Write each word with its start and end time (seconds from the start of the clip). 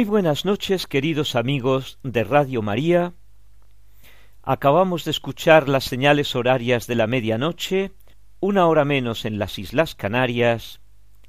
Muy 0.00 0.08
buenas 0.08 0.46
noches, 0.46 0.86
queridos 0.86 1.36
amigos 1.36 1.98
de 2.02 2.24
Radio 2.24 2.62
María. 2.62 3.12
Acabamos 4.42 5.04
de 5.04 5.10
escuchar 5.10 5.68
las 5.68 5.84
señales 5.84 6.34
horarias 6.34 6.86
de 6.86 6.94
la 6.94 7.06
medianoche, 7.06 7.92
una 8.40 8.66
hora 8.66 8.86
menos 8.86 9.26
en 9.26 9.38
las 9.38 9.58
Islas 9.58 9.94
Canarias, 9.94 10.80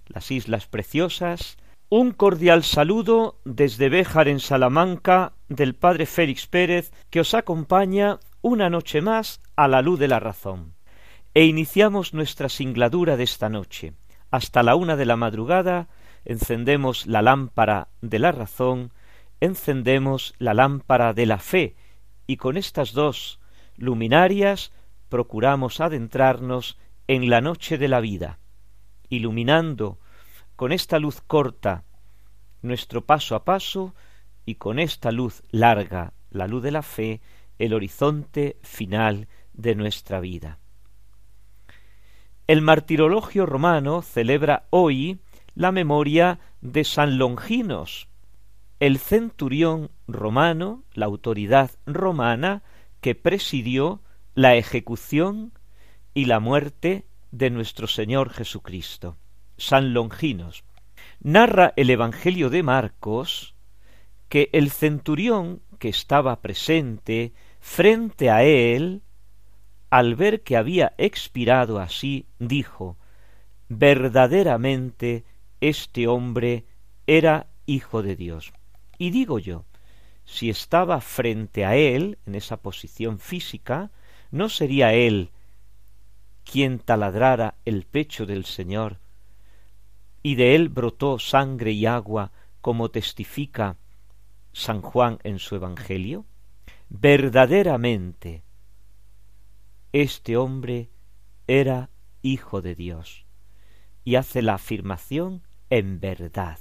las 0.08 0.32
Islas 0.32 0.68
Preciosas. 0.68 1.58
Un 1.90 2.12
cordial 2.12 2.64
saludo 2.64 3.42
desde 3.44 3.90
Béjar 3.90 4.30
en 4.30 4.40
Salamanca 4.40 5.34
del 5.50 5.76
Padre 5.76 6.06
Félix 6.06 6.48
Pérez, 6.48 6.94
que 7.10 7.20
os 7.20 7.34
acompaña 7.34 8.22
una 8.42 8.70
noche 8.70 9.02
más 9.02 9.42
a 9.58 9.68
la 9.68 9.82
luz 9.82 10.00
de 10.00 10.08
la 10.08 10.22
razón. 10.22 10.76
E 11.34 11.44
iniciamos 11.44 12.14
nuestra 12.14 12.48
singladura 12.48 13.18
de 13.18 13.26
esta 13.26 13.50
noche. 13.50 13.96
Hasta 14.30 14.64
la 14.64 14.76
una 14.76 14.96
de 14.96 15.06
la 15.06 15.18
madrugada 15.18 15.90
encendemos 16.26 17.08
la 17.08 17.22
lámpara 17.22 17.90
de 18.02 18.20
la 18.20 18.32
razón, 18.32 18.92
encendemos 19.40 20.34
la 20.38 20.54
lámpara 20.54 21.14
de 21.14 21.26
la 21.26 21.40
fe, 21.40 21.76
y 22.28 22.38
con 22.38 22.58
estas 22.58 22.94
dos 22.94 23.40
luminarias 23.76 24.72
procuramos 25.10 25.82
adentrarnos 25.82 26.78
en 27.08 27.30
la 27.30 27.42
noche 27.42 27.78
de 27.78 27.88
la 27.88 28.00
vida, 28.00 28.40
iluminando 29.10 30.00
con 30.56 30.72
esta 30.72 31.00
luz 31.00 31.22
corta 31.22 31.84
nuestro 32.62 33.06
paso 33.06 33.36
a 33.36 33.44
paso 33.44 33.96
y 34.46 34.56
con 34.56 34.80
esta 34.80 35.12
luz 35.12 35.44
larga, 35.50 36.14
la 36.30 36.48
luz 36.48 36.64
de 36.64 36.72
la 36.72 36.84
fe, 36.84 37.22
el 37.58 37.74
horizonte 37.74 38.58
final 38.62 39.28
de 39.54 39.76
nuestra 39.76 40.20
vida. 40.20 40.60
El 42.48 42.62
martirologio 42.62 43.46
romano 43.46 44.02
celebra 44.02 44.68
hoy 44.70 45.20
la 45.56 45.72
memoria 45.72 46.40
de 46.62 46.84
San 46.84 47.18
Longinos, 47.18 48.08
el 48.80 48.98
centurión 48.98 49.92
romano, 50.08 50.84
la 50.94 51.06
autoridad 51.06 51.72
romana 51.86 52.64
que 53.00 53.16
presidió 53.16 54.02
la 54.34 54.56
ejecución 54.56 55.54
y 56.14 56.26
la 56.26 56.40
muerte 56.40 57.06
de 57.32 57.50
nuestro 57.50 57.88
Señor 57.88 58.32
Jesucristo. 58.32 59.18
San 59.58 59.94
Longinos. 59.94 60.64
Narra 61.20 61.74
el 61.76 61.90
Evangelio 61.90 62.50
de 62.50 62.64
Marcos 62.64 63.56
que 64.30 64.50
el 64.54 64.72
centurión 64.72 65.62
que 65.78 65.90
estaba 65.90 66.42
presente 66.42 67.34
frente 67.60 68.30
a 68.30 68.44
él, 68.44 69.02
al 69.90 70.16
ver 70.16 70.42
que 70.42 70.58
había 70.58 70.94
expirado 70.98 71.80
así, 71.80 72.26
dijo, 72.40 72.98
verdaderamente 73.68 75.26
este 75.62 76.08
hombre 76.08 76.66
era 77.08 77.48
hijo 77.66 78.02
de 78.02 78.16
Dios. 78.16 78.52
Y 78.98 79.12
digo 79.12 79.40
yo, 79.40 79.66
si 80.26 80.50
estaba 80.50 81.00
frente 81.02 81.66
a 81.66 81.76
él, 81.76 82.18
en 82.26 82.36
esa 82.36 82.58
posición 82.58 83.20
física, 83.20 83.92
¿no 84.32 84.50
sería 84.50 84.94
él 84.94 85.32
quien 86.44 86.80
taladrara 86.80 87.56
el 87.66 87.86
pecho 87.86 88.26
del 88.26 88.46
Señor, 88.46 89.00
y 90.24 90.36
de 90.36 90.56
él 90.56 90.70
brotó 90.70 91.20
sangre 91.20 91.72
y 91.72 91.86
agua, 91.86 92.32
como 92.62 92.90
testifica 92.90 93.78
San 94.54 94.82
Juan 94.82 95.20
en 95.24 95.40
su 95.40 95.56
Evangelio? 95.56 96.26
Verdaderamente, 96.90 98.44
este 99.94 100.38
hombre 100.38 100.90
era 101.48 101.90
hijo 102.22 102.62
de 102.62 102.76
Dios, 102.76 103.26
y 104.04 104.16
hace 104.16 104.42
la 104.42 104.56
afirmación 104.56 105.44
en 105.72 106.00
verdad. 106.00 106.60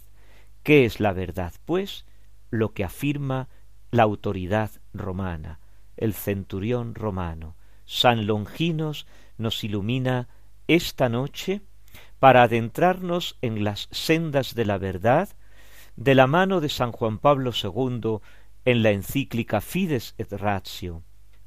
¿Qué 0.62 0.86
es 0.86 1.00
la 1.00 1.12
verdad? 1.12 1.52
Pues 1.66 2.06
lo 2.48 2.72
que 2.72 2.84
afirma 2.84 3.48
la 3.90 4.04
autoridad 4.04 4.70
romana, 4.94 5.60
el 5.98 6.14
centurión 6.14 6.94
romano. 6.94 7.56
San 7.84 8.26
Longinos 8.26 9.06
nos 9.36 9.62
ilumina 9.64 10.28
esta 10.68 11.08
noche 11.08 11.60
para 12.18 12.44
adentrarnos 12.44 13.36
en 13.42 13.64
las 13.64 13.88
sendas 13.90 14.54
de 14.54 14.64
la 14.64 14.78
verdad 14.78 15.28
de 15.96 16.14
la 16.14 16.26
mano 16.26 16.60
de 16.60 16.68
San 16.68 16.92
Juan 16.92 17.18
Pablo 17.18 17.50
II 17.52 18.18
en 18.64 18.82
la 18.82 18.90
encíclica 18.90 19.60
Fides 19.60 20.14
et 20.18 20.32
Ratio. 20.32 21.02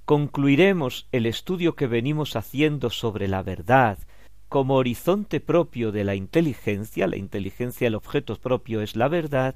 Concluiremos 0.05 1.07
el 1.13 1.25
estudio 1.25 1.75
que 1.75 1.87
venimos 1.87 2.35
haciendo 2.35 2.89
sobre 2.89 3.29
la 3.29 3.41
verdad 3.41 3.97
como 4.49 4.75
horizonte 4.75 5.39
propio 5.39 5.91
de 5.91 6.03
la 6.03 6.15
inteligencia, 6.15 7.07
la 7.07 7.17
inteligencia 7.17 7.87
el 7.87 7.95
objeto 7.95 8.35
propio 8.35 8.81
es 8.81 8.95
la 8.95 9.07
verdad, 9.07 9.55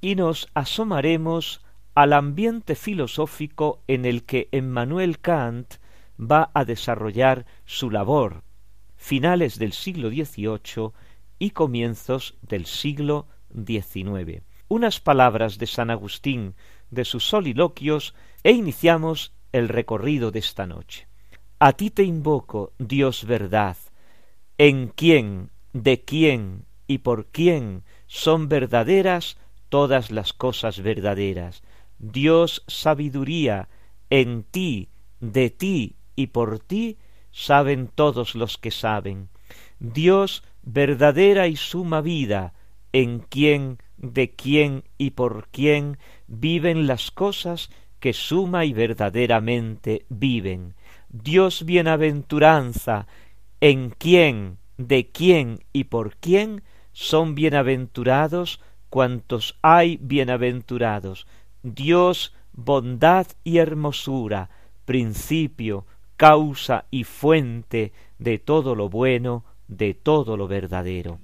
y 0.00 0.14
nos 0.14 0.48
asomaremos 0.54 1.62
al 1.94 2.12
ambiente 2.12 2.74
filosófico 2.74 3.82
en 3.86 4.04
el 4.04 4.24
que 4.24 4.48
Emmanuel 4.52 5.20
Kant 5.20 5.74
va 6.20 6.50
a 6.54 6.64
desarrollar 6.64 7.46
su 7.64 7.90
labor, 7.90 8.42
finales 8.96 9.58
del 9.58 9.72
siglo 9.72 10.08
XVIII 10.08 10.92
y 11.38 11.50
comienzos 11.50 12.36
del 12.42 12.66
siglo 12.66 13.28
XIX. 13.54 14.42
Unas 14.68 15.00
palabras 15.00 15.58
de 15.58 15.66
San 15.66 15.90
Agustín 15.90 16.54
de 16.90 17.04
sus 17.04 17.24
soliloquios 17.24 18.14
e 18.42 18.52
iniciamos 18.52 19.32
el 19.52 19.68
recorrido 19.68 20.30
de 20.30 20.40
esta 20.40 20.66
noche. 20.66 21.06
A 21.66 21.72
ti 21.72 21.88
te 21.88 22.02
invoco, 22.02 22.74
Dios 22.78 23.24
verdad, 23.24 23.78
en 24.58 24.88
quién, 24.88 25.48
de 25.72 26.02
quién 26.02 26.66
y 26.86 26.98
por 26.98 27.24
quién 27.28 27.84
son 28.06 28.50
verdaderas 28.50 29.38
todas 29.70 30.10
las 30.10 30.34
cosas 30.34 30.82
verdaderas. 30.82 31.62
Dios 31.98 32.64
sabiduría, 32.66 33.70
en 34.10 34.42
ti, 34.42 34.90
de 35.20 35.48
ti 35.48 35.96
y 36.14 36.26
por 36.26 36.58
ti 36.58 36.98
saben 37.32 37.88
todos 37.88 38.34
los 38.34 38.58
que 38.58 38.70
saben. 38.70 39.30
Dios 39.78 40.44
verdadera 40.64 41.48
y 41.48 41.56
suma 41.56 42.02
vida, 42.02 42.52
en 42.92 43.20
quién, 43.20 43.78
de 43.96 44.32
quién 44.32 44.84
y 44.98 45.12
por 45.12 45.48
quién 45.48 45.96
viven 46.26 46.86
las 46.86 47.10
cosas 47.10 47.70
que 48.00 48.12
suma 48.12 48.66
y 48.66 48.74
verdaderamente 48.74 50.04
viven. 50.10 50.74
Dios 51.22 51.64
bienaventuranza, 51.64 53.06
en 53.60 53.90
quién, 53.90 54.58
de 54.78 55.06
quién 55.12 55.60
y 55.72 55.84
por 55.84 56.16
quién 56.16 56.64
son 56.92 57.36
bienaventurados 57.36 58.60
cuantos 58.90 59.56
hay 59.62 59.96
bienaventurados. 60.02 61.28
Dios 61.62 62.34
bondad 62.52 63.28
y 63.44 63.58
hermosura, 63.58 64.50
principio, 64.86 65.86
causa 66.16 66.86
y 66.90 67.04
fuente 67.04 67.92
de 68.18 68.40
todo 68.40 68.74
lo 68.74 68.88
bueno, 68.88 69.44
de 69.68 69.94
todo 69.94 70.36
lo 70.36 70.48
verdadero. 70.48 71.20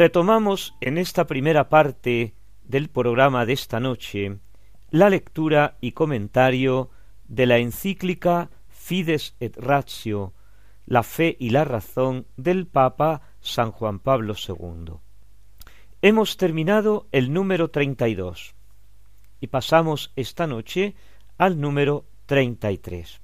Retomamos 0.00 0.74
en 0.80 0.96
esta 0.96 1.26
primera 1.26 1.68
parte 1.68 2.32
del 2.64 2.88
programa 2.88 3.44
de 3.44 3.52
esta 3.52 3.80
noche 3.80 4.38
la 4.88 5.10
lectura 5.10 5.76
y 5.82 5.92
comentario 5.92 6.88
de 7.28 7.44
la 7.44 7.58
encíclica 7.58 8.48
Fides 8.70 9.36
et 9.40 9.54
Ratio, 9.58 10.32
la 10.86 11.02
fe 11.02 11.36
y 11.38 11.50
la 11.50 11.66
razón 11.66 12.26
del 12.38 12.66
Papa 12.66 13.20
San 13.42 13.72
Juan 13.72 13.98
Pablo 13.98 14.32
II. 14.48 14.94
Hemos 16.00 16.38
terminado 16.38 17.06
el 17.12 17.30
número 17.34 17.68
treinta 17.68 18.08
y 18.08 18.14
dos 18.14 18.54
y 19.38 19.48
pasamos 19.48 20.14
esta 20.16 20.46
noche 20.46 20.94
al 21.36 21.60
número 21.60 22.06
treinta 22.24 22.72
y 22.72 22.78
tres. 22.78 23.20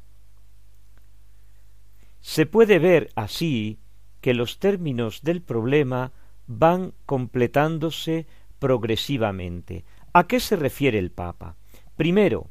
Se 2.21 2.45
puede 2.45 2.79
ver 2.79 3.13
así 3.15 3.79
que 4.21 4.35
los 4.35 4.59
términos 4.59 5.23
del 5.23 5.41
problema 5.41 6.13
van 6.47 6.95
completándose 7.07 8.27
progresivamente. 8.59 9.85
¿A 10.13 10.27
qué 10.27 10.41
se 10.41 10.57
refiere 10.57 10.99
el 10.99 11.11
Papa? 11.11 11.57
Primero, 11.97 12.51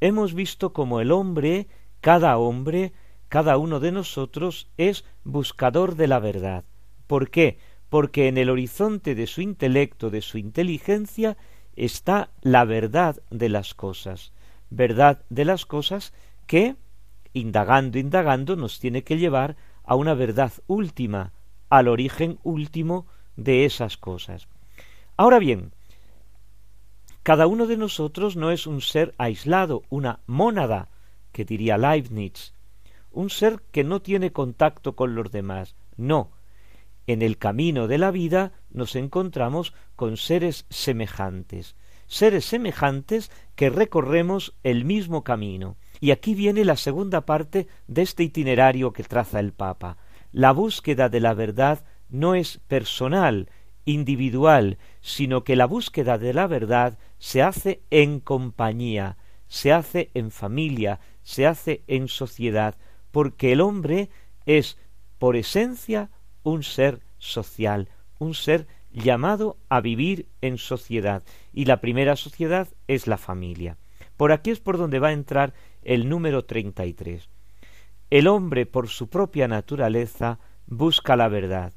hemos 0.00 0.34
visto 0.34 0.72
como 0.72 1.00
el 1.00 1.12
hombre, 1.12 1.68
cada 2.00 2.36
hombre, 2.38 2.92
cada 3.28 3.58
uno 3.58 3.80
de 3.80 3.92
nosotros 3.92 4.68
es 4.76 5.04
buscador 5.24 5.96
de 5.96 6.08
la 6.08 6.18
verdad. 6.18 6.64
¿Por 7.06 7.30
qué? 7.30 7.58
Porque 7.88 8.28
en 8.28 8.38
el 8.38 8.50
horizonte 8.50 9.14
de 9.14 9.26
su 9.26 9.40
intelecto, 9.40 10.10
de 10.10 10.22
su 10.22 10.38
inteligencia, 10.38 11.36
está 11.76 12.30
la 12.42 12.64
verdad 12.64 13.22
de 13.30 13.48
las 13.48 13.74
cosas. 13.74 14.32
Verdad 14.70 15.24
de 15.30 15.44
las 15.44 15.66
cosas 15.66 16.12
que, 16.46 16.76
indagando, 17.32 17.98
indagando, 17.98 18.56
nos 18.56 18.78
tiene 18.78 19.02
que 19.02 19.18
llevar 19.18 19.56
a 19.84 19.94
una 19.96 20.14
verdad 20.14 20.52
última, 20.66 21.32
al 21.68 21.88
origen 21.88 22.38
último 22.42 23.06
de 23.36 23.64
esas 23.64 23.96
cosas. 23.96 24.48
Ahora 25.16 25.38
bien, 25.38 25.72
cada 27.22 27.46
uno 27.46 27.66
de 27.66 27.76
nosotros 27.76 28.36
no 28.36 28.50
es 28.50 28.66
un 28.66 28.80
ser 28.80 29.14
aislado, 29.18 29.82
una 29.90 30.20
mónada, 30.26 30.88
que 31.32 31.44
diría 31.44 31.78
Leibniz, 31.78 32.54
un 33.12 33.30
ser 33.30 33.60
que 33.72 33.84
no 33.84 34.00
tiene 34.00 34.32
contacto 34.32 34.96
con 34.96 35.14
los 35.14 35.30
demás. 35.30 35.76
No. 35.96 36.30
En 37.06 37.22
el 37.22 37.38
camino 37.38 37.88
de 37.88 37.98
la 37.98 38.10
vida 38.10 38.52
nos 38.70 38.96
encontramos 38.96 39.74
con 39.96 40.16
seres 40.16 40.64
semejantes, 40.70 41.76
seres 42.06 42.44
semejantes 42.44 43.30
que 43.54 43.68
recorremos 43.68 44.54
el 44.62 44.84
mismo 44.84 45.22
camino. 45.24 45.76
Y 46.00 46.12
aquí 46.12 46.34
viene 46.34 46.64
la 46.64 46.76
segunda 46.76 47.26
parte 47.26 47.68
de 47.86 48.02
este 48.02 48.22
itinerario 48.22 48.92
que 48.92 49.04
traza 49.04 49.40
el 49.40 49.52
Papa. 49.52 49.98
La 50.32 50.52
búsqueda 50.52 51.08
de 51.08 51.20
la 51.20 51.34
verdad 51.34 51.84
no 52.10 52.34
es 52.34 52.58
personal, 52.68 53.48
individual, 53.84 54.78
sino 55.00 55.44
que 55.44 55.56
la 55.56 55.66
búsqueda 55.66 56.18
de 56.18 56.34
la 56.34 56.46
verdad 56.46 56.98
se 57.18 57.42
hace 57.42 57.82
en 57.90 58.20
compañía, 58.20 59.16
se 59.48 59.72
hace 59.72 60.10
en 60.14 60.30
familia, 60.30 61.00
se 61.22 61.46
hace 61.46 61.82
en 61.86 62.08
sociedad, 62.08 62.76
porque 63.10 63.52
el 63.52 63.60
hombre 63.60 64.10
es 64.46 64.78
por 65.18 65.36
esencia 65.36 66.10
un 66.42 66.62
ser 66.62 67.00
social, 67.18 67.88
un 68.18 68.34
ser 68.34 68.66
llamado 68.92 69.56
a 69.68 69.80
vivir 69.80 70.28
en 70.40 70.58
sociedad, 70.58 71.22
y 71.52 71.64
la 71.64 71.80
primera 71.80 72.16
sociedad 72.16 72.68
es 72.88 73.06
la 73.06 73.18
familia. 73.18 73.76
Por 74.16 74.32
aquí 74.32 74.50
es 74.50 74.60
por 74.60 74.78
donde 74.78 74.98
va 74.98 75.08
a 75.08 75.12
entrar 75.12 75.54
el 75.82 76.08
número 76.08 76.44
treinta 76.44 76.86
y 76.86 76.92
tres. 76.92 77.28
El 78.10 78.26
hombre, 78.26 78.66
por 78.66 78.88
su 78.88 79.08
propia 79.08 79.48
naturaleza, 79.48 80.38
busca 80.66 81.16
la 81.16 81.28
verdad, 81.28 81.72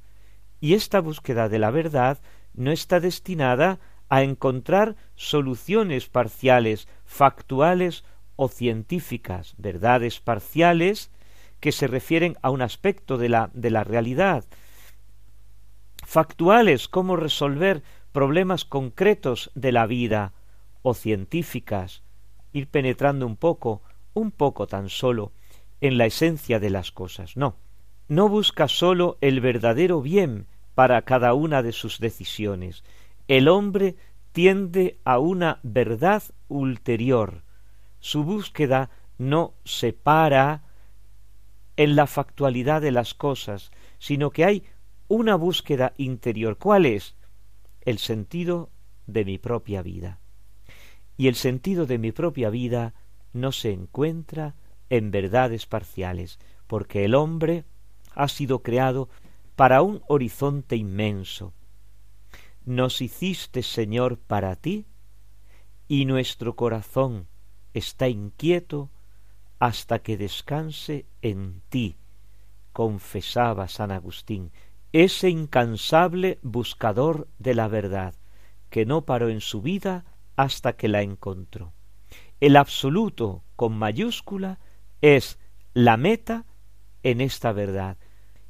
y 0.64 0.76
esta 0.76 1.02
búsqueda 1.02 1.50
de 1.50 1.60
la 1.60 1.72
verdad 1.72 2.22
no 2.54 2.72
está 2.72 3.02
destinada 3.02 3.82
a 4.08 4.24
encontrar 4.24 4.96
soluciones 5.14 6.08
parciales, 6.08 6.88
factuales 7.04 8.06
o 8.38 8.48
científicas, 8.48 9.56
verdades 9.58 10.22
parciales 10.22 11.12
que 11.60 11.74
se 11.74 11.88
refieren 11.88 12.38
a 12.42 12.50
un 12.50 12.62
aspecto 12.62 13.18
de 13.18 13.28
la, 13.28 13.52
de 13.54 13.72
la 13.72 13.84
realidad, 13.84 14.46
factuales, 16.06 16.88
cómo 16.88 17.18
resolver 17.18 17.84
problemas 18.14 18.64
concretos 18.64 19.52
de 19.56 19.74
la 19.74 19.86
vida, 19.86 20.32
o 20.82 20.94
científicas, 20.94 22.04
ir 22.54 22.70
penetrando 22.70 23.28
un 23.28 23.36
poco, 23.36 23.82
un 24.14 24.32
poco 24.32 24.66
tan 24.68 24.88
solo, 24.88 25.34
en 25.82 25.98
la 25.98 26.06
esencia 26.06 26.62
de 26.62 26.70
las 26.70 26.94
cosas. 26.94 27.36
No, 27.36 27.58
no 28.08 28.30
busca 28.30 28.70
sólo 28.70 29.18
el 29.20 29.42
verdadero 29.42 30.02
bien 30.02 30.48
para 30.76 31.02
cada 31.04 31.34
una 31.34 31.62
de 31.62 31.72
sus 31.72 32.00
decisiones. 32.00 32.84
El 33.28 33.48
hombre 33.48 33.96
tiende 34.32 35.00
a 35.04 35.20
una 35.20 35.60
verdad 35.64 36.24
ulterior. 36.48 37.44
Su 38.00 38.24
búsqueda 38.24 38.90
no 39.18 39.54
se 39.64 39.94
para 39.94 40.64
en 41.78 41.96
la 41.96 42.08
factualidad 42.08 42.82
de 42.82 42.92
las 42.92 43.14
cosas, 43.14 43.72
sino 44.00 44.32
que 44.32 44.46
hay 44.46 44.64
una 45.08 45.36
búsqueda 45.36 45.94
interior. 45.98 46.58
¿Cuál 46.58 46.86
es? 46.86 47.16
El 47.82 48.00
sentido 48.00 48.70
de 49.08 49.26
mi 49.26 49.38
propia 49.38 49.82
vida. 49.82 50.20
Y 51.18 51.28
el 51.28 51.36
sentido 51.36 51.86
de 51.86 51.98
mi 52.00 52.12
propia 52.12 52.50
vida 52.50 52.94
no 53.34 53.52
se 53.52 53.72
encuentra 53.72 54.56
en 54.90 55.12
verdades 55.12 55.66
parciales, 55.66 56.40
porque 56.68 57.06
el 57.06 57.16
hombre 57.16 57.66
ha 58.16 58.28
sido 58.28 58.62
creado 58.62 59.10
para 59.56 59.82
un 59.82 60.02
horizonte 60.08 60.76
inmenso. 60.76 61.54
Nos 62.66 63.02
hiciste, 63.02 63.62
Señor, 63.62 64.18
para 64.18 64.56
ti, 64.56 64.86
y 65.88 66.06
nuestro 66.06 66.56
corazón 66.56 67.28
está 67.74 68.08
inquieto 68.08 68.90
hasta 69.60 70.00
que 70.00 70.18
descanse 70.18 71.06
en 71.22 71.62
ti, 71.70 71.98
confesaba 72.72 73.68
San 73.68 73.92
Agustín, 73.92 74.52
ese 74.92 75.30
incansable 75.30 76.40
buscador 76.42 77.28
de 77.40 77.56
la 77.56 77.68
verdad, 77.68 78.16
que 78.70 78.86
no 78.86 79.06
paró 79.06 79.30
en 79.30 79.42
su 79.42 79.62
vida 79.62 80.06
hasta 80.36 80.74
que 80.74 80.88
la 80.88 81.02
encontró. 81.02 81.74
El 82.40 82.56
absoluto 82.58 83.44
con 83.56 83.78
mayúscula 83.78 84.60
es 85.02 85.40
la 85.74 85.98
meta 85.98 86.46
en 87.04 87.22
esta 87.22 87.52
verdad, 87.52 87.98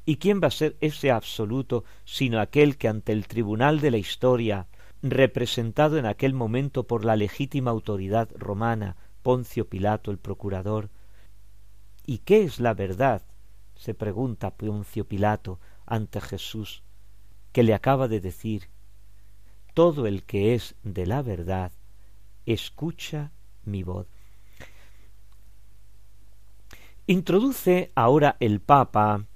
¿Y 0.06 0.16
quién 0.16 0.40
va 0.42 0.48
a 0.48 0.50
ser 0.50 0.76
ese 0.80 1.10
absoluto 1.10 1.84
sino 2.04 2.40
aquel 2.40 2.76
que 2.76 2.88
ante 2.88 3.12
el 3.12 3.26
tribunal 3.26 3.80
de 3.80 3.90
la 3.90 3.96
historia, 3.96 4.66
representado 5.02 5.98
en 5.98 6.06
aquel 6.06 6.34
momento 6.34 6.86
por 6.86 7.04
la 7.04 7.16
legítima 7.16 7.70
autoridad 7.70 8.28
romana, 8.36 8.96
Poncio 9.22 9.68
Pilato 9.68 10.10
el 10.10 10.18
procurador? 10.18 10.90
¿Y 12.06 12.18
qué 12.18 12.42
es 12.42 12.60
la 12.60 12.74
verdad? 12.74 13.22
se 13.76 13.94
pregunta 13.94 14.54
Poncio 14.56 15.06
Pilato 15.06 15.60
ante 15.86 16.20
Jesús, 16.20 16.82
que 17.52 17.62
le 17.62 17.74
acaba 17.74 18.08
de 18.08 18.20
decir, 18.20 18.68
todo 19.74 20.06
el 20.06 20.22
que 20.24 20.54
es 20.54 20.76
de 20.82 21.06
la 21.06 21.22
verdad, 21.22 21.72
escucha 22.46 23.32
mi 23.64 23.82
voz. 23.82 24.06
Introduce 27.06 27.92
ahora 27.94 28.36
el 28.40 28.60
Papa 28.60 29.26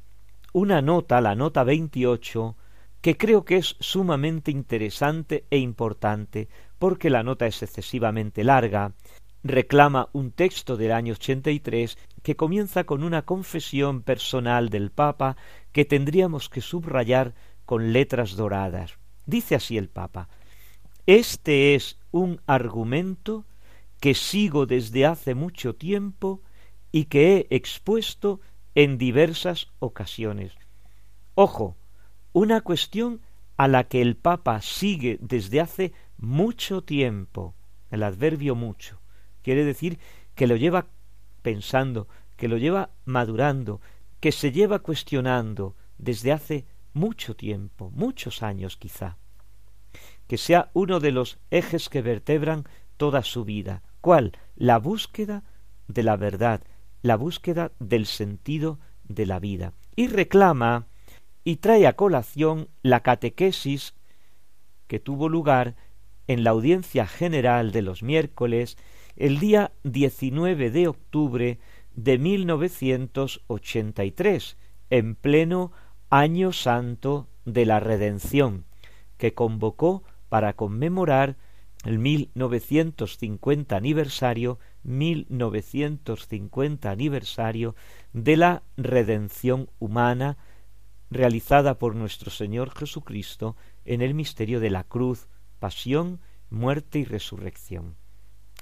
una 0.52 0.82
nota, 0.82 1.20
la 1.20 1.34
nota 1.34 1.64
28, 1.64 2.56
que 3.00 3.16
creo 3.16 3.44
que 3.44 3.56
es 3.56 3.76
sumamente 3.80 4.50
interesante 4.50 5.46
e 5.50 5.58
importante, 5.58 6.48
porque 6.78 7.10
la 7.10 7.22
nota 7.22 7.46
es 7.46 7.62
excesivamente 7.62 8.44
larga, 8.44 8.92
reclama 9.44 10.08
un 10.12 10.32
texto 10.32 10.76
del 10.76 10.92
año 10.92 11.12
83 11.14 11.96
que 12.22 12.36
comienza 12.36 12.84
con 12.84 13.04
una 13.04 13.22
confesión 13.22 14.02
personal 14.02 14.68
del 14.68 14.90
Papa 14.90 15.36
que 15.72 15.84
tendríamos 15.84 16.48
que 16.48 16.60
subrayar 16.60 17.34
con 17.64 17.92
letras 17.92 18.36
doradas. 18.36 18.98
Dice 19.26 19.54
así 19.54 19.76
el 19.78 19.88
Papa, 19.88 20.28
Este 21.06 21.74
es 21.74 21.98
un 22.10 22.40
argumento 22.46 23.44
que 24.00 24.14
sigo 24.14 24.66
desde 24.66 25.06
hace 25.06 25.34
mucho 25.34 25.74
tiempo 25.74 26.42
y 26.92 27.04
que 27.04 27.46
he 27.50 27.56
expuesto 27.56 28.40
en 28.78 28.96
diversas 28.96 29.72
ocasiones. 29.80 30.52
Ojo, 31.34 31.76
una 32.32 32.60
cuestión 32.60 33.22
a 33.56 33.66
la 33.66 33.88
que 33.88 34.00
el 34.00 34.16
Papa 34.16 34.62
sigue 34.62 35.18
desde 35.20 35.60
hace 35.60 35.92
mucho 36.16 36.84
tiempo. 36.84 37.56
El 37.90 38.04
adverbio 38.04 38.54
mucho 38.54 39.00
quiere 39.42 39.64
decir 39.64 39.98
que 40.36 40.46
lo 40.46 40.54
lleva 40.54 40.86
pensando, 41.42 42.06
que 42.36 42.46
lo 42.46 42.56
lleva 42.56 42.90
madurando, 43.04 43.80
que 44.20 44.30
se 44.30 44.52
lleva 44.52 44.78
cuestionando 44.78 45.74
desde 45.96 46.30
hace 46.30 46.64
mucho 46.92 47.34
tiempo, 47.34 47.90
muchos 47.90 48.44
años 48.44 48.76
quizá. 48.76 49.18
Que 50.28 50.38
sea 50.38 50.70
uno 50.72 51.00
de 51.00 51.10
los 51.10 51.40
ejes 51.50 51.88
que 51.88 52.00
vertebran 52.00 52.62
toda 52.96 53.24
su 53.24 53.44
vida. 53.44 53.82
¿Cuál? 54.00 54.38
La 54.54 54.78
búsqueda 54.78 55.42
de 55.88 56.04
la 56.04 56.14
verdad, 56.16 56.62
la 57.02 57.16
búsqueda 57.16 57.72
del 57.78 58.06
sentido 58.06 58.78
de 59.04 59.26
la 59.26 59.38
vida. 59.38 59.74
Y 59.96 60.08
reclama 60.08 60.86
y 61.44 61.56
trae 61.56 61.86
a 61.86 61.92
colación 61.94 62.68
la 62.82 63.00
catequesis 63.00 63.94
que 64.86 65.00
tuvo 65.00 65.28
lugar 65.28 65.76
en 66.26 66.44
la 66.44 66.50
audiencia 66.50 67.06
general 67.06 67.72
de 67.72 67.82
los 67.82 68.02
miércoles 68.02 68.78
el 69.16 69.40
día 69.40 69.72
19 69.82 70.70
de 70.70 70.88
octubre 70.88 71.58
de 71.94 72.18
1983, 72.18 74.56
en 74.90 75.14
pleno 75.16 75.72
Año 76.10 76.52
Santo 76.52 77.28
de 77.44 77.66
la 77.66 77.80
Redención, 77.80 78.64
que 79.16 79.34
convocó 79.34 80.04
para 80.28 80.52
conmemorar 80.52 81.36
el 81.84 81.98
1950 81.98 83.76
aniversario, 83.76 84.60
1950 84.82 86.90
aniversario 86.90 87.76
de 88.12 88.36
la 88.36 88.64
redención 88.76 89.70
humana 89.78 90.36
realizada 91.10 91.78
por 91.78 91.94
nuestro 91.94 92.30
Señor 92.30 92.70
Jesucristo 92.70 93.56
en 93.84 94.02
el 94.02 94.14
misterio 94.14 94.60
de 94.60 94.70
la 94.70 94.84
cruz, 94.84 95.28
pasión, 95.58 96.20
muerte 96.50 96.98
y 96.98 97.04
resurrección. 97.04 97.96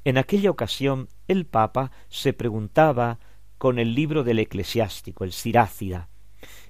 En 0.05 0.19
aquella 0.19 0.51
ocasión 0.51 1.09
el 1.27 1.47
Papa 1.47 1.91
se 2.09 2.33
preguntaba 2.33 3.19
con 3.59 3.79
el 3.79 3.95
libro 3.95 4.23
del 4.23 4.39
eclesiástico, 4.39 5.25
el 5.25 5.33
Sirácida, 5.33 6.09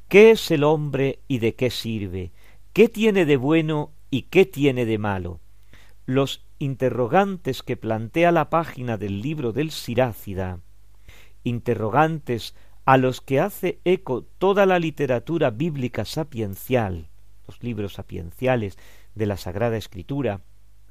¿qué 0.09 0.31
es 0.31 0.51
el 0.51 0.65
hombre 0.65 1.21
y 1.29 1.39
de 1.39 1.55
qué 1.55 1.71
sirve? 1.71 2.33
¿Qué 2.73 2.89
tiene 2.89 3.25
de 3.25 3.37
bueno 3.37 3.93
y 4.11 4.23
qué 4.23 4.47
tiene 4.47 4.87
de 4.87 4.99
malo? 4.99 5.41
Los 6.07 6.46
interrogantes 6.59 7.63
que 7.63 7.77
plantea 7.77 8.33
la 8.33 8.51
página 8.51 8.97
del 8.97 9.21
libro 9.21 9.53
del 9.53 9.71
Sirácida, 9.71 10.61
interrogantes 11.45 12.55
a 12.85 12.97
los 12.97 13.21
que 13.21 13.41
hace 13.41 13.81
eco 13.85 14.23
toda 14.39 14.65
la 14.65 14.79
literatura 14.79 15.51
bíblica 15.51 16.05
sapiencial, 16.05 17.09
los 17.47 17.63
libros 17.63 17.95
sapienciales 17.95 18.79
de 19.15 19.27
la 19.27 19.37
Sagrada 19.37 19.77
Escritura, 19.77 20.41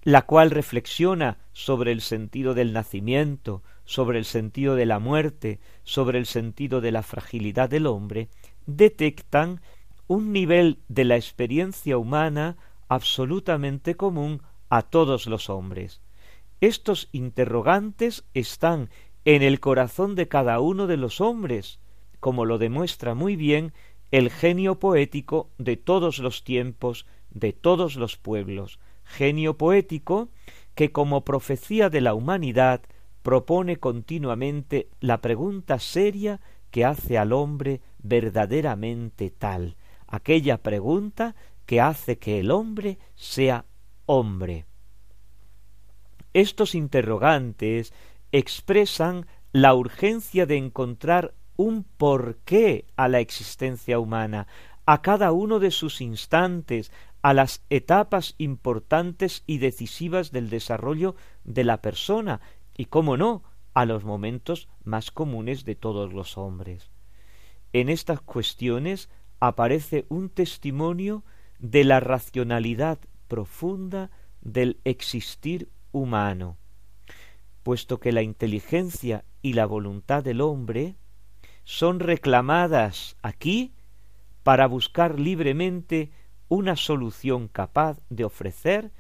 la 0.04 0.22
cual 0.24 0.52
reflexiona 0.52 1.40
sobre 1.52 1.92
el 1.92 2.02
sentido 2.02 2.54
del 2.54 2.74
nacimiento, 2.74 3.64
sobre 3.86 4.20
el 4.20 4.26
sentido 4.26 4.76
de 4.76 4.86
la 4.86 5.00
muerte, 5.00 5.60
sobre 5.84 6.20
el 6.20 6.26
sentido 6.26 6.80
de 6.80 6.92
la 6.92 7.02
fragilidad 7.02 7.70
del 7.70 7.88
hombre, 7.88 8.30
detectan 8.68 9.62
un 10.08 10.32
nivel 10.32 10.80
de 10.90 11.06
la 11.06 11.16
experiencia 11.16 11.98
humana 11.98 12.56
absolutamente 12.88 13.96
común 13.96 14.42
a 14.70 14.82
todos 14.82 15.28
los 15.28 15.50
hombres. 15.50 16.02
Estos 16.62 17.10
interrogantes 17.12 18.26
están 18.34 18.90
en 19.26 19.42
el 19.42 19.60
corazón 19.60 20.16
de 20.16 20.28
cada 20.28 20.60
uno 20.60 20.88
de 20.88 20.98
los 20.98 21.22
hombres, 21.22 21.80
como 22.20 22.46
lo 22.46 22.58
demuestra 22.58 23.14
muy 23.14 23.36
bien 23.36 23.74
el 24.12 24.30
genio 24.30 24.80
poético 24.80 25.50
de 25.58 25.78
todos 25.78 26.20
los 26.20 26.44
tiempos, 26.44 27.06
de 27.32 27.54
todos 27.54 27.96
los 27.96 28.18
pueblos, 28.18 28.80
genio 29.04 29.58
poético 29.58 30.30
que 30.76 30.92
como 30.92 31.26
profecía 31.26 31.90
de 31.90 32.02
la 32.02 32.14
humanidad 32.14 32.82
propone 33.24 33.78
continuamente 33.78 34.90
la 35.00 35.22
pregunta 35.22 35.80
seria 35.80 36.40
que 36.72 36.86
hace 36.86 37.18
al 37.18 37.34
hombre 37.34 37.82
verdaderamente 38.00 39.32
tal, 39.32 39.78
aquella 40.08 40.58
pregunta 40.58 41.36
que 41.66 41.82
hace 41.82 42.18
que 42.18 42.40
el 42.40 42.52
hombre 42.52 43.00
sea 43.16 43.66
hombre. 44.06 44.66
Estos 46.34 46.76
interrogantes 46.76 47.94
expresan 48.32 49.26
la 49.52 49.74
urgencia 49.74 50.46
de 50.46 50.58
encontrar 50.58 51.34
un 51.56 51.84
porqué 51.84 52.86
a 52.98 53.08
la 53.08 53.20
existencia 53.20 54.00
humana, 54.00 54.48
a 54.86 55.02
cada 55.02 55.32
uno 55.32 55.60
de 55.60 55.72
sus 55.72 56.02
instantes, 56.02 56.92
a 57.22 57.34
las 57.34 57.64
etapas 57.70 58.36
importantes 58.38 59.44
y 59.48 59.58
decisivas 59.58 60.32
del 60.32 60.50
desarrollo 60.50 61.16
de 61.44 61.64
la 61.64 61.82
persona 61.82 62.42
y, 62.78 62.86
cómo 62.86 63.18
no, 63.18 63.44
a 63.74 63.86
los 63.86 64.04
momentos 64.04 64.68
más 64.84 65.12
comunes 65.12 65.66
de 65.66 65.76
todos 65.76 66.14
los 66.14 66.38
hombres. 66.38 66.92
En 67.74 67.90
estas 67.90 68.22
cuestiones 68.22 69.10
aparece 69.40 70.06
un 70.10 70.30
testimonio 70.30 71.24
de 71.60 71.84
la 71.84 72.00
racionalidad 72.00 73.00
profunda 73.28 74.12
del 74.42 74.80
existir 74.84 75.70
humano, 75.92 76.58
puesto 77.64 78.00
que 78.00 78.12
la 78.12 78.22
inteligencia 78.22 79.26
y 79.42 79.54
la 79.54 79.66
voluntad 79.66 80.24
del 80.24 80.42
hombre 80.42 80.96
son 81.64 82.00
reclamadas 82.00 83.18
aquí 83.22 83.74
para 84.44 84.68
buscar 84.68 85.20
libremente 85.20 86.12
una 86.48 86.76
solución 86.76 87.48
capaz 87.48 87.98
de 88.10 88.24
ofrecer 88.24 88.92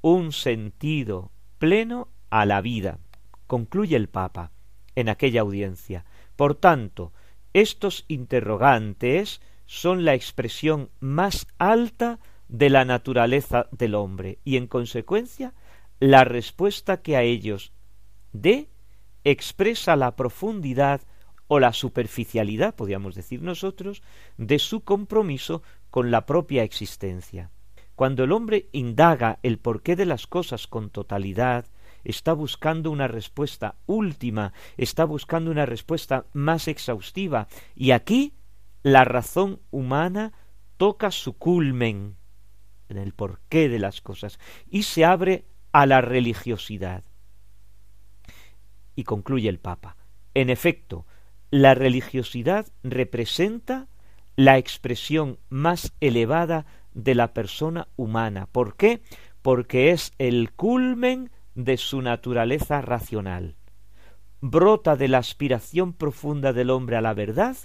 un 0.00 0.32
sentido 0.32 1.30
pleno 1.58 2.08
a 2.30 2.46
la 2.46 2.60
vida, 2.60 2.98
concluye 3.46 3.96
el 3.96 4.08
Papa 4.08 4.52
en 4.94 5.08
aquella 5.08 5.42
audiencia. 5.42 6.04
Por 6.36 6.54
tanto, 6.54 7.12
estos 7.52 8.04
interrogantes 8.08 9.40
son 9.66 10.04
la 10.04 10.14
expresión 10.14 10.90
más 11.00 11.46
alta 11.58 12.18
de 12.48 12.70
la 12.70 12.84
naturaleza 12.84 13.68
del 13.72 13.94
hombre 13.94 14.38
y 14.44 14.56
en 14.56 14.66
consecuencia 14.66 15.54
la 16.00 16.24
respuesta 16.24 17.02
que 17.02 17.16
a 17.16 17.22
ellos 17.22 17.72
dé 18.32 18.68
expresa 19.24 19.96
la 19.96 20.16
profundidad 20.16 21.00
o 21.46 21.60
la 21.60 21.72
superficialidad, 21.72 22.74
podríamos 22.74 23.14
decir 23.14 23.42
nosotros, 23.42 24.02
de 24.36 24.58
su 24.58 24.82
compromiso 24.82 25.62
con 25.90 26.10
la 26.10 26.26
propia 26.26 26.62
existencia. 26.62 27.50
Cuando 27.94 28.24
el 28.24 28.32
hombre 28.32 28.68
indaga 28.72 29.38
el 29.42 29.58
porqué 29.58 29.94
de 29.94 30.06
las 30.06 30.26
cosas 30.26 30.66
con 30.66 30.90
totalidad, 30.90 31.66
está 32.02 32.32
buscando 32.32 32.90
una 32.90 33.08
respuesta 33.08 33.76
última, 33.86 34.52
está 34.76 35.04
buscando 35.04 35.50
una 35.50 35.64
respuesta 35.64 36.26
más 36.32 36.66
exhaustiva, 36.68 37.46
y 37.74 37.92
aquí 37.92 38.34
la 38.82 39.04
razón 39.04 39.60
humana 39.70 40.32
toca 40.76 41.10
su 41.10 41.38
culmen 41.38 42.16
en 42.88 42.98
el 42.98 43.12
porqué 43.12 43.68
de 43.68 43.78
las 43.78 44.00
cosas 44.00 44.38
y 44.68 44.84
se 44.84 45.04
abre 45.04 45.44
a 45.72 45.86
la 45.86 46.00
religiosidad. 46.00 47.04
Y 48.96 49.04
concluye 49.04 49.48
el 49.48 49.58
Papa. 49.58 49.96
En 50.34 50.50
efecto, 50.50 51.06
la 51.50 51.74
religiosidad 51.74 52.66
representa 52.82 53.88
la 54.36 54.58
expresión 54.58 55.38
más 55.48 55.92
elevada 56.00 56.66
de 56.92 57.14
la 57.14 57.32
persona 57.32 57.88
humana. 57.96 58.46
¿Por 58.50 58.76
qué? 58.76 59.02
Porque 59.42 59.90
es 59.90 60.12
el 60.18 60.52
culmen 60.52 61.30
de 61.54 61.76
su 61.76 62.02
naturaleza 62.02 62.80
racional. 62.80 63.56
Brota 64.40 64.96
de 64.96 65.08
la 65.08 65.18
aspiración 65.18 65.92
profunda 65.92 66.52
del 66.52 66.70
hombre 66.70 66.96
a 66.96 67.00
la 67.00 67.14
verdad 67.14 67.56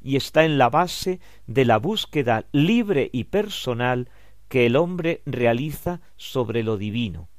y 0.00 0.16
está 0.16 0.44
en 0.44 0.58
la 0.58 0.68
base 0.68 1.20
de 1.46 1.64
la 1.64 1.78
búsqueda 1.78 2.46
libre 2.52 3.08
y 3.12 3.24
personal 3.24 4.08
que 4.52 4.66
el 4.66 4.76
hombre 4.76 5.22
realiza 5.24 6.02
sobre 6.18 6.62
lo 6.62 6.76
divino. 6.76 7.30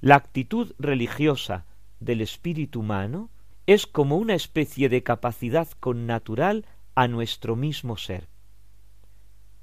La 0.00 0.16
actitud 0.16 0.74
religiosa 0.78 1.64
del 1.98 2.20
espíritu 2.20 2.80
humano 2.80 3.30
es 3.64 3.86
como 3.86 4.18
una 4.18 4.34
especie 4.34 4.90
de 4.90 5.02
capacidad 5.02 5.66
connatural 5.80 6.66
a 6.94 7.08
nuestro 7.08 7.56
mismo 7.56 7.96
ser. 7.96 8.28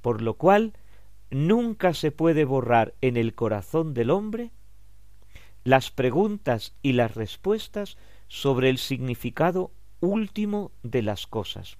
Por 0.01 0.23
lo 0.23 0.33
cual 0.33 0.73
nunca 1.29 1.93
se 1.93 2.09
puede 2.11 2.43
borrar 2.43 2.95
en 3.01 3.17
el 3.17 3.35
corazón 3.35 3.93
del 3.93 4.09
hombre 4.09 4.49
las 5.63 5.91
preguntas 5.91 6.73
y 6.81 6.93
las 6.93 7.13
respuestas 7.13 7.99
sobre 8.29 8.71
el 8.71 8.79
significado 8.79 9.69
último 9.99 10.71
de 10.81 11.03
las 11.03 11.27
cosas. 11.27 11.77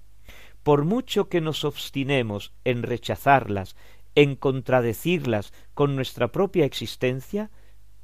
Por 0.62 0.84
mucho 0.84 1.28
que 1.28 1.40
nos 1.40 1.64
obstinemos 1.64 2.52
en 2.64 2.82
rechazarlas, 2.82 3.74
en 4.18 4.34
contradecirlas 4.34 5.52
con 5.74 5.94
nuestra 5.94 6.32
propia 6.32 6.64
existencia, 6.64 7.52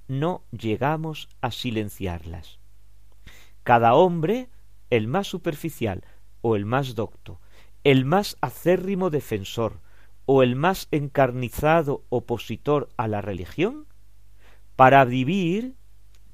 no 0.07 0.45
llegamos 0.53 1.29
a 1.41 1.51
silenciarlas. 1.51 2.61
Cada 3.65 3.95
hombre, 3.95 4.49
el 4.91 5.09
más 5.09 5.27
superficial 5.27 6.05
o 6.41 6.55
el 6.55 6.67
más 6.67 6.95
docto, 6.95 7.41
el 7.83 8.05
más 8.05 8.37
acérrimo 8.43 9.11
defensor 9.11 9.81
o 10.25 10.45
el 10.45 10.55
más 10.55 10.87
encarnizado 10.93 12.05
opositor 12.11 12.91
a 12.97 13.09
la 13.09 13.21
religión, 13.21 13.89
para 14.77 15.05
vivir, 15.05 15.75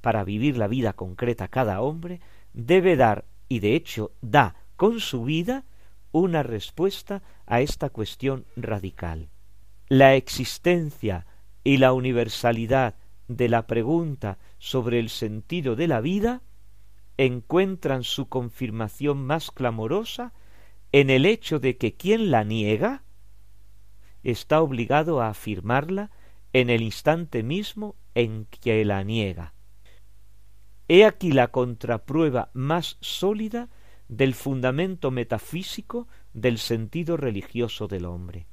para 0.02 0.24
vivir 0.24 0.58
la 0.58 0.68
vida 0.68 0.92
concreta 0.92 1.48
cada 1.48 1.80
hombre, 1.80 2.20
debe 2.52 2.96
dar, 2.96 3.24
y 3.48 3.60
de 3.60 3.76
hecho 3.76 4.12
da 4.20 4.56
con 4.76 5.00
su 5.00 5.24
vida, 5.24 5.64
una 6.12 6.42
respuesta 6.42 7.22
a 7.46 7.62
esta 7.62 7.88
cuestión 7.88 8.44
radical. 8.56 9.30
La 9.92 10.14
existencia 10.14 11.26
y 11.64 11.78
la 11.78 11.92
universalidad 11.92 12.94
de 13.26 13.48
la 13.48 13.66
pregunta 13.66 14.38
sobre 14.60 15.00
el 15.00 15.08
sentido 15.08 15.74
de 15.74 15.88
la 15.88 16.00
vida 16.00 16.42
encuentran 17.16 18.04
su 18.04 18.28
confirmación 18.28 19.26
más 19.26 19.50
clamorosa 19.50 20.32
en 20.92 21.10
el 21.10 21.26
hecho 21.26 21.58
de 21.58 21.76
que 21.76 21.94
quien 21.94 22.30
la 22.30 22.44
niega 22.44 23.02
está 24.22 24.62
obligado 24.62 25.20
a 25.20 25.28
afirmarla 25.28 26.12
en 26.52 26.70
el 26.70 26.82
instante 26.82 27.42
mismo 27.42 27.96
en 28.14 28.44
que 28.44 28.84
la 28.84 29.02
niega. 29.02 29.54
He 30.86 31.04
aquí 31.04 31.32
la 31.32 31.48
contraprueba 31.48 32.50
más 32.52 32.96
sólida 33.00 33.68
del 34.06 34.34
fundamento 34.34 35.10
metafísico 35.10 36.06
del 36.32 36.58
sentido 36.58 37.16
religioso 37.16 37.88
del 37.88 38.04
hombre. 38.04 38.46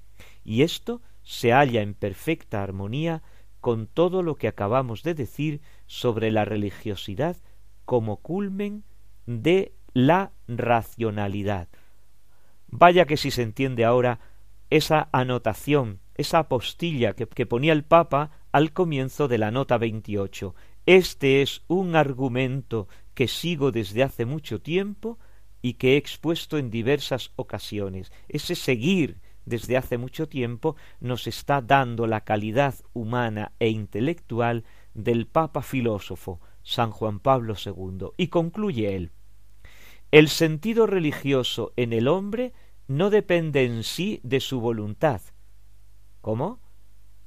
Y 0.43 0.63
esto 0.63 1.03
se 1.27 1.51
halla 1.51 1.81
en 1.81 1.93
perfecta 1.93 2.63
armonía 2.63 3.21
con 3.59 3.85
todo 3.85 4.23
lo 4.23 4.35
que 4.35 4.47
acabamos 4.47 5.03
de 5.03 5.13
decir 5.13 5.59
sobre 5.85 6.31
la 6.31 6.45
religiosidad 6.45 7.35
como 7.83 8.21
culmen 8.21 8.85
de 9.25 9.73
la 9.91 10.31
racionalidad. 10.47 11.67
Vaya 12.69 13.03
que 13.03 13.17
si 13.17 13.31
se 13.31 13.41
entiende 13.41 13.83
ahora 13.83 14.21
esa 14.69 15.09
anotación, 15.11 15.99
esa 16.15 16.39
apostilla 16.39 17.11
que, 17.11 17.27
que 17.27 17.45
ponía 17.45 17.73
el 17.73 17.83
Papa 17.83 18.31
al 18.53 18.71
comienzo 18.71 19.27
de 19.27 19.37
la 19.37 19.51
nota 19.51 19.77
veintiocho. 19.77 20.55
Este 20.85 21.41
es 21.41 21.61
un 21.67 21.97
argumento 21.97 22.87
que 23.13 23.27
sigo 23.27 23.73
desde 23.73 24.01
hace 24.01 24.23
mucho 24.25 24.61
tiempo 24.61 25.19
y 25.61 25.73
que 25.73 25.95
he 25.95 25.97
expuesto 25.97 26.57
en 26.57 26.71
diversas 26.71 27.33
ocasiones. 27.35 28.13
Ese 28.29 28.55
seguir 28.55 29.19
desde 29.47 29.77
hace 29.77 29.97
mucho 29.97 30.27
tiempo 30.27 30.75
nos 30.99 31.25
está 31.25 31.61
dando 31.61 32.05
la 32.05 32.21
calidad 32.21 32.75
humana 32.93 33.53
e 33.59 33.69
intelectual 33.69 34.65
del 34.93 35.25
Papa 35.25 35.61
filósofo, 35.61 36.41
San 36.63 36.91
Juan 36.91 37.19
Pablo 37.19 37.55
II, 37.55 38.09
y 38.17 38.27
concluye 38.27 38.95
él. 38.95 39.11
El 40.11 40.27
sentido 40.27 40.85
religioso 40.85 41.71
en 41.77 41.93
el 41.93 42.07
hombre 42.07 42.53
no 42.87 43.09
depende 43.09 43.63
en 43.63 43.83
sí 43.83 44.19
de 44.23 44.41
su 44.41 44.59
voluntad. 44.59 45.21
¿Cómo? 46.21 46.59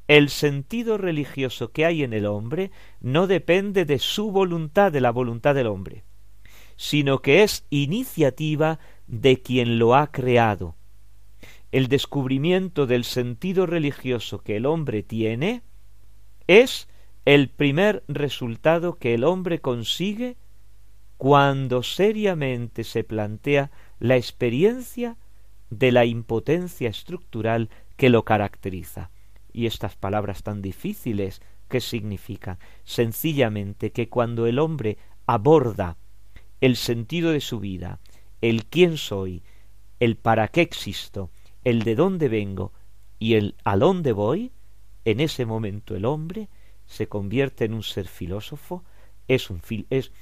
El 0.07 0.29
sentido 0.29 0.99
religioso 0.99 1.73
que 1.73 1.87
hay 1.87 2.03
en 2.03 2.13
el 2.13 2.27
hombre 2.27 2.71
no 3.01 3.27
depende 3.27 3.85
de 3.85 3.99
su 3.99 4.31
voluntad, 4.31 4.93
de 4.93 5.01
la 5.01 5.11
voluntad 5.11 5.55
del 5.55 5.69
hombre, 5.69 6.05
sino 6.77 7.21
que 7.23 7.43
es 7.43 7.65
iniciativa 7.71 8.79
de 9.07 9.41
quien 9.41 9.79
lo 9.79 9.95
ha 9.95 10.11
creado, 10.11 10.77
el 11.73 11.89
descubrimiento 11.89 12.87
del 12.87 13.05
sentido 13.05 13.67
religioso 13.67 14.43
que 14.43 14.57
el 14.57 14.67
hombre 14.67 15.03
tiene 15.03 15.63
es 16.47 16.89
el 17.25 17.49
primer 17.49 18.03
resultado 18.09 18.99
que 18.99 19.15
el 19.15 19.25
hombre 19.25 19.61
consigue 19.61 20.37
cuando 21.17 21.83
seriamente 21.83 22.83
se 22.83 23.05
plantea 23.05 23.71
la 23.99 24.17
experiencia 24.17 25.17
de 25.69 25.93
la 25.93 26.05
impotencia 26.07 26.89
estructural 26.89 27.69
que 27.97 28.09
lo 28.09 28.25
caracteriza. 28.25 29.11
Y 29.53 29.67
estas 29.67 29.95
palabras 29.95 30.43
tan 30.43 30.63
difíciles, 30.63 31.43
¿qué 31.69 31.81
significan? 31.81 32.59
Sencillamente 32.85 33.93
que 33.93 34.09
cuando 34.09 34.47
el 34.47 34.59
hombre 34.59 34.97
aborda 35.27 35.99
el 36.61 36.77
sentido 36.77 37.31
de 37.31 37.41
su 37.41 37.61
vida, 37.61 38.01
el 38.41 38.65
quién 38.65 38.97
soy, 38.97 39.43
el 40.01 40.17
para 40.17 40.49
qué 40.49 40.63
existo, 40.63 41.31
el 41.65 41.83
de 41.83 41.95
dónde 41.95 42.29
vengo 42.29 42.73
y 43.19 43.35
el 43.35 43.55
a 43.65 43.77
dónde 43.77 44.13
voy, 44.13 44.53
en 45.05 45.21
ese 45.21 45.45
momento 45.47 45.95
el 45.95 46.05
hombre 46.05 46.49
se 46.87 47.09
convierte 47.09 47.65
en 47.65 47.75
un 47.75 47.83
ser 47.83 48.09
filósofo, 48.09 48.85
es 49.29 49.51
un, 49.51 49.63
es, 49.91 50.13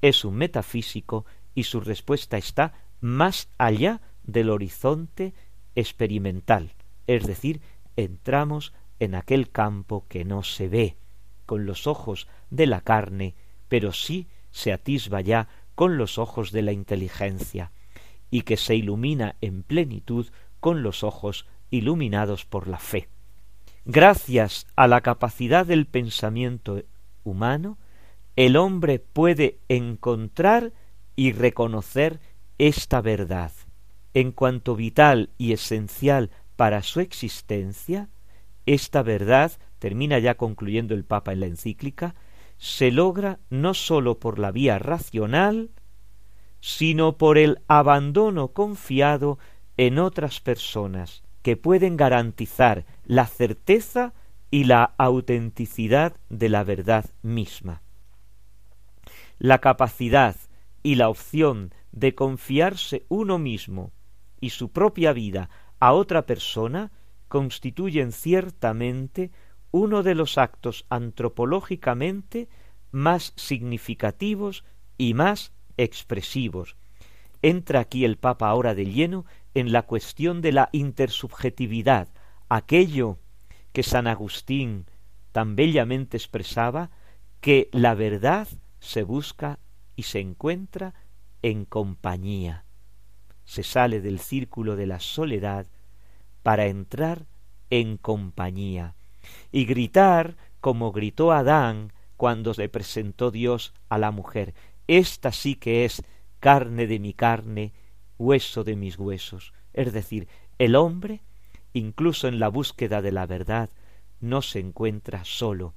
es 0.00 0.24
un 0.24 0.34
metafísico 0.36 1.26
y 1.54 1.64
su 1.64 1.80
respuesta 1.80 2.36
está 2.36 2.72
más 3.00 3.48
allá 3.58 4.00
del 4.22 4.50
horizonte 4.50 5.34
experimental, 5.74 6.72
es 7.06 7.26
decir, 7.26 7.60
entramos 7.96 8.72
en 9.00 9.14
aquel 9.14 9.50
campo 9.50 10.06
que 10.08 10.24
no 10.24 10.42
se 10.42 10.68
ve 10.68 10.96
con 11.46 11.66
los 11.66 11.86
ojos 11.86 12.26
de 12.50 12.66
la 12.66 12.80
carne, 12.80 13.34
pero 13.68 13.92
sí 13.92 14.28
se 14.50 14.72
atisba 14.72 15.20
ya 15.20 15.48
con 15.74 15.98
los 15.98 16.18
ojos 16.18 16.52
de 16.52 16.62
la 16.62 16.72
inteligencia, 16.72 17.72
y 18.30 18.42
que 18.42 18.56
se 18.56 18.74
ilumina 18.74 19.36
en 19.40 19.62
plenitud 19.62 20.28
con 20.64 20.82
los 20.82 21.04
ojos 21.04 21.44
iluminados 21.68 22.46
por 22.46 22.68
la 22.68 22.78
fe. 22.78 23.10
Gracias 23.84 24.66
a 24.76 24.88
la 24.88 25.02
capacidad 25.02 25.66
del 25.66 25.84
pensamiento 25.84 26.84
humano, 27.22 27.76
el 28.34 28.56
hombre 28.56 28.98
puede 28.98 29.58
encontrar 29.68 30.72
y 31.16 31.32
reconocer 31.32 32.18
esta 32.56 33.02
verdad. 33.02 33.52
En 34.14 34.32
cuanto 34.32 34.74
vital 34.74 35.28
y 35.36 35.52
esencial 35.52 36.30
para 36.56 36.82
su 36.82 37.00
existencia, 37.00 38.08
esta 38.64 39.02
verdad, 39.02 39.52
termina 39.78 40.18
ya 40.18 40.36
concluyendo 40.36 40.94
el 40.94 41.04
Papa 41.04 41.34
en 41.34 41.40
la 41.40 41.46
encíclica, 41.46 42.14
se 42.56 42.90
logra 42.90 43.38
no 43.50 43.74
sólo 43.74 44.18
por 44.18 44.38
la 44.38 44.50
vía 44.50 44.78
racional, 44.78 45.72
sino 46.60 47.18
por 47.18 47.36
el 47.36 47.60
abandono 47.68 48.54
confiado 48.54 49.38
en 49.76 49.98
otras 49.98 50.40
personas 50.40 51.22
que 51.42 51.56
pueden 51.56 51.96
garantizar 51.96 52.86
la 53.04 53.26
certeza 53.26 54.14
y 54.50 54.64
la 54.64 54.94
autenticidad 54.98 56.16
de 56.28 56.48
la 56.48 56.64
verdad 56.64 57.06
misma. 57.22 57.82
La 59.38 59.58
capacidad 59.58 60.36
y 60.82 60.94
la 60.94 61.08
opción 61.08 61.74
de 61.92 62.14
confiarse 62.14 63.04
uno 63.08 63.38
mismo 63.38 63.92
y 64.40 64.50
su 64.50 64.70
propia 64.70 65.12
vida 65.12 65.50
a 65.80 65.92
otra 65.92 66.24
persona 66.26 66.92
constituyen 67.28 68.12
ciertamente 68.12 69.32
uno 69.70 70.02
de 70.02 70.14
los 70.14 70.38
actos 70.38 70.86
antropológicamente 70.88 72.48
más 72.92 73.32
significativos 73.36 74.64
y 74.96 75.14
más 75.14 75.52
expresivos. 75.76 76.76
Entra 77.44 77.80
aquí 77.80 78.06
el 78.06 78.16
Papa 78.16 78.48
ahora 78.48 78.74
de 78.74 78.86
lleno 78.86 79.26
en 79.52 79.70
la 79.70 79.82
cuestión 79.82 80.40
de 80.40 80.50
la 80.50 80.70
intersubjetividad, 80.72 82.08
aquello 82.48 83.18
que 83.74 83.82
San 83.82 84.06
Agustín 84.06 84.86
tan 85.30 85.54
bellamente 85.54 86.16
expresaba, 86.16 86.88
que 87.42 87.68
la 87.70 87.94
verdad 87.94 88.48
se 88.80 89.02
busca 89.02 89.58
y 89.94 90.04
se 90.04 90.20
encuentra 90.20 90.94
en 91.42 91.66
compañía. 91.66 92.64
Se 93.44 93.62
sale 93.62 94.00
del 94.00 94.20
círculo 94.20 94.74
de 94.74 94.86
la 94.86 95.00
soledad 95.00 95.66
para 96.42 96.64
entrar 96.64 97.26
en 97.68 97.98
compañía 97.98 98.94
y 99.52 99.66
gritar 99.66 100.38
como 100.62 100.92
gritó 100.92 101.30
Adán 101.30 101.92
cuando 102.16 102.54
se 102.54 102.70
presentó 102.70 103.30
Dios 103.30 103.74
a 103.90 103.98
la 103.98 104.12
mujer. 104.12 104.54
Esta 104.86 105.30
sí 105.30 105.56
que 105.56 105.84
es 105.84 106.02
carne 106.44 106.86
de 106.86 106.98
mi 106.98 107.14
carne 107.14 107.72
hueso 108.18 108.64
de 108.64 108.76
mis 108.76 108.98
huesos. 108.98 109.54
Es 109.72 109.94
decir, 109.94 110.28
el 110.58 110.76
hombre, 110.76 111.22
incluso 111.72 112.28
en 112.28 112.38
la 112.38 112.48
búsqueda 112.48 113.00
de 113.00 113.12
la 113.12 113.24
verdad, 113.24 113.70
no 114.20 114.42
se 114.42 114.58
encuentra 114.58 115.24
solo. 115.24 115.72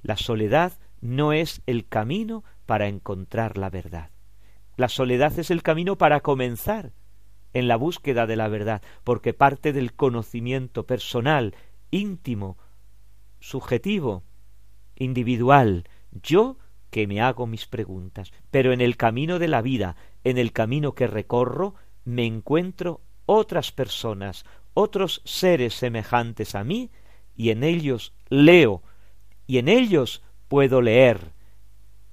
La 0.00 0.16
soledad 0.16 0.74
no 1.00 1.32
es 1.32 1.60
el 1.66 1.88
camino 1.88 2.44
para 2.66 2.86
encontrar 2.86 3.58
la 3.58 3.68
verdad. 3.68 4.10
La 4.76 4.88
soledad 4.88 5.36
es 5.40 5.50
el 5.50 5.64
camino 5.64 5.98
para 5.98 6.20
comenzar 6.20 6.92
en 7.52 7.66
la 7.66 7.74
búsqueda 7.74 8.28
de 8.28 8.36
la 8.36 8.46
verdad, 8.46 8.80
porque 9.02 9.34
parte 9.34 9.72
del 9.72 9.92
conocimiento 9.92 10.86
personal, 10.86 11.56
íntimo, 11.90 12.58
subjetivo, 13.40 14.22
individual, 14.94 15.82
yo 16.12 16.58
que 16.92 17.06
me 17.06 17.22
hago 17.22 17.46
mis 17.46 17.64
preguntas, 17.64 18.34
pero 18.50 18.74
en 18.74 18.82
el 18.82 18.98
camino 18.98 19.38
de 19.38 19.48
la 19.48 19.62
vida, 19.62 19.96
en 20.24 20.36
el 20.36 20.52
camino 20.52 20.92
que 20.94 21.06
recorro, 21.06 21.74
me 22.04 22.26
encuentro 22.26 23.00
otras 23.24 23.72
personas, 23.72 24.44
otros 24.74 25.22
seres 25.24 25.72
semejantes 25.72 26.54
a 26.54 26.64
mí, 26.64 26.90
y 27.34 27.48
en 27.48 27.64
ellos 27.64 28.12
leo, 28.28 28.82
y 29.46 29.56
en 29.56 29.68
ellos 29.68 30.22
puedo 30.48 30.82
leer 30.82 31.32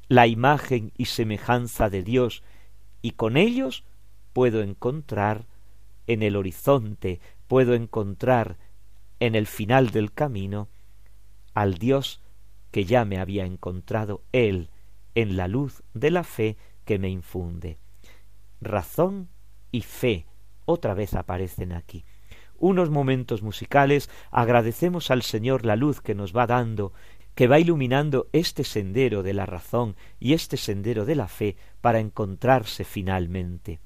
la 0.07 0.27
imagen 0.27 0.93
y 0.97 1.05
semejanza 1.05 1.89
de 1.89 2.01
Dios, 2.01 2.41
y 3.01 3.11
con 3.11 3.35
ellos 3.35 3.83
puedo 4.31 4.61
encontrar 4.61 5.45
en 6.07 6.23
el 6.23 6.37
horizonte, 6.37 7.19
puedo 7.49 7.73
encontrar 7.73 8.55
en 9.19 9.35
el 9.35 9.45
final 9.45 9.89
del 9.89 10.13
camino 10.13 10.69
al 11.53 11.73
Dios 11.73 12.21
que 12.71 12.85
ya 12.85 13.05
me 13.05 13.19
había 13.19 13.45
encontrado 13.45 14.23
Él 14.31 14.69
en 15.15 15.37
la 15.37 15.47
luz 15.47 15.83
de 15.93 16.11
la 16.11 16.23
fe 16.23 16.57
que 16.85 16.99
me 16.99 17.09
infunde. 17.09 17.77
Razón 18.61 19.29
y 19.71 19.81
fe 19.81 20.25
otra 20.65 20.93
vez 20.93 21.13
aparecen 21.13 21.71
aquí. 21.71 22.05
Unos 22.57 22.89
momentos 22.89 23.41
musicales 23.41 24.09
agradecemos 24.31 25.11
al 25.11 25.21
Señor 25.21 25.65
la 25.65 25.75
luz 25.75 26.01
que 26.01 26.13
nos 26.13 26.35
va 26.35 26.45
dando, 26.45 26.93
que 27.35 27.47
va 27.47 27.59
iluminando 27.59 28.27
este 28.33 28.63
sendero 28.63 29.23
de 29.23 29.33
la 29.33 29.45
razón 29.45 29.95
y 30.19 30.33
este 30.33 30.57
sendero 30.57 31.05
de 31.05 31.15
la 31.15 31.27
fe 31.27 31.55
para 31.79 31.99
encontrarse 31.99 32.83
finalmente. 32.83 33.79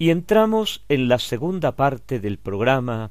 Y 0.00 0.10
entramos 0.10 0.84
en 0.88 1.08
la 1.08 1.18
segunda 1.18 1.74
parte 1.74 2.20
del 2.20 2.38
programa 2.38 3.10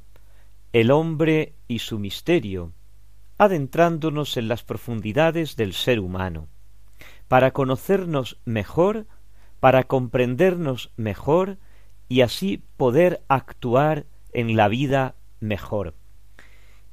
El 0.71 0.89
hombre 0.89 1.53
y 1.67 1.79
su 1.79 1.99
misterio, 1.99 2.71
adentrándonos 3.37 4.37
en 4.37 4.47
las 4.47 4.63
profundidades 4.63 5.57
del 5.57 5.73
ser 5.73 5.99
humano, 5.99 6.47
para 7.27 7.51
conocernos 7.51 8.39
mejor, 8.45 9.05
para 9.59 9.83
comprendernos 9.83 10.93
mejor 10.95 11.57
y 12.07 12.21
así 12.21 12.63
poder 12.77 13.21
actuar 13.27 14.05
en 14.31 14.55
la 14.55 14.69
vida 14.69 15.15
mejor. 15.41 15.93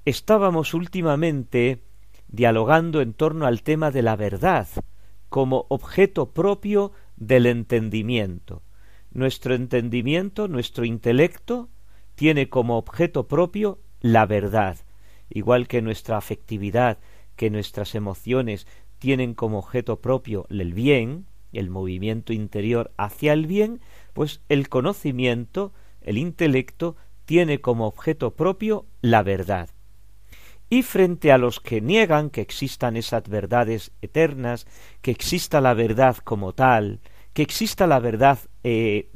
Estábamos 0.04 0.74
últimamente 0.74 1.84
dialogando 2.26 3.00
en 3.00 3.14
torno 3.14 3.46
al 3.46 3.62
tema 3.62 3.92
de 3.92 4.02
la 4.02 4.16
verdad 4.16 4.66
como 5.28 5.66
objeto 5.68 6.32
propio 6.32 6.90
del 7.14 7.46
entendimiento. 7.46 8.63
Nuestro 9.14 9.54
entendimiento, 9.54 10.48
nuestro 10.48 10.84
intelecto, 10.84 11.68
tiene 12.16 12.48
como 12.48 12.76
objeto 12.76 13.28
propio 13.28 13.78
la 14.00 14.26
verdad, 14.26 14.76
igual 15.30 15.68
que 15.68 15.82
nuestra 15.82 16.16
afectividad, 16.16 16.98
que 17.36 17.48
nuestras 17.48 17.94
emociones 17.94 18.66
tienen 18.98 19.34
como 19.34 19.60
objeto 19.60 20.00
propio 20.00 20.46
el 20.50 20.74
bien, 20.74 21.26
el 21.52 21.70
movimiento 21.70 22.32
interior 22.32 22.90
hacia 22.96 23.32
el 23.32 23.46
bien, 23.46 23.80
pues 24.14 24.40
el 24.48 24.68
conocimiento, 24.68 25.72
el 26.00 26.18
intelecto, 26.18 26.96
tiene 27.24 27.60
como 27.60 27.86
objeto 27.86 28.34
propio 28.34 28.84
la 29.00 29.22
verdad. 29.22 29.70
Y 30.68 30.82
frente 30.82 31.30
a 31.30 31.38
los 31.38 31.60
que 31.60 31.80
niegan 31.80 32.30
que 32.30 32.40
existan 32.40 32.96
esas 32.96 33.28
verdades 33.28 33.92
eternas, 34.02 34.66
que 35.02 35.12
exista 35.12 35.60
la 35.60 35.72
verdad 35.72 36.16
como 36.16 36.52
tal, 36.52 37.00
que 37.32 37.42
exista 37.42 37.86
la 37.86 38.00
verdad 38.00 38.40
eh, 38.64 39.10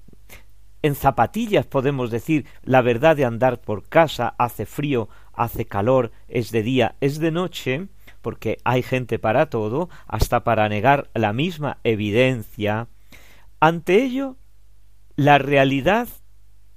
en 0.83 0.95
zapatillas, 0.95 1.67
podemos 1.67 2.11
decir, 2.11 2.47
la 2.63 2.83
verdad 2.83 3.17
de 3.17 3.25
andar 3.25 3.61
por 3.61 3.89
casa, 3.89 4.35
hace 4.39 4.65
frío, 4.65 5.09
hace 5.33 5.67
calor, 5.67 6.13
es 6.29 6.53
de 6.53 6.63
día, 6.63 6.95
es 7.01 7.19
de 7.19 7.33
noche, 7.33 7.89
porque 8.23 8.59
hay 8.65 8.83
gente 8.83 9.19
para 9.19 9.51
todo, 9.51 9.89
hasta 10.07 10.45
para 10.45 10.69
negar 10.69 11.11
la 11.15 11.33
misma 11.33 11.79
evidencia. 11.83 12.89
Ante 13.59 14.05
ello, 14.05 14.37
la 15.17 15.39
realidad 15.39 16.09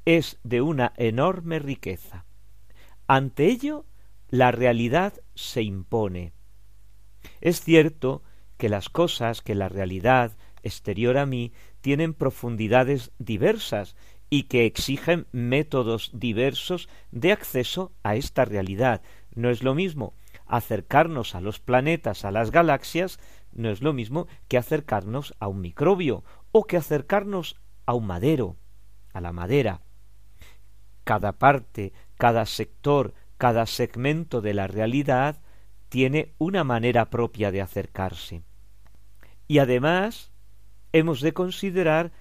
es 0.05 0.39
de 0.43 0.61
una 0.61 0.93
enorme 0.97 1.59
riqueza. 1.59 2.25
Ante 3.05 3.47
ello, 3.47 3.85
la 4.29 4.51
realidad 4.51 5.13
se 5.35 5.61
impone. 5.61 6.33
Es 7.39 7.61
cierto 7.61 8.23
que 8.57 8.69
las 8.69 8.89
cosas, 8.89 9.41
que 9.41 9.53
la 9.53 9.69
realidad 9.69 10.37
exterior 10.63 11.17
a 11.17 11.25
mí, 11.25 11.51
tienen 11.81 12.13
profundidades 12.13 13.11
diversas 13.19 13.95
y 14.29 14.43
que 14.43 14.65
exigen 14.65 15.27
métodos 15.31 16.09
diversos 16.13 16.87
de 17.11 17.33
acceso 17.33 17.91
a 18.03 18.15
esta 18.15 18.45
realidad. 18.45 19.01
No 19.35 19.49
es 19.49 19.61
lo 19.61 19.75
mismo 19.75 20.13
acercarnos 20.47 21.35
a 21.35 21.41
los 21.41 21.59
planetas, 21.59 22.25
a 22.25 22.31
las 22.31 22.51
galaxias, 22.51 23.19
no 23.53 23.69
es 23.69 23.81
lo 23.81 23.93
mismo 23.93 24.27
que 24.47 24.57
acercarnos 24.57 25.35
a 25.39 25.47
un 25.47 25.61
microbio 25.61 26.23
o 26.51 26.65
que 26.65 26.77
acercarnos 26.77 27.59
a 27.85 27.93
un 27.93 28.07
madero, 28.07 28.57
a 29.13 29.21
la 29.21 29.31
madera. 29.31 29.81
Cada 31.03 31.33
parte, 31.33 31.93
cada 32.17 32.45
sector, 32.45 33.13
cada 33.37 33.65
segmento 33.65 34.41
de 34.41 34.53
la 34.53 34.67
realidad 34.67 35.41
tiene 35.89 36.33
una 36.37 36.63
manera 36.63 37.09
propia 37.09 37.51
de 37.51 37.61
acercarse. 37.61 38.43
Y 39.47 39.59
además 39.59 40.30
hemos 40.93 41.21
de 41.21 41.33
considerar 41.33 42.11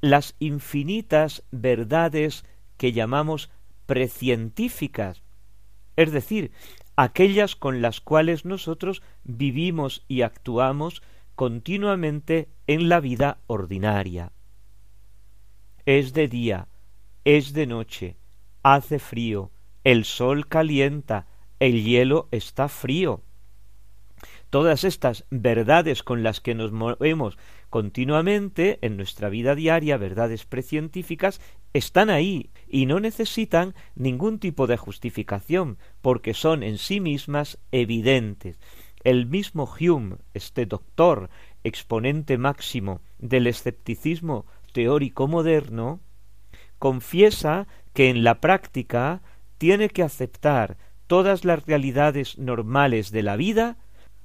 las 0.00 0.34
infinitas 0.38 1.44
verdades 1.50 2.44
que 2.76 2.92
llamamos 2.92 3.50
precientíficas, 3.86 5.22
es 5.96 6.12
decir, 6.12 6.52
aquellas 6.96 7.56
con 7.56 7.82
las 7.82 8.00
cuales 8.00 8.44
nosotros 8.44 9.02
vivimos 9.24 10.04
y 10.08 10.22
actuamos 10.22 11.02
continuamente 11.34 12.48
en 12.66 12.88
la 12.88 13.00
vida 13.00 13.38
ordinaria. 13.46 14.32
Es 15.86 16.12
de 16.12 16.28
día, 16.28 16.68
es 17.24 17.52
de 17.52 17.66
noche, 17.66 18.16
hace 18.62 18.98
frío, 18.98 19.50
el 19.84 20.04
sol 20.04 20.46
calienta, 20.46 21.26
el 21.58 21.84
hielo 21.84 22.28
está 22.30 22.68
frío. 22.68 23.22
Todas 24.50 24.84
estas 24.84 25.24
verdades 25.30 26.02
con 26.02 26.22
las 26.22 26.40
que 26.40 26.54
nos 26.54 26.72
movemos 26.72 27.38
continuamente 27.70 28.78
en 28.82 28.96
nuestra 28.96 29.28
vida 29.28 29.54
diaria, 29.54 29.96
verdades 29.96 30.44
precientíficas, 30.44 31.40
están 31.72 32.10
ahí 32.10 32.50
y 32.68 32.86
no 32.86 33.00
necesitan 33.00 33.74
ningún 33.94 34.38
tipo 34.40 34.66
de 34.66 34.76
justificación, 34.76 35.78
porque 36.02 36.34
son 36.34 36.62
en 36.62 36.78
sí 36.78 37.00
mismas 37.00 37.58
evidentes. 37.70 38.58
El 39.04 39.26
mismo 39.26 39.70
Hume, 39.80 40.16
este 40.34 40.66
doctor, 40.66 41.30
exponente 41.64 42.36
máximo 42.36 43.00
del 43.18 43.46
escepticismo 43.46 44.46
teórico 44.72 45.28
moderno, 45.28 46.00
confiesa 46.78 47.68
que 47.94 48.10
en 48.10 48.24
la 48.24 48.40
práctica 48.40 49.22
tiene 49.58 49.88
que 49.88 50.02
aceptar 50.02 50.76
todas 51.06 51.44
las 51.44 51.64
realidades 51.66 52.38
normales 52.38 53.10
de 53.10 53.22
la 53.22 53.36
vida 53.36 53.76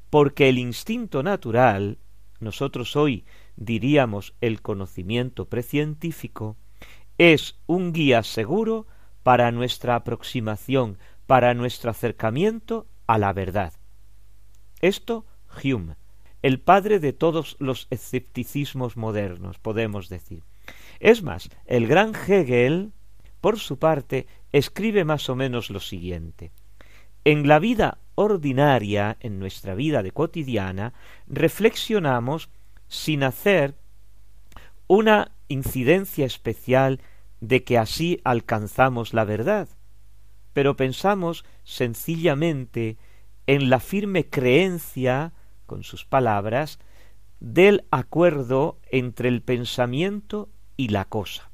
porque 0.09 0.49
el 0.49 0.57
instinto 0.57 1.23
natural, 1.23 1.97
nosotros 2.39 2.95
hoy 2.95 3.25
diríamos 3.55 4.33
el 4.41 4.61
conocimiento 4.61 5.45
precientífico, 5.45 6.57
es 7.17 7.57
un 7.65 7.93
guía 7.93 8.23
seguro 8.23 8.87
para 9.23 9.51
nuestra 9.51 9.95
aproximación, 9.95 10.97
para 11.25 11.53
nuestro 11.53 11.91
acercamiento 11.91 12.87
a 13.07 13.17
la 13.17 13.33
verdad. 13.33 13.73
Esto 14.81 15.25
Hume, 15.63 15.95
el 16.41 16.59
padre 16.59 16.99
de 16.99 17.13
todos 17.13 17.55
los 17.59 17.87
escepticismos 17.89 18.97
modernos, 18.97 19.57
podemos 19.57 20.09
decir. 20.09 20.43
Es 20.99 21.23
más, 21.23 21.49
el 21.65 21.87
gran 21.87 22.13
Hegel, 22.15 22.91
por 23.41 23.59
su 23.59 23.79
parte, 23.79 24.27
escribe 24.51 25.05
más 25.05 25.29
o 25.29 25.35
menos 25.35 25.69
lo 25.69 25.79
siguiente. 25.79 26.51
En 27.25 27.47
la 27.47 27.57
vida 27.57 27.97
ordinaria, 28.13 29.17
en 29.19 29.39
nuestra 29.39 29.73
vida 29.73 30.03
de 30.03 30.11
cotidiana, 30.11 30.93
reflexionamos 31.25 32.49
sin 32.87 33.23
hacer 33.23 33.73
una 34.87 35.31
incidencia 35.47 36.27
especial 36.27 37.01
de 37.41 37.63
que 37.63 37.79
así 37.79 38.21
alcanzamos 38.23 39.15
la 39.15 39.25
verdad, 39.25 39.67
pero 40.53 40.75
pensamos 40.75 41.45
sencillamente 41.63 42.97
en 43.47 43.71
la 43.71 43.79
firme 43.79 44.29
creencia, 44.29 45.33
con 45.65 45.83
sus 45.83 46.05
palabras, 46.05 46.77
del 47.39 47.85
acuerdo 47.89 48.77
entre 48.91 49.29
el 49.29 49.41
pensamiento 49.41 50.49
y 50.77 50.89
la 50.89 51.05
cosa. 51.05 51.49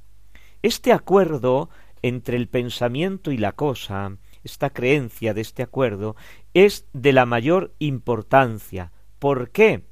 Este 0.64 0.92
acuerdo 0.92 1.70
entre 2.02 2.36
el 2.36 2.50
pensamiento 2.50 3.32
y 3.32 3.38
la 3.38 3.54
cosa, 3.54 4.18
esta 4.44 4.70
creencia 4.70 5.34
de 5.34 5.42
este 5.42 5.64
acuerdo, 5.64 6.16
es 6.54 6.88
de 6.94 7.14
la 7.14 7.26
mayor 7.26 7.74
importancia. 7.80 8.92
¿Por 9.20 9.52
qué? 9.52 9.84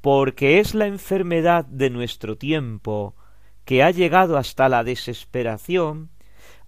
Porque 0.00 0.60
es 0.60 0.74
la 0.74 0.86
enfermedad 0.86 1.64
de 1.64 1.90
nuestro 1.90 2.36
tiempo 2.36 3.14
que 3.64 3.82
ha 3.82 3.90
llegado 3.90 4.38
hasta 4.38 4.68
la 4.68 4.84
desesperación, 4.84 6.10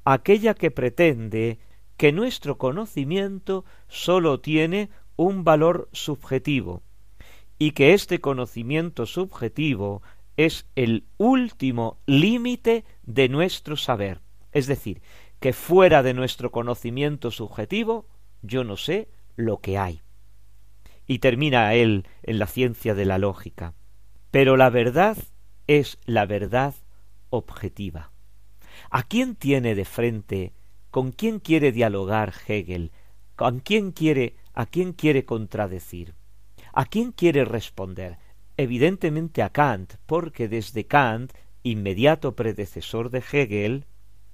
aquella 0.04 0.54
que 0.54 0.70
pretende 0.70 1.58
que 1.96 2.12
nuestro 2.12 2.58
conocimiento 2.58 3.64
sólo 3.88 4.40
tiene 4.40 4.90
un 5.16 5.44
valor 5.44 5.88
subjetivo, 5.92 6.82
y 7.58 7.72
que 7.72 7.92
este 7.92 8.20
conocimiento 8.20 9.06
subjetivo 9.06 10.02
es 10.36 10.66
el 10.76 11.04
último 11.18 11.98
límite 12.06 12.84
de 13.02 13.28
nuestro 13.28 13.76
saber. 13.76 14.20
Es 14.52 14.66
decir, 14.66 15.02
que 15.40 15.52
fuera 15.54 16.02
de 16.02 16.14
nuestro 16.14 16.52
conocimiento 16.52 17.30
subjetivo, 17.30 18.06
yo 18.42 18.62
no 18.62 18.76
sé 18.76 19.08
lo 19.36 19.58
que 19.60 19.78
hay. 19.78 20.02
Y 21.06 21.18
termina 21.18 21.74
él 21.74 22.06
en 22.22 22.38
la 22.38 22.46
ciencia 22.46 22.94
de 22.94 23.06
la 23.06 23.18
lógica. 23.18 23.74
Pero 24.30 24.56
la 24.56 24.70
verdad 24.70 25.16
es 25.66 25.98
la 26.04 26.26
verdad 26.26 26.74
objetiva. 27.30 28.12
¿A 28.90 29.02
quién 29.02 29.34
tiene 29.34 29.74
de 29.74 29.84
frente? 29.84 30.52
¿Con 30.90 31.10
quién 31.10 31.40
quiere 31.40 31.72
dialogar 31.72 32.32
Hegel? 32.46 32.92
¿Con 33.34 33.60
quién 33.60 33.92
quiere, 33.92 34.36
a 34.52 34.66
quién 34.66 34.92
quiere 34.92 35.24
contradecir? 35.24 36.14
¿A 36.72 36.84
quién 36.84 37.12
quiere 37.12 37.44
responder? 37.44 38.18
Evidentemente 38.56 39.42
a 39.42 39.50
Kant, 39.50 39.94
porque 40.06 40.48
desde 40.48 40.86
Kant, 40.86 41.32
inmediato 41.62 42.36
predecesor 42.36 43.10
de 43.10 43.22
Hegel, 43.32 43.86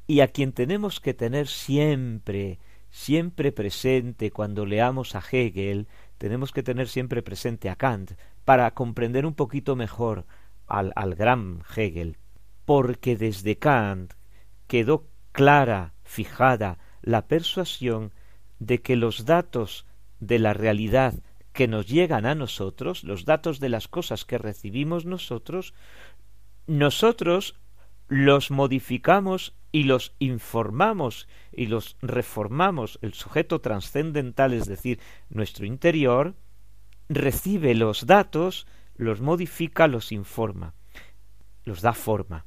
y 0.06 0.20
a 0.20 0.28
quien 0.28 0.52
tenemos 0.52 1.00
que 1.00 1.14
tener 1.14 1.48
siempre, 1.48 2.58
siempre 2.90 3.52
presente 3.52 4.30
cuando 4.30 4.64
leamos 4.64 5.14
a 5.14 5.22
Hegel, 5.30 5.88
tenemos 6.18 6.52
que 6.52 6.62
tener 6.62 6.88
siempre 6.88 7.22
presente 7.22 7.68
a 7.68 7.76
Kant, 7.76 8.12
para 8.44 8.70
comprender 8.72 9.26
un 9.26 9.34
poquito 9.34 9.74
mejor 9.74 10.24
al, 10.66 10.92
al 10.94 11.14
gran 11.14 11.62
Hegel. 11.74 12.16
porque 12.64 13.16
desde 13.16 13.58
Kant 13.58 14.14
quedó 14.66 15.06
clara, 15.32 15.94
fijada, 16.02 16.78
la 17.02 17.28
persuasión 17.28 18.12
de 18.58 18.82
que 18.82 18.96
los 18.96 19.24
datos 19.24 19.86
de 20.18 20.38
la 20.38 20.52
realidad 20.52 21.14
que 21.52 21.68
nos 21.68 21.86
llegan 21.86 22.26
a 22.26 22.34
nosotros, 22.34 23.04
los 23.04 23.24
datos 23.24 23.60
de 23.60 23.68
las 23.68 23.88
cosas 23.88 24.24
que 24.24 24.38
recibimos 24.38 25.04
nosotros, 25.04 25.74
nosotros 26.66 27.54
los 28.08 28.50
modificamos 28.50 29.54
y 29.72 29.84
los 29.84 30.14
informamos 30.18 31.28
y 31.52 31.66
los 31.66 31.96
reformamos. 32.00 32.98
El 33.02 33.14
sujeto 33.14 33.60
trascendental, 33.60 34.52
es 34.52 34.66
decir, 34.66 35.00
nuestro 35.28 35.66
interior, 35.66 36.34
recibe 37.08 37.74
los 37.74 38.06
datos, 38.06 38.66
los 38.94 39.20
modifica, 39.20 39.86
los 39.86 40.12
informa, 40.12 40.74
los 41.64 41.82
da 41.82 41.92
forma. 41.92 42.46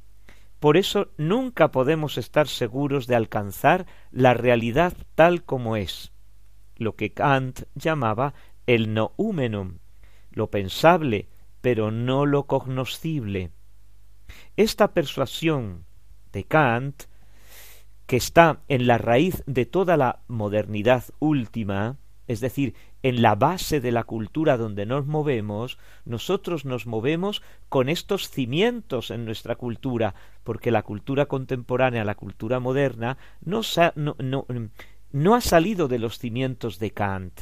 Por 0.58 0.76
eso 0.76 1.12
nunca 1.16 1.70
podemos 1.70 2.18
estar 2.18 2.46
seguros 2.46 3.06
de 3.06 3.16
alcanzar 3.16 3.86
la 4.10 4.34
realidad 4.34 4.94
tal 5.14 5.44
como 5.44 5.76
es, 5.76 6.12
lo 6.76 6.96
que 6.96 7.12
Kant 7.12 7.62
llamaba 7.74 8.34
el 8.66 8.92
noúmenum, 8.92 9.78
lo 10.30 10.50
pensable, 10.50 11.28
pero 11.60 11.90
no 11.90 12.26
lo 12.26 12.46
cognoscible. 12.46 13.52
Esta 14.56 14.92
persuasión 14.92 15.84
de 16.32 16.44
Kant, 16.44 17.04
que 18.06 18.16
está 18.16 18.60
en 18.68 18.86
la 18.86 18.98
raíz 18.98 19.42
de 19.46 19.66
toda 19.66 19.96
la 19.96 20.20
modernidad 20.26 21.04
última, 21.20 21.96
es 22.26 22.40
decir, 22.40 22.74
en 23.02 23.22
la 23.22 23.34
base 23.34 23.80
de 23.80 23.92
la 23.92 24.04
cultura 24.04 24.56
donde 24.56 24.86
nos 24.86 25.06
movemos, 25.06 25.78
nosotros 26.04 26.64
nos 26.64 26.86
movemos 26.86 27.42
con 27.68 27.88
estos 27.88 28.28
cimientos 28.30 29.10
en 29.10 29.24
nuestra 29.24 29.56
cultura, 29.56 30.14
porque 30.44 30.70
la 30.70 30.82
cultura 30.82 31.26
contemporánea, 31.26 32.04
la 32.04 32.14
cultura 32.14 32.60
moderna, 32.60 33.16
no, 33.40 33.62
no, 35.12 35.34
ha 35.34 35.40
salido 35.40 35.88
de 35.88 35.98
los 35.98 36.18
cimientos 36.18 36.78
de 36.78 36.90
Kant. 36.92 37.40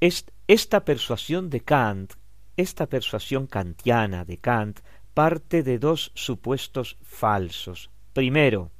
esta 0.00 0.84
persuasión 0.84 1.50
de 1.50 1.60
Kant, 1.60 2.12
esta 2.56 2.86
persuasión 2.86 3.46
kantiana 3.46 4.24
de 4.24 4.38
Kant, 4.38 4.80
parte 5.14 5.62
de 5.62 5.78
dos 5.78 6.10
supuestos 6.14 6.98
falsos. 7.02 7.90
Primero, 8.12 8.72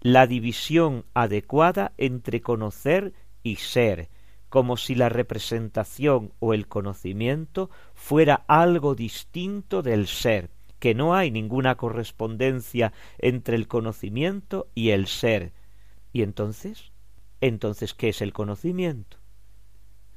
la 0.00 0.28
división 0.28 1.04
adecuada 1.14 1.92
entre 1.98 2.40
conocer 2.40 3.12
y 3.42 3.56
ser, 3.56 4.08
como 4.48 4.76
si 4.76 4.94
la 4.94 5.08
representación 5.08 6.32
o 6.38 6.54
el 6.54 6.68
conocimiento 6.68 7.70
fuera 7.94 8.44
algo 8.46 8.94
distinto 8.94 9.82
del 9.82 10.06
ser, 10.06 10.50
que 10.78 10.94
no 10.94 11.14
hay 11.14 11.32
ninguna 11.32 11.74
correspondencia 11.74 12.92
entre 13.18 13.56
el 13.56 13.66
conocimiento 13.66 14.68
y 14.76 14.90
el 14.90 15.08
ser. 15.08 15.52
¿Y 16.12 16.22
entonces? 16.22 16.92
Entonces, 17.40 17.94
¿qué 17.94 18.10
es 18.10 18.22
el 18.22 18.32
conocimiento? 18.32 19.18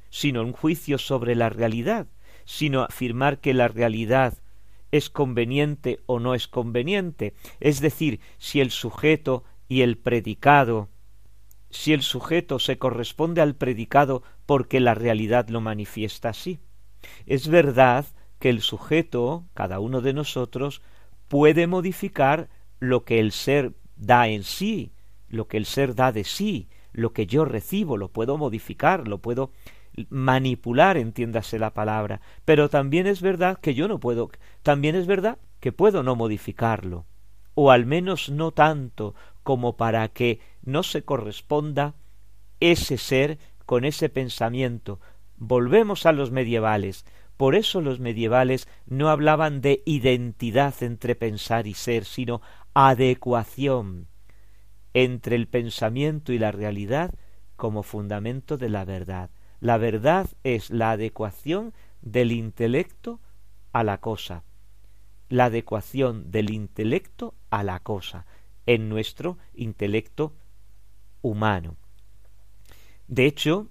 Sino 0.08 0.42
un 0.42 0.52
juicio 0.52 0.98
sobre 0.98 1.34
la 1.34 1.48
realidad, 1.48 2.06
sino 2.44 2.82
afirmar 2.82 3.40
que 3.40 3.54
la 3.54 3.68
realidad 3.68 4.41
es 4.92 5.10
conveniente 5.10 6.00
o 6.06 6.20
no 6.20 6.34
es 6.34 6.46
conveniente, 6.46 7.34
es 7.58 7.80
decir, 7.80 8.20
si 8.38 8.60
el 8.60 8.70
sujeto 8.70 9.42
y 9.68 9.80
el 9.80 9.98
predicado, 9.98 10.88
si 11.70 11.94
el 11.94 12.02
sujeto 12.02 12.58
se 12.58 12.78
corresponde 12.78 13.40
al 13.40 13.56
predicado 13.56 14.22
porque 14.46 14.78
la 14.78 14.94
realidad 14.94 15.48
lo 15.48 15.60
manifiesta 15.60 16.28
así. 16.28 16.60
Es 17.26 17.48
verdad 17.48 18.04
que 18.38 18.50
el 18.50 18.60
sujeto, 18.60 19.46
cada 19.54 19.80
uno 19.80 20.02
de 20.02 20.12
nosotros, 20.12 20.82
puede 21.28 21.66
modificar 21.66 22.50
lo 22.78 23.04
que 23.04 23.18
el 23.18 23.32
ser 23.32 23.72
da 23.96 24.28
en 24.28 24.44
sí, 24.44 24.92
lo 25.28 25.48
que 25.48 25.56
el 25.56 25.64
ser 25.64 25.94
da 25.94 26.12
de 26.12 26.24
sí, 26.24 26.68
lo 26.92 27.14
que 27.14 27.26
yo 27.26 27.46
recibo, 27.46 27.96
lo 27.96 28.08
puedo 28.08 28.36
modificar, 28.36 29.08
lo 29.08 29.18
puedo 29.18 29.52
manipular, 30.08 30.96
entiéndase 30.96 31.58
la 31.58 31.74
palabra, 31.74 32.20
pero 32.44 32.68
también 32.68 33.06
es 33.06 33.20
verdad 33.20 33.58
que 33.60 33.74
yo 33.74 33.88
no 33.88 34.00
puedo, 34.00 34.30
también 34.62 34.96
es 34.96 35.06
verdad 35.06 35.38
que 35.60 35.72
puedo 35.72 36.02
no 36.02 36.16
modificarlo, 36.16 37.06
o 37.54 37.70
al 37.70 37.86
menos 37.86 38.30
no 38.30 38.52
tanto 38.52 39.14
como 39.42 39.76
para 39.76 40.08
que 40.08 40.40
no 40.62 40.82
se 40.82 41.04
corresponda 41.04 41.94
ese 42.60 42.96
ser 42.96 43.38
con 43.66 43.84
ese 43.84 44.08
pensamiento. 44.08 45.00
Volvemos 45.36 46.06
a 46.06 46.12
los 46.12 46.30
medievales. 46.30 47.04
Por 47.36 47.54
eso 47.54 47.80
los 47.80 47.98
medievales 47.98 48.68
no 48.86 49.08
hablaban 49.08 49.60
de 49.60 49.82
identidad 49.84 50.74
entre 50.82 51.16
pensar 51.16 51.66
y 51.66 51.74
ser, 51.74 52.04
sino 52.04 52.40
adecuación 52.74 54.08
entre 54.94 55.36
el 55.36 55.48
pensamiento 55.48 56.32
y 56.32 56.38
la 56.38 56.52
realidad 56.52 57.14
como 57.56 57.82
fundamento 57.82 58.58
de 58.58 58.68
la 58.68 58.84
verdad. 58.84 59.30
La 59.62 59.78
verdad 59.78 60.28
es 60.42 60.70
la 60.70 60.90
adecuación 60.90 61.72
del 62.00 62.32
intelecto 62.32 63.20
a 63.72 63.84
la 63.84 63.98
cosa, 63.98 64.42
la 65.28 65.44
adecuación 65.44 66.32
del 66.32 66.50
intelecto 66.50 67.36
a 67.48 67.62
la 67.62 67.78
cosa, 67.78 68.26
en 68.66 68.88
nuestro 68.88 69.38
intelecto 69.54 70.34
humano. 71.20 71.76
De 73.06 73.24
hecho, 73.26 73.68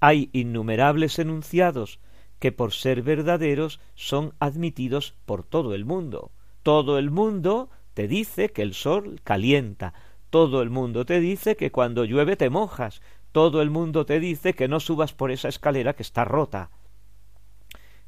hay 0.00 0.30
innumerables 0.32 1.18
enunciados 1.18 2.00
que 2.38 2.50
por 2.50 2.72
ser 2.72 3.02
verdaderos 3.02 3.78
son 3.94 4.32
admitidos 4.38 5.14
por 5.26 5.44
todo 5.44 5.74
el 5.74 5.84
mundo. 5.84 6.30
Todo 6.62 6.96
el 6.96 7.10
mundo 7.10 7.68
te 7.92 8.08
dice 8.08 8.52
que 8.52 8.62
el 8.62 8.72
sol 8.72 9.20
calienta, 9.22 9.92
todo 10.30 10.62
el 10.62 10.70
mundo 10.70 11.04
te 11.04 11.20
dice 11.20 11.56
que 11.56 11.70
cuando 11.70 12.06
llueve 12.06 12.36
te 12.36 12.48
mojas, 12.48 13.02
todo 13.32 13.62
el 13.62 13.70
mundo 13.70 14.06
te 14.06 14.20
dice 14.20 14.54
que 14.54 14.68
no 14.68 14.80
subas 14.80 15.12
por 15.12 15.30
esa 15.30 15.48
escalera 15.48 15.94
que 15.94 16.02
está 16.02 16.24
rota. 16.24 16.70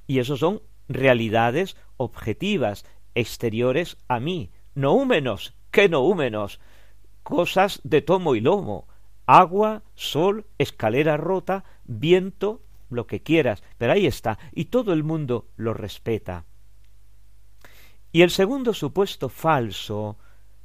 Y 0.07 0.19
eso 0.19 0.37
son 0.37 0.63
realidades 0.89 1.77
objetivas, 1.97 2.85
exteriores 3.15 3.99
a 4.09 4.21
mí, 4.21 4.51
noúmenos, 4.75 5.55
¿qué 5.71 5.89
noúmenos? 5.89 6.61
Cosas 7.23 7.81
de 7.85 8.03
tomo 8.03 8.35
y 8.35 8.41
lomo, 8.41 8.89
agua, 9.27 9.83
sol, 9.95 10.47
escalera 10.59 11.17
rota, 11.17 11.65
viento, 11.85 12.63
lo 12.91 13.07
que 13.07 13.23
quieras, 13.23 13.63
pero 13.79 13.93
ahí 13.93 14.07
está, 14.07 14.39
y 14.53 14.67
todo 14.67 14.93
el 14.93 15.05
mundo 15.05 15.47
lo 15.57 15.73
respeta. 15.73 16.45
Y 18.13 18.23
el 18.23 18.31
segundo 18.31 18.75
supuesto 18.75 19.29
falso, 19.29 20.19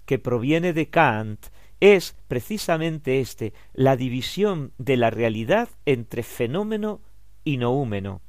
que 0.05 0.19
proviene 0.19 0.73
de 0.73 0.89
Kant, 0.89 1.47
es 1.79 2.15
precisamente 2.27 3.19
este, 3.19 3.53
la 3.73 3.95
división 3.95 4.71
de 4.77 4.97
la 4.97 5.09
realidad 5.09 5.69
entre 5.85 6.23
fenómeno 6.23 7.01
y 7.43 7.57
noúmeno. 7.57 8.21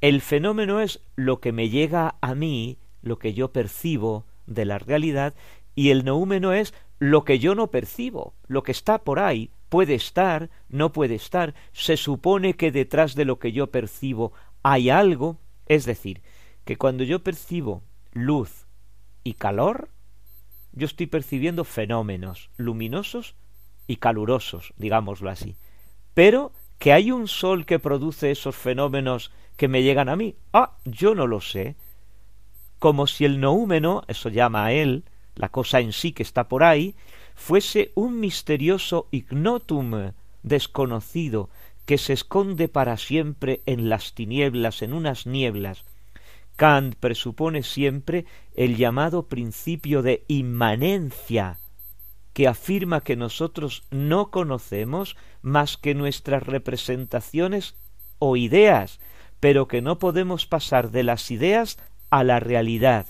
El 0.00 0.20
fenómeno 0.20 0.80
es 0.80 1.00
lo 1.16 1.40
que 1.40 1.52
me 1.52 1.68
llega 1.68 2.16
a 2.20 2.34
mí, 2.34 2.78
lo 3.02 3.18
que 3.18 3.34
yo 3.34 3.52
percibo 3.52 4.26
de 4.46 4.64
la 4.64 4.78
realidad, 4.78 5.34
y 5.74 5.90
el 5.90 6.04
noúmeno 6.04 6.52
es 6.52 6.74
lo 6.98 7.24
que 7.24 7.38
yo 7.38 7.54
no 7.54 7.70
percibo, 7.70 8.34
lo 8.46 8.62
que 8.62 8.72
está 8.72 8.98
por 8.98 9.18
ahí, 9.18 9.50
puede 9.68 9.94
estar, 9.94 10.50
no 10.68 10.92
puede 10.92 11.16
estar, 11.16 11.54
se 11.72 11.96
supone 11.96 12.54
que 12.54 12.70
detrás 12.70 13.14
de 13.14 13.24
lo 13.24 13.38
que 13.38 13.52
yo 13.52 13.70
percibo 13.70 14.32
hay 14.62 14.90
algo, 14.90 15.38
es 15.66 15.84
decir, 15.84 16.22
que 16.64 16.76
cuando 16.76 17.04
yo 17.04 17.22
percibo 17.22 17.82
luz 18.12 18.66
y 19.22 19.34
calor, 19.34 19.88
yo 20.74 20.86
estoy 20.86 21.06
percibiendo 21.06 21.64
fenómenos 21.64 22.50
luminosos 22.56 23.34
y 23.86 23.96
calurosos, 23.96 24.72
digámoslo 24.76 25.30
así. 25.30 25.56
Pero 26.14 26.52
que 26.78 26.92
hay 26.92 27.10
un 27.10 27.28
sol 27.28 27.64
que 27.64 27.78
produce 27.78 28.30
esos 28.30 28.56
fenómenos 28.56 29.30
que 29.56 29.68
me 29.68 29.82
llegan 29.82 30.08
a 30.08 30.16
mí, 30.16 30.34
ah, 30.52 30.76
yo 30.84 31.14
no 31.14 31.26
lo 31.26 31.40
sé. 31.40 31.76
Como 32.78 33.06
si 33.06 33.24
el 33.24 33.40
noúmeno, 33.40 34.02
eso 34.08 34.28
llama 34.28 34.66
a 34.66 34.72
él, 34.72 35.04
la 35.36 35.48
cosa 35.48 35.80
en 35.80 35.92
sí 35.92 36.12
que 36.12 36.22
está 36.22 36.48
por 36.48 36.64
ahí, 36.64 36.94
fuese 37.34 37.92
un 37.94 38.20
misterioso 38.20 39.08
ignotum 39.10 40.12
desconocido 40.42 41.50
que 41.86 41.98
se 41.98 42.12
esconde 42.12 42.68
para 42.68 42.96
siempre 42.96 43.62
en 43.66 43.88
las 43.88 44.14
tinieblas, 44.14 44.82
en 44.82 44.92
unas 44.92 45.26
nieblas, 45.26 45.84
Kant 46.56 46.94
presupone 46.94 47.62
siempre 47.62 48.26
el 48.54 48.76
llamado 48.76 49.28
principio 49.28 50.02
de 50.02 50.24
inmanencia, 50.28 51.58
que 52.32 52.46
afirma 52.48 53.02
que 53.02 53.16
nosotros 53.16 53.84
no 53.90 54.30
conocemos 54.30 55.16
más 55.42 55.76
que 55.76 55.94
nuestras 55.94 56.42
representaciones 56.44 57.76
o 58.18 58.36
ideas, 58.36 59.00
pero 59.40 59.68
que 59.68 59.82
no 59.82 59.98
podemos 59.98 60.46
pasar 60.46 60.90
de 60.90 61.02
las 61.02 61.30
ideas 61.30 61.78
a 62.10 62.22
la 62.22 62.40
realidad, 62.40 63.06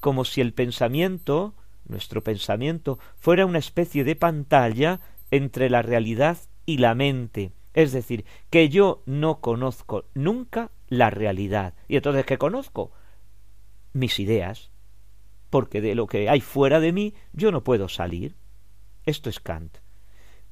como 0.00 0.24
si 0.24 0.40
el 0.40 0.54
pensamiento, 0.54 1.54
nuestro 1.86 2.24
pensamiento, 2.24 2.98
fuera 3.16 3.46
una 3.46 3.58
especie 3.58 4.04
de 4.04 4.16
pantalla 4.16 5.00
entre 5.30 5.70
la 5.70 5.82
realidad 5.82 6.38
y 6.66 6.78
la 6.78 6.94
mente, 6.94 7.52
es 7.74 7.92
decir, 7.92 8.24
que 8.50 8.68
yo 8.68 9.02
no 9.06 9.40
conozco 9.40 10.04
nunca 10.14 10.70
la 10.92 11.08
realidad. 11.08 11.72
¿Y 11.88 11.96
entonces 11.96 12.26
qué 12.26 12.36
conozco? 12.36 12.92
Mis 13.94 14.20
ideas. 14.20 14.70
porque 15.48 15.80
de 15.82 15.94
lo 15.94 16.06
que 16.06 16.30
hay 16.30 16.40
fuera 16.40 16.80
de 16.80 16.92
mí 16.92 17.14
yo 17.32 17.50
no 17.50 17.62
puedo 17.64 17.88
salir. 17.88 18.36
Esto 19.04 19.28
es 19.28 19.40
Kant. 19.40 19.78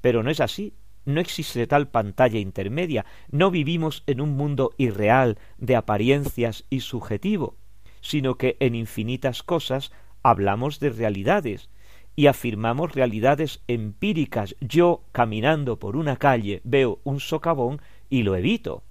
Pero 0.00 0.22
no 0.22 0.30
es 0.30 0.40
así. 0.40 0.74
No 1.04 1.20
existe 1.20 1.66
tal 1.66 1.88
pantalla 1.88 2.38
intermedia. 2.38 3.04
No 3.30 3.50
vivimos 3.50 4.02
en 4.06 4.20
un 4.20 4.30
mundo 4.30 4.72
irreal 4.76 5.38
de 5.58 5.76
apariencias 5.76 6.64
y 6.68 6.80
subjetivo, 6.80 7.56
sino 8.00 8.36
que 8.36 8.56
en 8.60 8.74
infinitas 8.74 9.42
cosas 9.42 9.92
hablamos 10.22 10.80
de 10.80 10.90
realidades 10.90 11.70
y 12.16 12.26
afirmamos 12.26 12.94
realidades 12.94 13.62
empíricas. 13.68 14.54
Yo, 14.60 15.04
caminando 15.12 15.78
por 15.78 15.96
una 15.96 16.16
calle, 16.16 16.60
veo 16.64 17.00
un 17.04 17.20
socavón 17.20 17.80
y 18.10 18.22
lo 18.22 18.36
evito. 18.36 18.84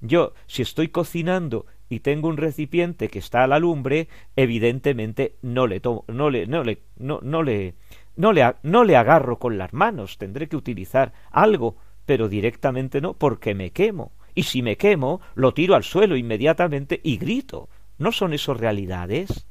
Yo, 0.00 0.34
si 0.46 0.62
estoy 0.62 0.88
cocinando 0.88 1.66
y 1.88 2.00
tengo 2.00 2.28
un 2.28 2.36
recipiente 2.36 3.08
que 3.08 3.18
está 3.18 3.44
a 3.44 3.46
la 3.46 3.58
lumbre, 3.58 4.08
evidentemente 4.36 5.36
no 5.42 5.66
le 5.66 5.80
tomo, 5.80 6.04
no 6.08 6.30
le, 6.30 6.46
no 6.46 6.62
le, 6.62 6.82
no, 6.96 7.20
no 7.22 7.42
le, 7.42 7.74
no 8.16 8.32
le, 8.32 8.54
no 8.62 8.84
le 8.84 8.96
agarro 8.96 9.38
con 9.38 9.58
las 9.58 9.72
manos, 9.72 10.18
tendré 10.18 10.48
que 10.48 10.56
utilizar 10.56 11.12
algo, 11.30 11.76
pero 12.06 12.28
directamente 12.28 13.00
no, 13.00 13.14
porque 13.14 13.54
me 13.54 13.70
quemo. 13.70 14.12
Y 14.34 14.44
si 14.44 14.62
me 14.62 14.76
quemo, 14.76 15.20
lo 15.34 15.54
tiro 15.54 15.74
al 15.74 15.84
suelo 15.84 16.16
inmediatamente 16.16 17.00
y 17.02 17.16
grito. 17.18 17.68
¿No 17.98 18.12
son 18.12 18.32
eso 18.32 18.54
realidades? 18.54 19.46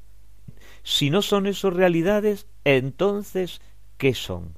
Si 0.84 1.10
no 1.10 1.22
son 1.22 1.46
eso 1.46 1.70
realidades, 1.70 2.48
entonces, 2.64 3.62
¿qué 3.98 4.14
son? 4.14 4.58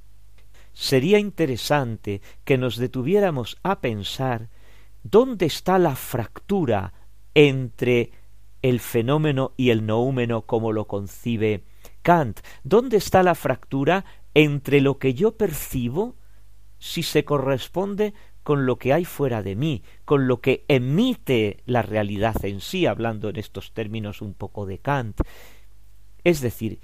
Sería 0.72 1.18
interesante 1.18 2.22
que 2.44 2.56
nos 2.56 2.76
detuviéramos 2.76 3.58
a 3.62 3.80
pensar 3.80 4.48
dónde 5.02 5.46
está 5.46 5.78
la 5.78 5.96
fractura 5.96 6.92
entre 7.34 8.12
el 8.62 8.80
fenómeno 8.80 9.52
y 9.56 9.70
el 9.70 9.86
noúmeno 9.86 10.42
como 10.42 10.72
lo 10.72 10.86
concibe 10.86 11.64
Kant. 12.02 12.40
¿Dónde 12.64 12.96
está 12.96 13.22
la 13.22 13.34
fractura 13.34 14.04
entre 14.34 14.80
lo 14.80 14.98
que 14.98 15.14
yo 15.14 15.36
percibo 15.36 16.16
si 16.78 17.02
se 17.02 17.24
corresponde 17.24 18.14
con 18.42 18.66
lo 18.66 18.76
que 18.76 18.92
hay 18.92 19.04
fuera 19.04 19.42
de 19.42 19.54
mí, 19.54 19.82
con 20.04 20.26
lo 20.26 20.40
que 20.40 20.64
emite 20.66 21.62
la 21.64 21.82
realidad 21.82 22.44
en 22.44 22.60
sí, 22.60 22.86
hablando 22.86 23.28
en 23.28 23.36
estos 23.36 23.72
términos 23.72 24.20
un 24.20 24.34
poco 24.34 24.66
de 24.66 24.78
Kant. 24.78 25.20
Es 26.24 26.40
decir, 26.40 26.80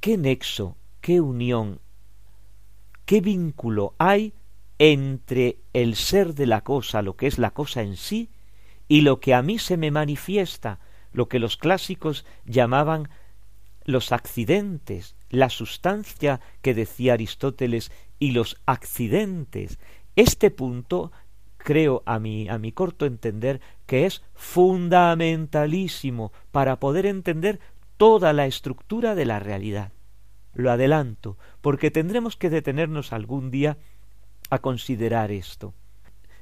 ¿qué 0.00 0.18
nexo, 0.18 0.76
qué 1.00 1.20
unión, 1.20 1.80
qué 3.06 3.20
vínculo 3.22 3.94
hay 3.98 4.34
entre 4.78 5.58
el 5.72 5.96
ser 5.96 6.34
de 6.34 6.46
la 6.46 6.62
cosa, 6.62 7.02
lo 7.02 7.16
que 7.16 7.26
es 7.26 7.38
la 7.38 7.50
cosa 7.50 7.82
en 7.82 7.96
sí, 7.96 8.30
y 8.86 9.02
lo 9.02 9.20
que 9.20 9.34
a 9.34 9.42
mí 9.42 9.58
se 9.58 9.76
me 9.76 9.90
manifiesta, 9.90 10.80
lo 11.12 11.28
que 11.28 11.38
los 11.38 11.56
clásicos 11.56 12.24
llamaban 12.44 13.08
los 13.84 14.12
accidentes, 14.12 15.16
la 15.30 15.50
sustancia 15.50 16.40
que 16.62 16.74
decía 16.74 17.14
Aristóteles 17.14 17.90
y 18.18 18.32
los 18.32 18.60
accidentes. 18.66 19.78
Este 20.16 20.50
punto 20.50 21.12
creo 21.56 22.02
a 22.06 22.18
mi, 22.18 22.48
a 22.48 22.58
mi 22.58 22.72
corto 22.72 23.06
entender 23.06 23.60
que 23.86 24.06
es 24.06 24.22
fundamentalísimo 24.34 26.32
para 26.50 26.80
poder 26.80 27.06
entender 27.06 27.60
toda 27.96 28.32
la 28.32 28.46
estructura 28.46 29.14
de 29.14 29.24
la 29.26 29.38
realidad. 29.38 29.92
Lo 30.54 30.70
adelanto, 30.70 31.36
porque 31.60 31.90
tendremos 31.90 32.36
que 32.36 32.50
detenernos 32.50 33.12
algún 33.12 33.50
día 33.50 33.76
a 34.50 34.58
considerar 34.60 35.30
esto. 35.30 35.74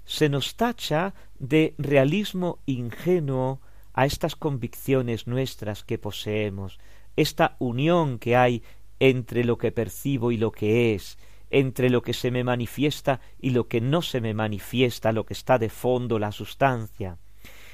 Se 0.04 0.28
nos 0.28 0.56
tacha 0.56 1.14
de 1.38 1.74
realismo 1.78 2.60
ingenuo 2.66 3.60
a 3.92 4.06
estas 4.06 4.36
convicciones 4.36 5.26
nuestras 5.26 5.82
que 5.82 5.98
poseemos, 5.98 6.78
esta 7.16 7.56
unión 7.58 8.18
que 8.18 8.36
hay 8.36 8.62
entre 9.00 9.44
lo 9.44 9.58
que 9.58 9.72
percibo 9.72 10.30
y 10.32 10.36
lo 10.36 10.52
que 10.52 10.94
es, 10.94 11.18
entre 11.50 11.90
lo 11.90 12.02
que 12.02 12.12
se 12.12 12.30
me 12.30 12.44
manifiesta 12.44 13.20
y 13.40 13.50
lo 13.50 13.68
que 13.68 13.80
no 13.80 14.02
se 14.02 14.20
me 14.20 14.34
manifiesta, 14.34 15.12
lo 15.12 15.26
que 15.26 15.34
está 15.34 15.58
de 15.58 15.70
fondo, 15.70 16.18
la 16.18 16.32
sustancia. 16.32 17.18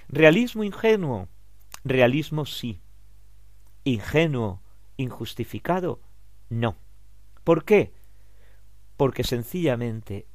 Realismo 0.09 0.65
ingenuo, 0.65 1.29
realismo 1.85 2.47
sí. 2.47 2.81
Ingenuo, 3.85 4.61
injustificado, 4.97 6.01
no. 6.49 6.77
¿Por 7.45 7.65
qué? 7.65 7.93
Porque 8.97 9.25
sencillamente 9.25 10.27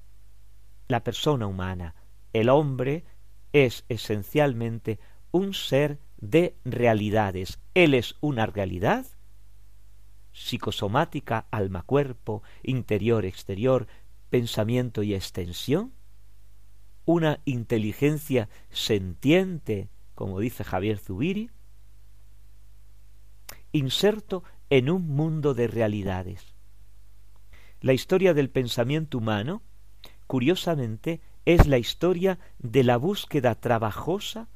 la 0.88 1.04
persona 1.04 1.48
humana, 1.48 1.96
el 2.34 2.50
hombre, 2.50 3.06
es 3.54 3.86
esencialmente 3.90 5.00
un 5.32 5.54
ser 5.54 6.00
de 6.18 6.58
realidades. 6.66 7.60
Él 7.74 7.94
es 7.94 8.16
una 8.22 8.46
realidad 8.46 9.06
psicosomática, 10.38 11.48
alma-cuerpo, 11.50 12.44
interior-exterior, 12.62 13.88
pensamiento 14.30 15.02
y 15.02 15.16
extensión, 15.16 15.94
una 17.06 17.40
inteligencia 17.46 18.50
sentiente, 18.70 19.90
como 20.14 20.40
dice 20.40 20.64
Javier 20.64 21.00
Zubiri, 21.00 21.50
inserto 23.72 24.44
en 24.70 24.90
un 24.90 25.08
mundo 25.08 25.54
de 25.54 25.68
realidades. 25.68 26.57
La 27.82 27.94
historia 27.94 28.34
del 28.34 28.50
pensamiento 28.50 29.18
humano, 29.18 29.62
curiosamente, 30.26 31.22
es 31.46 31.68
la 31.68 31.78
historia 31.78 32.40
de 32.60 32.84
la 32.84 32.98
búsqueda 32.98 33.56
trabajosa 33.56 34.50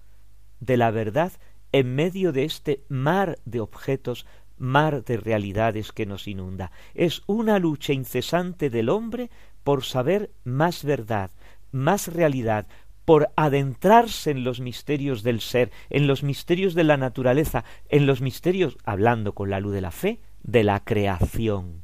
de 0.60 0.78
la 0.78 0.92
verdad 0.92 1.32
en 1.72 1.96
medio 1.96 2.32
de 2.32 2.44
este 2.44 2.84
mar 2.90 3.40
de 3.46 3.60
objetos 3.60 4.26
mar 4.58 5.04
de 5.04 5.18
realidades 5.18 5.92
que 5.92 6.06
nos 6.06 6.28
inunda. 6.28 6.72
Es 6.94 7.24
una 7.26 7.60
lucha 7.60 7.94
incesante 7.94 8.70
del 8.70 8.90
hombre 8.90 9.30
por 9.64 9.84
saber 9.84 10.32
más 10.44 10.84
verdad, 10.84 11.32
más 11.72 12.14
realidad, 12.14 12.68
por 13.06 13.32
adentrarse 13.36 14.32
en 14.32 14.44
los 14.44 14.60
misterios 14.60 15.24
del 15.24 15.42
ser, 15.42 15.72
en 15.90 16.08
los 16.08 16.24
misterios 16.24 16.76
de 16.76 16.84
la 16.84 16.98
naturaleza, 16.98 17.66
en 17.90 18.06
los 18.06 18.22
misterios, 18.22 18.78
hablando 18.84 19.34
con 19.34 19.50
la 19.50 19.60
luz 19.60 19.74
de 19.74 19.82
la 19.82 19.92
fe, 19.92 20.22
de 20.44 20.64
la 20.64 20.84
creación. 20.84 21.84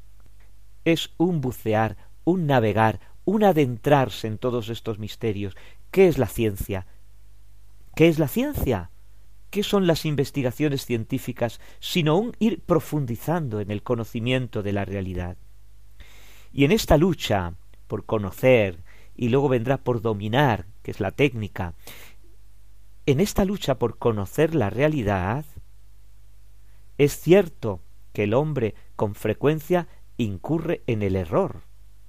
Es 0.87 1.09
un 1.17 1.41
bucear, 1.41 1.97
un 2.23 2.47
navegar, 2.47 3.01
un 3.25 3.43
adentrarse 3.43 4.25
en 4.25 4.37
todos 4.37 4.69
estos 4.69 4.99
misterios. 4.99 5.53
¿Qué 5.91 6.07
es 6.07 6.17
la 6.17 6.27
ciencia? 6.27 6.87
¿Qué 7.93 8.07
es 8.07 8.19
la 8.19 8.29
ciencia? 8.29 8.89
¿Qué 9.49 9.63
son 9.63 9.85
las 9.85 10.05
investigaciones 10.05 10.85
científicas 10.85 11.59
sino 11.81 12.15
un 12.15 12.37
ir 12.39 12.61
profundizando 12.61 13.59
en 13.59 13.69
el 13.69 13.83
conocimiento 13.83 14.63
de 14.63 14.71
la 14.71 14.85
realidad? 14.85 15.35
Y 16.53 16.63
en 16.63 16.71
esta 16.71 16.95
lucha 16.95 17.55
por 17.87 18.05
conocer 18.05 18.81
y 19.13 19.27
luego 19.27 19.49
vendrá 19.49 19.79
por 19.79 20.01
dominar, 20.01 20.67
que 20.83 20.91
es 20.91 21.01
la 21.01 21.11
técnica, 21.11 21.73
en 23.05 23.19
esta 23.19 23.43
lucha 23.43 23.77
por 23.77 23.97
conocer 23.97 24.55
la 24.55 24.69
realidad, 24.69 25.43
es 26.97 27.19
cierto 27.19 27.81
que 28.13 28.23
el 28.23 28.33
hombre 28.33 28.73
con 28.95 29.15
frecuencia 29.15 29.89
incurre 30.17 30.81
en 30.87 31.03
el 31.03 31.15
error, 31.15 31.61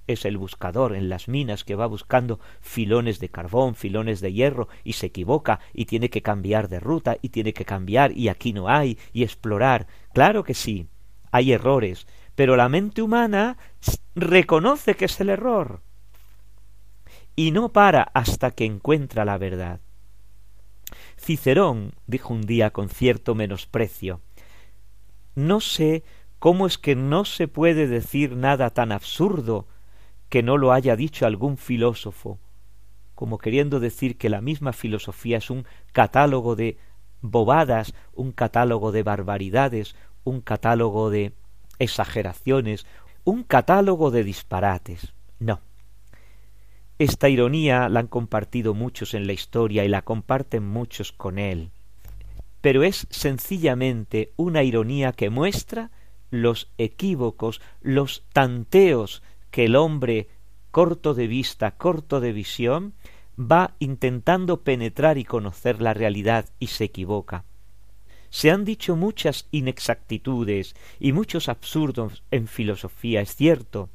es 0.07 0.25
el 0.25 0.37
buscador 0.37 0.95
en 0.95 1.07
las 1.07 1.27
minas 1.27 1.63
que 1.63 1.75
va 1.75 1.85
buscando 1.85 2.39
filones 2.61 3.19
de 3.19 3.29
carbón, 3.29 3.75
filones 3.75 4.21
de 4.21 4.33
hierro, 4.33 4.67
y 4.83 4.93
se 4.93 5.07
equivoca 5.07 5.59
y 5.73 5.85
tiene 5.85 6.09
que 6.09 6.21
cambiar 6.21 6.67
de 6.67 6.79
ruta 6.79 7.17
y 7.21 7.29
tiene 7.29 7.53
que 7.53 7.65
cambiar 7.65 8.11
y 8.11 8.27
aquí 8.27 8.53
no 8.53 8.69
hay 8.69 8.97
y 9.13 9.23
explorar. 9.23 9.87
Claro 10.13 10.43
que 10.43 10.55
sí, 10.55 10.87
hay 11.31 11.51
errores, 11.51 12.07
pero 12.35 12.55
la 12.55 12.69
mente 12.69 13.01
humana 13.01 13.57
reconoce 14.15 14.95
que 14.95 15.05
es 15.05 15.19
el 15.21 15.29
error 15.29 15.81
y 17.35 17.51
no 17.51 17.69
para 17.69 18.03
hasta 18.03 18.51
que 18.51 18.65
encuentra 18.65 19.23
la 19.23 19.37
verdad. 19.37 19.79
Cicerón 21.17 21.93
dijo 22.07 22.33
un 22.33 22.41
día 22.41 22.71
con 22.71 22.89
cierto 22.89 23.35
menosprecio 23.35 24.21
No 25.35 25.61
sé 25.61 26.03
cómo 26.39 26.65
es 26.65 26.77
que 26.77 26.95
no 26.95 27.25
se 27.25 27.47
puede 27.47 27.87
decir 27.87 28.35
nada 28.35 28.69
tan 28.71 28.91
absurdo 28.91 29.67
que 30.29 30.41
no 30.41 30.57
lo 30.57 30.71
haya 30.71 30.95
dicho 30.95 31.25
algún 31.25 31.57
filósofo, 31.57 32.39
como 33.15 33.37
queriendo 33.37 33.79
decir 33.79 34.17
que 34.17 34.29
la 34.29 34.41
misma 34.41 34.71
filosofía 34.73 35.37
es 35.37 35.49
un 35.49 35.65
catálogo 35.91 36.55
de 36.55 36.77
bobadas, 37.21 37.93
un 38.13 38.31
catálogo 38.31 38.91
de 38.91 39.03
barbaridades, 39.03 39.95
un 40.23 40.39
catálogo 40.41 41.09
de 41.09 41.33
exageraciones, 41.79 42.85
un 43.23 43.43
catálogo 43.43 44.11
de 44.11 44.23
disparates. 44.23 45.13
No. 45.39 45.61
Esta 46.97 47.29
ironía 47.29 47.89
la 47.89 48.01
han 48.01 48.07
compartido 48.07 48.73
muchos 48.73 49.13
en 49.13 49.27
la 49.27 49.33
historia 49.33 49.83
y 49.83 49.87
la 49.87 50.01
comparten 50.01 50.67
muchos 50.67 51.11
con 51.11 51.39
él. 51.39 51.71
Pero 52.61 52.83
es 52.83 53.07
sencillamente 53.09 54.33
una 54.35 54.63
ironía 54.63 55.13
que 55.13 55.29
muestra 55.29 55.91
los 56.31 56.71
equívocos, 56.77 57.61
los 57.81 58.23
tanteos 58.33 59.23
que 59.51 59.65
el 59.65 59.75
hombre 59.75 60.27
corto 60.71 61.13
de 61.13 61.27
vista, 61.27 61.71
corto 61.71 62.19
de 62.19 62.31
visión, 62.31 62.93
va 63.39 63.75
intentando 63.79 64.61
penetrar 64.61 65.17
y 65.17 65.25
conocer 65.25 65.81
la 65.81 65.93
realidad 65.93 66.45
y 66.59 66.67
se 66.67 66.85
equivoca. 66.85 67.45
Se 68.29 68.51
han 68.51 68.63
dicho 68.63 68.95
muchas 68.95 69.47
inexactitudes 69.51 70.75
y 70.99 71.13
muchos 71.13 71.49
absurdos 71.49 72.23
en 72.29 72.47
filosofía, 72.47 73.21
es 73.21 73.35
cierto, 73.35 73.89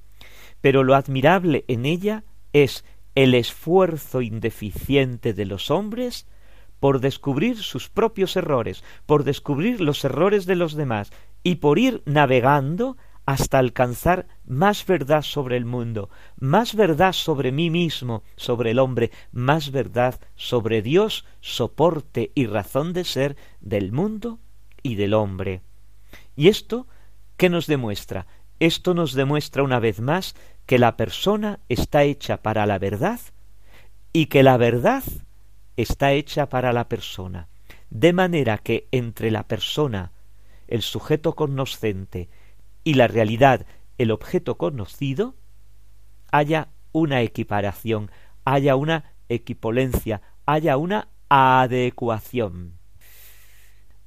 pero 0.60 0.82
lo 0.82 0.94
admirable 0.94 1.64
en 1.68 1.86
ella 1.86 2.24
es 2.52 2.84
el 3.14 3.34
esfuerzo 3.34 4.22
indeficiente 4.22 5.34
de 5.34 5.44
los 5.44 5.70
hombres 5.70 6.26
por 6.80 7.00
descubrir 7.00 7.58
sus 7.58 7.88
propios 7.88 8.36
errores, 8.36 8.82
por 9.06 9.24
descubrir 9.24 9.80
los 9.80 10.04
errores 10.04 10.46
de 10.46 10.56
los 10.56 10.74
demás 10.74 11.12
y 11.44 11.56
por 11.56 11.78
ir 11.78 12.02
navegando 12.06 12.96
hasta 13.26 13.58
alcanzar 13.58 14.26
más 14.44 14.84
verdad 14.84 15.22
sobre 15.22 15.56
el 15.56 15.64
mundo, 15.64 16.10
más 16.38 16.74
verdad 16.74 17.12
sobre 17.12 17.52
mí 17.52 17.70
mismo, 17.70 18.22
sobre 18.36 18.72
el 18.72 18.78
hombre, 18.78 19.12
más 19.32 19.70
verdad 19.70 20.20
sobre 20.34 20.82
Dios, 20.82 21.24
soporte 21.40 22.32
y 22.34 22.46
razón 22.46 22.92
de 22.92 23.04
ser 23.04 23.36
del 23.60 23.92
mundo 23.92 24.40
y 24.82 24.96
del 24.96 25.14
hombre. 25.14 25.62
¿Y 26.36 26.48
esto 26.48 26.86
qué 27.36 27.48
nos 27.48 27.66
demuestra? 27.66 28.26
Esto 28.60 28.94
nos 28.94 29.14
demuestra 29.14 29.62
una 29.62 29.80
vez 29.80 30.00
más 30.00 30.34
que 30.66 30.78
la 30.78 30.96
persona 30.96 31.60
está 31.68 32.04
hecha 32.04 32.38
para 32.42 32.66
la 32.66 32.78
verdad 32.78 33.20
y 34.12 34.26
que 34.26 34.42
la 34.42 34.56
verdad 34.56 35.02
está 35.76 36.12
hecha 36.12 36.48
para 36.48 36.72
la 36.72 36.88
persona, 36.88 37.48
de 37.90 38.12
manera 38.12 38.58
que 38.58 38.86
entre 38.92 39.30
la 39.30 39.46
persona, 39.48 40.12
el 40.74 40.82
sujeto 40.82 41.36
cognoscente, 41.36 42.28
y 42.82 42.94
la 42.94 43.06
realidad, 43.06 43.64
el 43.96 44.10
objeto 44.10 44.58
conocido, 44.58 45.36
haya 46.32 46.70
una 46.90 47.22
equiparación, 47.22 48.10
haya 48.44 48.74
una 48.74 49.14
equipolencia, 49.28 50.20
haya 50.46 50.76
una 50.76 51.10
adecuación. 51.28 52.76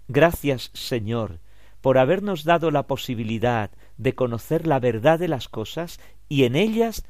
Gracias, 0.09 0.69
Señor, 0.73 1.39
por 1.79 1.97
habernos 1.97 2.43
dado 2.43 2.69
la 2.69 2.85
posibilidad 2.85 3.71
de 3.95 4.13
conocer 4.13 4.67
la 4.67 4.81
verdad 4.81 5.19
de 5.19 5.29
las 5.29 5.47
cosas 5.47 6.01
y 6.27 6.43
en 6.43 6.57
ellas 6.57 7.05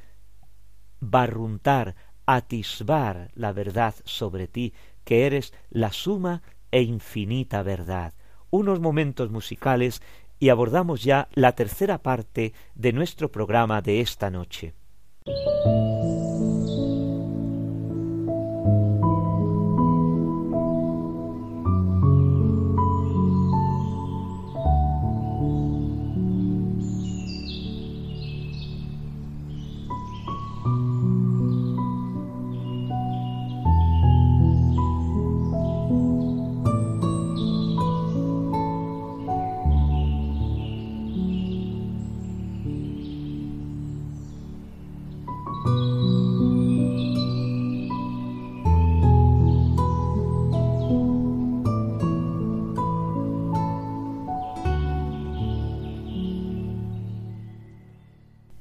barruntar, 1.00 1.96
atisbar 2.28 3.32
la 3.34 3.54
verdad 3.54 3.96
sobre 4.06 4.48
ti, 4.48 4.76
que 5.04 5.26
eres 5.26 5.52
la 5.72 5.92
suma 5.92 6.44
e 6.70 6.84
infinita 6.84 7.64
verdad. 7.64 8.14
Unos 8.50 8.80
momentos 8.80 9.30
musicales 9.30 10.02
y 10.40 10.50
abordamos 10.50 11.04
ya 11.04 11.28
la 11.34 11.54
tercera 11.54 11.98
parte 12.00 12.54
de 12.76 12.94
nuestro 12.94 13.32
programa 13.32 13.82
de 13.82 14.02
esta 14.02 14.30
noche. 14.30 14.74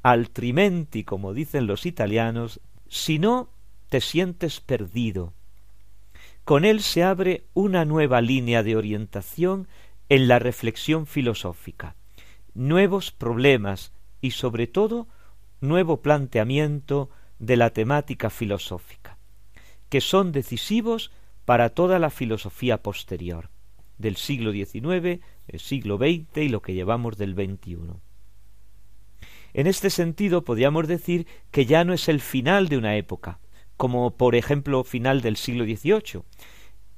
altrimenti, 0.02 1.04
como 1.04 1.34
dicen 1.34 1.66
los 1.66 1.86
italianos, 1.86 2.60
si 2.88 3.18
no 3.18 3.50
te 3.88 4.00
sientes 4.00 4.60
perdido. 4.60 5.32
Con 6.44 6.64
él 6.64 6.82
se 6.82 7.02
abre 7.02 7.44
una 7.54 7.84
nueva 7.84 8.20
línea 8.20 8.62
de 8.62 8.76
orientación 8.76 9.68
en 10.12 10.28
la 10.28 10.38
reflexión 10.38 11.06
filosófica, 11.06 11.96
nuevos 12.52 13.12
problemas 13.12 13.94
y 14.20 14.32
sobre 14.32 14.66
todo 14.66 15.08
nuevo 15.62 16.02
planteamiento 16.02 17.08
de 17.38 17.56
la 17.56 17.70
temática 17.70 18.28
filosófica, 18.28 19.16
que 19.88 20.02
son 20.02 20.30
decisivos 20.30 21.12
para 21.46 21.70
toda 21.70 21.98
la 21.98 22.10
filosofía 22.10 22.82
posterior, 22.82 23.48
del 23.96 24.16
siglo 24.16 24.52
XIX, 24.52 25.22
el 25.48 25.60
siglo 25.60 25.96
XX 25.96 26.42
y 26.42 26.48
lo 26.50 26.60
que 26.60 26.74
llevamos 26.74 27.16
del 27.16 27.32
XXI. 27.32 27.78
En 29.54 29.66
este 29.66 29.88
sentido 29.88 30.44
podríamos 30.44 30.88
decir 30.88 31.26
que 31.50 31.64
ya 31.64 31.84
no 31.84 31.94
es 31.94 32.10
el 32.10 32.20
final 32.20 32.68
de 32.68 32.76
una 32.76 32.96
época, 32.96 33.38
como 33.78 34.14
por 34.18 34.34
ejemplo 34.34 34.84
final 34.84 35.22
del 35.22 35.38
siglo 35.38 35.64
XVIII. 35.64 36.22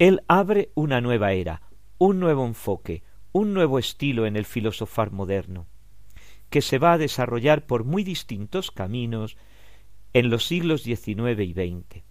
Él 0.00 0.24
abre 0.26 0.72
una 0.74 1.00
nueva 1.00 1.32
era, 1.32 1.62
un 1.98 2.20
nuevo 2.20 2.46
enfoque, 2.46 3.02
un 3.32 3.54
nuevo 3.54 3.78
estilo 3.78 4.26
en 4.26 4.36
el 4.36 4.44
filosofar 4.44 5.10
moderno, 5.10 5.66
que 6.50 6.62
se 6.62 6.78
va 6.78 6.92
a 6.92 6.98
desarrollar 6.98 7.66
por 7.66 7.84
muy 7.84 8.04
distintos 8.04 8.70
caminos 8.70 9.36
en 10.12 10.30
los 10.30 10.46
siglos 10.46 10.82
XIX 10.82 11.40
y 11.40 11.52
XX. 11.52 12.04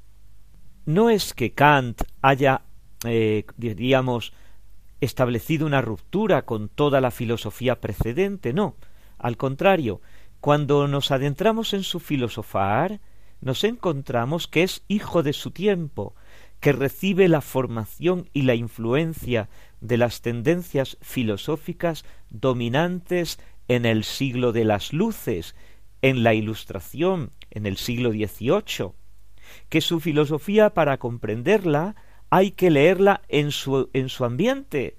No 0.86 1.10
es 1.10 1.34
que 1.34 1.54
Kant 1.54 2.04
haya, 2.22 2.64
eh, 3.06 3.46
diríamos, 3.56 4.34
establecido 5.00 5.66
una 5.66 5.82
ruptura 5.82 6.46
con 6.46 6.70
toda 6.70 7.02
la 7.02 7.12
filosofía 7.12 7.80
precedente, 7.80 8.54
no. 8.54 8.76
Al 9.18 9.38
contrario, 9.38 10.02
cuando 10.42 10.88
nos 10.90 11.12
adentramos 11.12 11.74
en 11.74 11.84
su 11.84 12.02
filosofar, 12.02 13.00
nos 13.40 13.64
encontramos 13.64 14.48
que 14.48 14.64
es 14.64 14.84
hijo 14.88 15.24
de 15.24 15.34
su 15.34 15.52
tiempo, 15.52 16.16
que 16.60 16.72
recibe 16.74 17.28
la 17.28 17.42
formación 17.42 18.30
y 18.34 18.44
la 18.44 18.56
influencia 18.56 19.50
de 19.84 19.98
las 19.98 20.22
tendencias 20.22 20.98
filosóficas 21.02 22.06
dominantes 22.30 23.38
en 23.68 23.86
el 23.86 24.06
siglo 24.06 24.54
de 24.54 24.64
las 24.64 24.94
luces, 24.94 25.56
en 26.02 26.24
la 26.24 26.34
Ilustración, 26.34 27.32
en 27.52 27.66
el 27.66 27.76
siglo 27.78 28.12
XVIII, 28.12 28.94
que 29.70 29.82
su 29.82 30.00
filosofía 30.00 30.74
para 30.74 30.98
comprenderla 30.98 31.96
hay 32.30 32.52
que 32.52 32.72
leerla 32.72 33.22
en 33.28 33.52
su, 33.52 33.90
en 33.94 34.08
su 34.08 34.26
ambiente, 34.26 34.96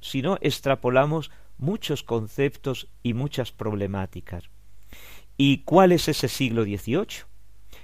si 0.00 0.22
no 0.22 0.38
extrapolamos 0.40 1.30
muchos 1.58 2.02
conceptos 2.02 2.88
y 3.02 3.14
muchas 3.14 3.50
problemáticas. 3.52 4.44
¿Y 5.36 5.58
cuál 5.64 5.92
es 5.92 6.08
ese 6.08 6.28
siglo 6.28 6.62
XVIII? 6.62 7.26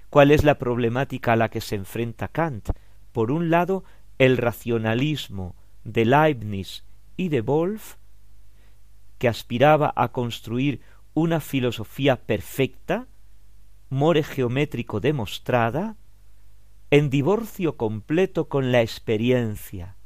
¿Cuál 0.08 0.30
es 0.30 0.44
la 0.44 0.58
problemática 0.58 1.32
a 1.32 1.36
la 1.36 1.48
que 1.50 1.60
se 1.60 1.74
enfrenta 1.74 2.28
Kant? 2.28 2.70
por 3.12 3.32
un 3.32 3.50
lado, 3.50 3.82
el 4.18 4.36
racionalismo 4.36 5.56
de 5.84 6.04
Leibniz 6.04 6.84
y 7.16 7.28
de 7.28 7.40
Wolff, 7.40 7.96
que 9.18 9.28
aspiraba 9.28 9.92
a 9.96 10.08
construir 10.12 10.80
una 11.14 11.40
filosofía 11.40 12.16
perfecta, 12.16 13.08
more 13.90 14.22
geométrico 14.22 15.00
demostrada, 15.00 15.96
en 16.90 17.10
divorcio 17.10 17.76
completo 17.76 18.48
con 18.48 18.72
la 18.72 18.82
experiencia, 18.82 19.96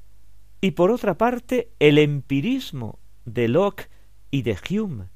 y 0.60 0.72
por 0.72 0.90
otra 0.90 1.18
parte 1.18 1.70
el 1.78 1.98
empirismo 1.98 2.98
de 3.24 3.48
Locke 3.48 3.90
y 4.30 4.42
de 4.42 4.56
Hume, 4.70 5.06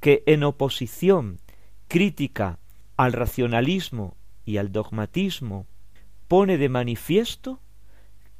que 0.00 0.22
en 0.26 0.44
oposición 0.44 1.40
crítica 1.88 2.58
al 2.96 3.12
racionalismo 3.12 4.16
y 4.44 4.58
al 4.58 4.72
dogmatismo 4.72 5.66
pone 6.28 6.58
de 6.58 6.68
manifiesto 6.68 7.60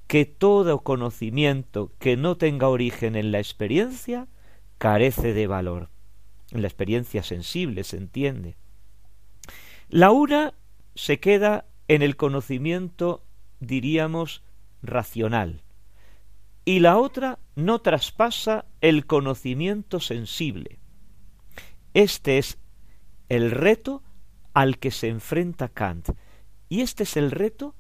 que 0.07 0.25
todo 0.25 0.83
conocimiento 0.83 1.93
que 1.99 2.17
no 2.17 2.37
tenga 2.37 2.69
origen 2.69 3.17
en 3.17 3.33
la 3.33 3.39
experiencia 3.39 4.29
carece 4.79 5.33
de 5.33 5.47
valor. 5.47 5.91
En 6.53 6.63
la 6.63 6.69
experiencia 6.69 7.23
sensible 7.23 7.83
se 7.85 7.97
entiende. 7.97 8.57
La 9.89 10.11
una 10.11 10.55
se 10.95 11.19
queda 11.19 11.67
en 11.89 12.03
el 12.03 12.17
conocimiento, 12.17 13.25
diríamos, 13.61 14.43
racional, 14.83 15.63
y 16.65 16.81
la 16.81 16.99
otra 16.99 17.39
no 17.55 17.81
traspasa 17.81 18.67
el 18.81 19.07
conocimiento 19.07 20.01
sensible. 20.01 20.81
Este 21.95 22.39
es 22.39 22.59
el 23.29 23.51
reto 23.51 24.03
al 24.53 24.79
que 24.79 24.91
se 24.91 25.09
enfrenta 25.09 25.69
Kant, 25.69 26.11
y 26.69 26.81
este 26.81 27.05
es 27.05 27.17
el 27.17 27.31
reto 27.31 27.75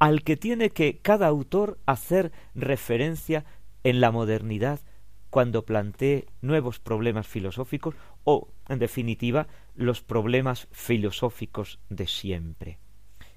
al 0.00 0.22
que 0.22 0.36
tiene 0.36 0.70
que 0.70 0.98
cada 0.98 1.26
autor 1.26 1.78
hacer 1.84 2.32
referencia 2.54 3.44
en 3.84 4.00
la 4.00 4.10
modernidad 4.10 4.80
cuando 5.28 5.64
plantee 5.64 6.26
nuevos 6.40 6.80
problemas 6.80 7.28
filosóficos 7.28 7.94
o, 8.24 8.48
en 8.68 8.78
definitiva, 8.78 9.46
los 9.76 10.00
problemas 10.02 10.68
filosóficos 10.72 11.78
de 11.90 12.06
siempre. 12.06 12.78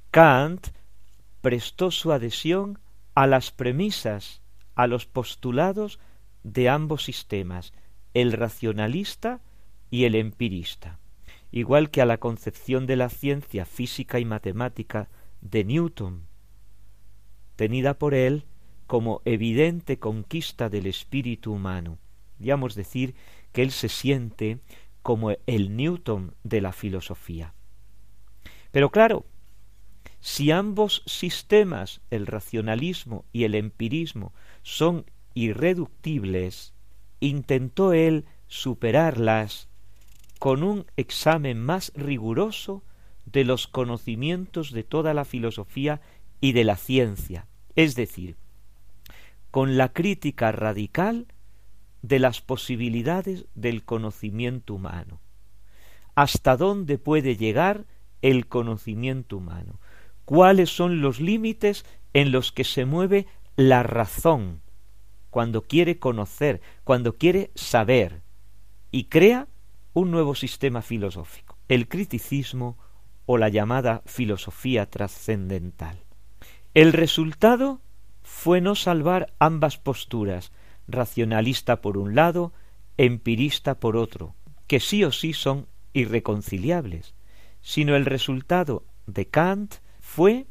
Kant 0.10 0.70
prestó 1.42 1.92
su 1.92 2.14
adhesión 2.14 2.80
a 3.14 3.28
las 3.28 3.52
premisas, 3.52 4.42
a 4.74 4.88
los 4.88 5.06
postulados 5.06 6.00
de 6.44 6.70
ambos 6.70 7.04
sistemas, 7.04 7.74
el 8.14 8.32
racionalista 8.32 9.42
y 9.92 10.06
el 10.06 10.16
empirista, 10.16 11.00
igual 11.52 11.92
que 11.92 12.02
a 12.02 12.06
la 12.06 12.20
concepción 12.20 12.88
de 12.88 12.96
la 12.96 13.10
ciencia 13.10 13.66
física 13.66 14.20
y 14.20 14.26
matemática 14.26 15.10
de 15.42 15.66
Newton, 15.66 16.28
tenida 17.56 17.96
por 17.96 18.14
él 18.14 18.46
como 18.88 19.22
evidente 19.26 20.00
conquista 20.00 20.70
del 20.70 20.88
espíritu 20.88 21.54
humano. 21.54 21.98
Digamos 22.40 22.76
decir 22.76 23.16
que 23.52 23.62
él 23.62 23.72
se 23.72 23.90
siente 23.90 24.60
como 25.02 25.32
el 25.46 25.76
Newton 25.76 26.34
de 26.44 26.62
la 26.62 26.72
filosofía. 26.72 27.54
Pero 28.72 28.90
claro, 28.90 29.26
si 30.20 30.52
ambos 30.52 31.04
sistemas, 31.06 32.02
el 32.10 32.28
racionalismo 32.28 33.26
y 33.34 33.44
el 33.44 33.56
empirismo, 33.56 34.34
son 34.62 35.06
irreductibles, 35.34 36.74
intentó 37.20 37.94
él 37.94 38.26
superarlas 38.48 39.68
con 40.40 40.64
un 40.64 40.86
examen 40.98 41.60
más 41.62 41.92
riguroso 41.96 42.84
de 43.26 43.44
los 43.44 43.68
conocimientos 43.68 44.72
de 44.72 44.84
toda 44.84 45.14
la 45.14 45.26
filosofía 45.26 46.02
y 46.44 46.52
de 46.52 46.66
la 46.66 46.76
ciencia, 46.76 47.48
es 47.78 47.96
decir, 47.96 48.36
con 49.50 49.78
la 49.78 49.94
crítica 49.94 50.52
radical 50.52 51.26
de 52.02 52.20
las 52.20 52.42
posibilidades 52.42 53.46
del 53.56 53.86
conocimiento 53.86 54.74
humano. 54.74 55.22
¿Hasta 56.16 56.58
dónde 56.58 56.98
puede 56.98 57.38
llegar 57.38 57.86
el 58.22 58.48
conocimiento 58.48 59.38
humano? 59.38 59.80
¿Cuáles 60.26 60.70
son 60.70 61.00
los 61.00 61.22
límites 61.22 61.86
en 62.12 62.34
los 62.34 62.52
que 62.52 62.66
se 62.66 62.84
mueve 62.84 63.26
la 63.56 63.82
razón 63.82 64.60
cuando 65.30 65.62
quiere 65.62 65.98
conocer, 65.98 66.60
cuando 66.84 67.16
quiere 67.16 67.52
saber 67.56 68.22
y 68.92 69.06
crea 69.06 69.48
un 69.94 70.12
nuevo 70.12 70.36
sistema 70.36 70.82
filosófico, 70.82 71.58
el 71.70 71.88
criticismo 71.88 72.78
o 73.26 73.38
la 73.38 73.48
llamada 73.48 74.02
filosofía 74.06 74.90
trascendental? 74.90 76.03
El 76.74 76.92
resultado 76.92 77.82
fue 78.24 78.60
no 78.60 78.74
salvar 78.74 79.32
ambas 79.38 79.78
posturas, 79.78 80.52
racionalista 80.88 81.82
por 81.82 82.00
un 82.00 82.16
lado, 82.16 82.52
empirista 82.98 83.80
por 83.80 83.96
otro, 83.96 84.34
que 84.66 84.80
sí 84.80 85.04
o 85.04 85.12
sí 85.12 85.34
son 85.34 85.68
irreconciliables, 85.94 87.14
sino 87.62 87.96
el 87.96 88.06
resultado 88.06 88.84
de 89.06 89.28
Kant 89.28 89.76
fue 90.00 90.48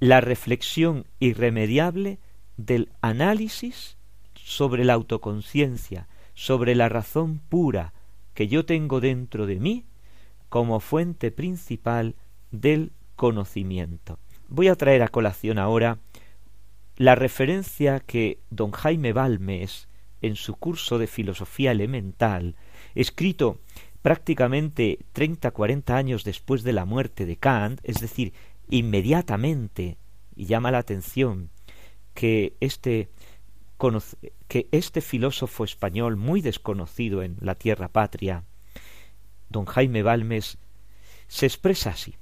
la 0.00 0.22
reflexión 0.22 1.06
irremediable 1.20 2.18
del 2.56 2.90
análisis 3.02 3.98
sobre 4.34 4.86
la 4.86 4.94
autoconciencia, 4.94 6.08
sobre 6.32 6.74
la 6.76 6.88
razón 6.88 7.40
pura 7.46 7.92
que 8.32 8.48
yo 8.48 8.64
tengo 8.64 9.00
dentro 9.00 9.46
de 9.46 9.60
mí 9.60 9.84
como 10.48 10.80
fuente 10.80 11.30
principal 11.30 12.14
del 12.50 12.92
conocimiento. 13.16 14.18
Voy 14.48 14.68
a 14.68 14.76
traer 14.76 15.02
a 15.02 15.08
colación 15.08 15.58
ahora 15.58 15.98
la 16.96 17.14
referencia 17.14 18.00
que 18.00 18.40
don 18.50 18.72
Jaime 18.72 19.12
Balmes, 19.12 19.88
en 20.22 20.36
su 20.36 20.54
curso 20.54 20.98
de 20.98 21.06
filosofía 21.06 21.70
elemental, 21.70 22.56
escrito 22.94 23.60
prácticamente 24.00 24.98
treinta 25.12 25.50
cuarenta 25.50 25.96
años 25.96 26.24
después 26.24 26.62
de 26.62 26.72
la 26.72 26.86
muerte 26.86 27.26
de 27.26 27.36
Kant, 27.36 27.80
es 27.84 28.00
decir, 28.00 28.32
inmediatamente, 28.70 29.98
y 30.34 30.46
llama 30.46 30.70
la 30.70 30.78
atención 30.78 31.50
que 32.14 32.56
este, 32.60 33.10
que 34.48 34.68
este 34.72 35.02
filósofo 35.02 35.62
español 35.64 36.16
muy 36.16 36.40
desconocido 36.40 37.22
en 37.22 37.36
la 37.40 37.54
tierra 37.54 37.88
patria, 37.88 38.44
don 39.50 39.66
Jaime 39.66 40.02
Balmes, 40.02 40.58
se 41.28 41.44
expresa 41.44 41.90
así. 41.90 42.16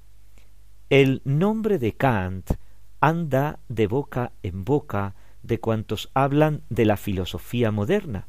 El 0.89 1.20
nombre 1.24 1.80
de 1.80 1.97
Kant 1.97 2.53
anda 3.01 3.59
de 3.68 3.89
boca 3.89 4.30
en 4.45 4.64
boca 4.64 5.16
de 5.43 5.59
cuantos 5.59 6.11
hablan 6.14 6.62
de 6.70 6.84
la 6.84 6.97
filosofía 6.97 7.72
moderna, 7.72 8.28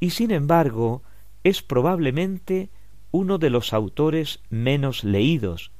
y 0.00 0.10
sin 0.10 0.30
embargo 0.30 1.02
es 1.42 1.60
probablemente 1.60 2.70
uno 3.10 3.36
de 3.36 3.50
los 3.50 3.74
autores 3.74 4.40
menos 4.48 5.04
leídos, 5.04 5.72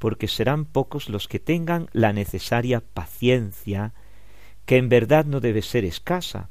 porque 0.00 0.26
serán 0.26 0.64
pocos 0.64 1.08
los 1.08 1.28
que 1.28 1.38
tengan 1.38 1.88
la 1.92 2.12
necesaria 2.12 2.80
paciencia, 2.80 3.94
que 4.66 4.76
en 4.76 4.88
verdad 4.88 5.24
no 5.24 5.38
debe 5.38 5.62
ser 5.62 5.84
escasa, 5.84 6.50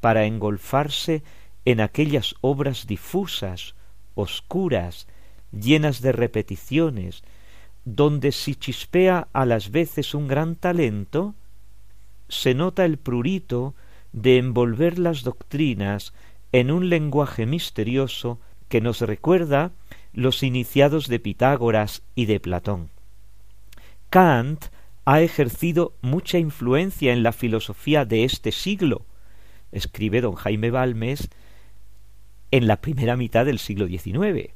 para 0.00 0.24
engolfarse 0.24 1.22
en 1.64 1.80
aquellas 1.80 2.34
obras 2.40 2.88
difusas, 2.88 3.76
oscuras, 4.16 5.06
llenas 5.52 6.00
de 6.00 6.10
repeticiones, 6.10 7.22
donde 7.84 8.32
si 8.32 8.54
chispea 8.54 9.28
a 9.32 9.46
las 9.46 9.70
veces 9.70 10.14
un 10.14 10.28
gran 10.28 10.56
talento, 10.56 11.34
se 12.28 12.54
nota 12.54 12.84
el 12.84 12.98
prurito 12.98 13.74
de 14.12 14.38
envolver 14.38 14.98
las 14.98 15.22
doctrinas 15.22 16.12
en 16.52 16.70
un 16.70 16.88
lenguaje 16.88 17.46
misterioso 17.46 18.40
que 18.68 18.80
nos 18.80 19.00
recuerda 19.00 19.72
los 20.12 20.42
iniciados 20.42 21.08
de 21.08 21.20
Pitágoras 21.20 22.02
y 22.14 22.26
de 22.26 22.40
Platón. 22.40 22.90
Kant 24.10 24.66
ha 25.04 25.20
ejercido 25.22 25.94
mucha 26.02 26.38
influencia 26.38 27.12
en 27.12 27.22
la 27.22 27.32
filosofía 27.32 28.04
de 28.04 28.24
este 28.24 28.52
siglo, 28.52 29.06
escribe 29.72 30.20
don 30.20 30.34
Jaime 30.34 30.70
Balmes 30.70 31.30
en 32.50 32.66
la 32.66 32.80
primera 32.80 33.16
mitad 33.16 33.46
del 33.46 33.58
siglo 33.58 33.86
XIX 33.86 34.52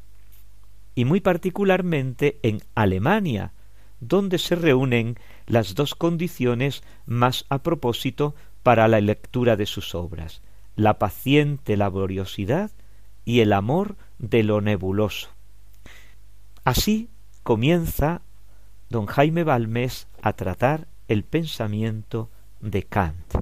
y 0.95 1.05
muy 1.05 1.21
particularmente 1.21 2.39
en 2.43 2.63
Alemania, 2.75 3.53
donde 4.01 4.39
se 4.39 4.55
reúnen 4.55 5.19
las 5.47 5.75
dos 5.75 5.95
condiciones 5.95 6.83
más 7.07 7.47
a 7.49 7.63
propósito 7.63 8.35
para 8.63 8.89
la 8.89 9.01
lectura 9.01 9.57
de 9.57 9.67
sus 9.67 9.95
obras, 9.95 10.43
la 10.77 10.99
paciente 10.99 11.77
laboriosidad 11.77 12.71
y 13.25 13.41
el 13.41 13.53
amor 13.53 13.97
de 14.19 14.43
lo 14.43 14.61
nebuloso. 14.61 15.29
Así 16.65 17.11
comienza 17.43 18.23
don 18.89 19.07
Jaime 19.07 19.45
Balmes 19.45 20.09
a 20.23 20.33
tratar 20.35 20.89
el 21.09 21.25
pensamiento 21.25 22.31
de 22.61 22.83
Kant. 22.85 23.35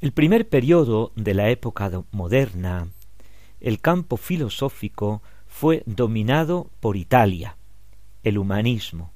El 0.00 0.12
primer 0.12 0.48
periodo 0.48 1.12
de 1.16 1.34
la 1.34 1.50
época 1.50 1.90
moderna, 2.10 2.88
el 3.60 3.80
campo 3.80 4.16
filosófico 4.16 5.22
fue 5.58 5.82
dominado 5.86 6.68
por 6.80 6.98
Italia, 6.98 7.56
el 8.24 8.36
humanismo. 8.36 9.10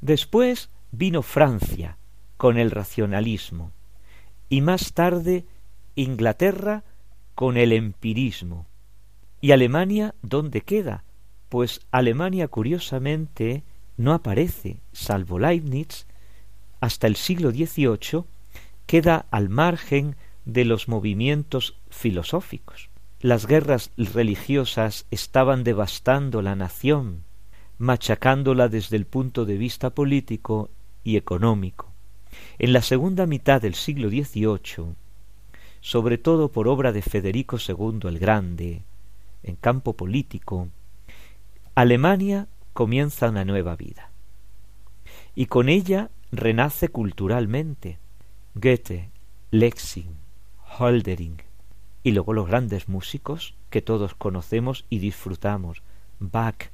Después 0.00 0.70
vino 0.90 1.20
Francia 1.20 1.98
con 2.38 2.56
el 2.56 2.70
racionalismo 2.70 3.72
y 4.48 4.62
más 4.62 4.94
tarde 4.94 5.44
Inglaterra 5.94 6.82
con 7.34 7.58
el 7.58 7.74
empirismo. 7.74 8.64
¿Y 9.42 9.50
Alemania 9.50 10.14
dónde 10.22 10.62
queda? 10.62 11.04
Pues 11.50 11.82
Alemania 11.90 12.48
curiosamente 12.48 13.62
no 13.98 14.14
aparece, 14.14 14.78
salvo 14.94 15.38
Leibniz, 15.38 16.06
hasta 16.80 17.06
el 17.06 17.16
siglo 17.16 17.50
XVIII 17.50 18.24
queda 18.86 19.26
al 19.30 19.50
margen 19.50 20.16
de 20.46 20.64
los 20.64 20.88
movimientos 20.88 21.76
filosóficos. 21.90 22.88
Las 23.26 23.48
guerras 23.48 23.90
religiosas 23.96 25.04
estaban 25.10 25.64
devastando 25.64 26.42
la 26.42 26.54
nación, 26.54 27.24
machacándola 27.76 28.68
desde 28.68 28.96
el 28.96 29.04
punto 29.04 29.44
de 29.44 29.56
vista 29.56 29.90
político 29.90 30.70
y 31.02 31.16
económico. 31.16 31.90
En 32.60 32.72
la 32.72 32.82
segunda 32.82 33.26
mitad 33.26 33.60
del 33.60 33.74
siglo 33.74 34.10
XVIII, 34.10 34.94
sobre 35.80 36.18
todo 36.18 36.52
por 36.52 36.68
obra 36.68 36.92
de 36.92 37.02
Federico 37.02 37.56
II 37.58 37.98
el 38.04 38.20
Grande, 38.20 38.84
en 39.42 39.56
campo 39.56 39.94
político, 39.94 40.68
Alemania 41.74 42.46
comienza 42.74 43.28
una 43.30 43.44
nueva 43.44 43.74
vida. 43.74 44.12
Y 45.34 45.46
con 45.46 45.68
ella 45.68 46.10
renace 46.30 46.90
culturalmente. 46.90 47.98
Goethe, 48.54 49.10
Lexing, 49.50 50.14
Holdering, 50.78 51.45
y 52.06 52.12
luego 52.12 52.34
los 52.34 52.46
grandes 52.46 52.88
músicos 52.88 53.56
que 53.68 53.82
todos 53.82 54.14
conocemos 54.14 54.84
y 54.88 55.00
disfrutamos, 55.00 55.82
Bach, 56.20 56.70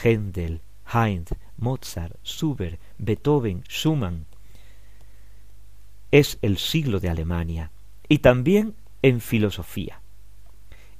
Händel, 0.00 0.60
Heinz, 0.94 1.30
Mozart, 1.58 2.14
Schubert, 2.24 2.80
Beethoven, 2.96 3.64
Schumann. 3.68 4.26
Es 6.12 6.38
el 6.40 6.56
siglo 6.56 7.00
de 7.00 7.08
Alemania 7.08 7.72
y 8.08 8.18
también 8.18 8.76
en 9.02 9.20
filosofía. 9.20 10.02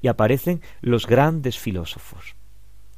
Y 0.02 0.08
aparecen 0.08 0.62
los 0.80 1.06
grandes 1.06 1.56
filósofos. 1.56 2.34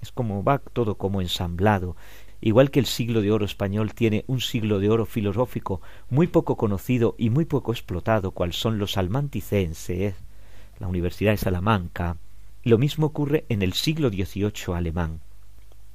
Es 0.00 0.10
como 0.10 0.42
va 0.42 0.56
todo 0.56 0.94
como 0.94 1.20
ensamblado. 1.20 1.96
Igual 2.40 2.70
que 2.70 2.80
el 2.80 2.86
siglo 2.86 3.20
de 3.20 3.30
oro 3.30 3.44
español 3.44 3.92
tiene 3.92 4.24
un 4.26 4.40
siglo 4.40 4.78
de 4.78 4.88
oro 4.88 5.04
filosófico 5.04 5.82
muy 6.08 6.28
poco 6.28 6.56
conocido 6.56 7.14
y 7.18 7.28
muy 7.28 7.44
poco 7.44 7.72
explotado, 7.72 8.30
cual 8.30 8.54
son 8.54 8.78
los 8.78 8.96
almanticenses, 8.96 10.14
la 10.78 10.88
Universidad 10.88 11.32
de 11.32 11.38
Salamanca, 11.38 12.16
lo 12.64 12.78
mismo 12.78 13.06
ocurre 13.06 13.44
en 13.48 13.62
el 13.62 13.72
siglo 13.72 14.08
XVIII 14.08 14.74
alemán. 14.74 15.20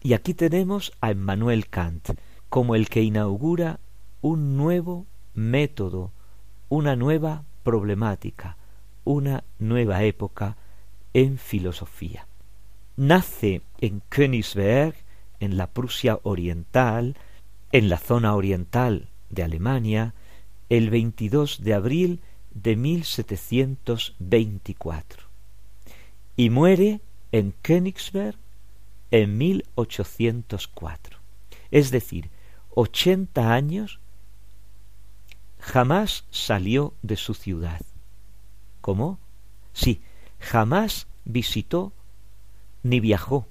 Y 0.02 0.14
aquí 0.14 0.34
tenemos 0.34 0.92
a 1.02 1.12
Emmanuel 1.12 1.68
Kant 1.70 2.10
como 2.50 2.76
el 2.76 2.90
que 2.90 3.02
inaugura 3.02 3.80
un 4.22 4.58
nuevo 4.58 5.06
método, 5.34 6.12
una 6.70 6.96
nueva 6.96 7.44
problemática, 7.64 8.58
una 9.04 9.44
nueva 9.60 10.04
época 10.04 10.58
en 11.14 11.38
filosofía. 11.38 12.28
Nace 12.96 13.62
en 13.80 14.02
Königsberg, 14.10 14.96
en 15.40 15.58
la 15.58 15.68
Prusia 15.68 16.20
oriental, 16.24 17.16
en 17.72 17.90
la 17.90 17.98
zona 17.98 18.36
oriental 18.36 19.10
de 19.30 19.44
Alemania, 19.44 20.14
el 20.70 20.90
22 20.90 21.64
de 21.64 21.74
abril 21.74 22.22
de 22.54 22.76
1724 22.76 25.24
y 26.36 26.50
muere 26.50 27.00
en 27.32 27.54
Königsberg 27.62 28.38
en 29.12 29.38
1804. 29.38 31.20
Es 31.72 31.92
decir, 31.92 32.30
ochenta 32.70 33.54
años 33.54 34.00
jamás 35.60 36.26
salió 36.32 36.94
de 37.02 37.16
su 37.16 37.34
ciudad. 37.34 37.82
¿Cómo? 38.82 39.20
Sí, 39.74 40.02
jamás 40.40 41.08
visitó 41.26 41.94
ni 42.84 43.00
viajó. 43.00 43.48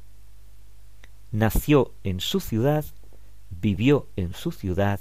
Nació 1.30 1.92
en 2.04 2.20
su 2.20 2.40
ciudad, 2.40 2.84
vivió 3.50 4.08
en 4.16 4.34
su 4.34 4.52
ciudad 4.52 5.00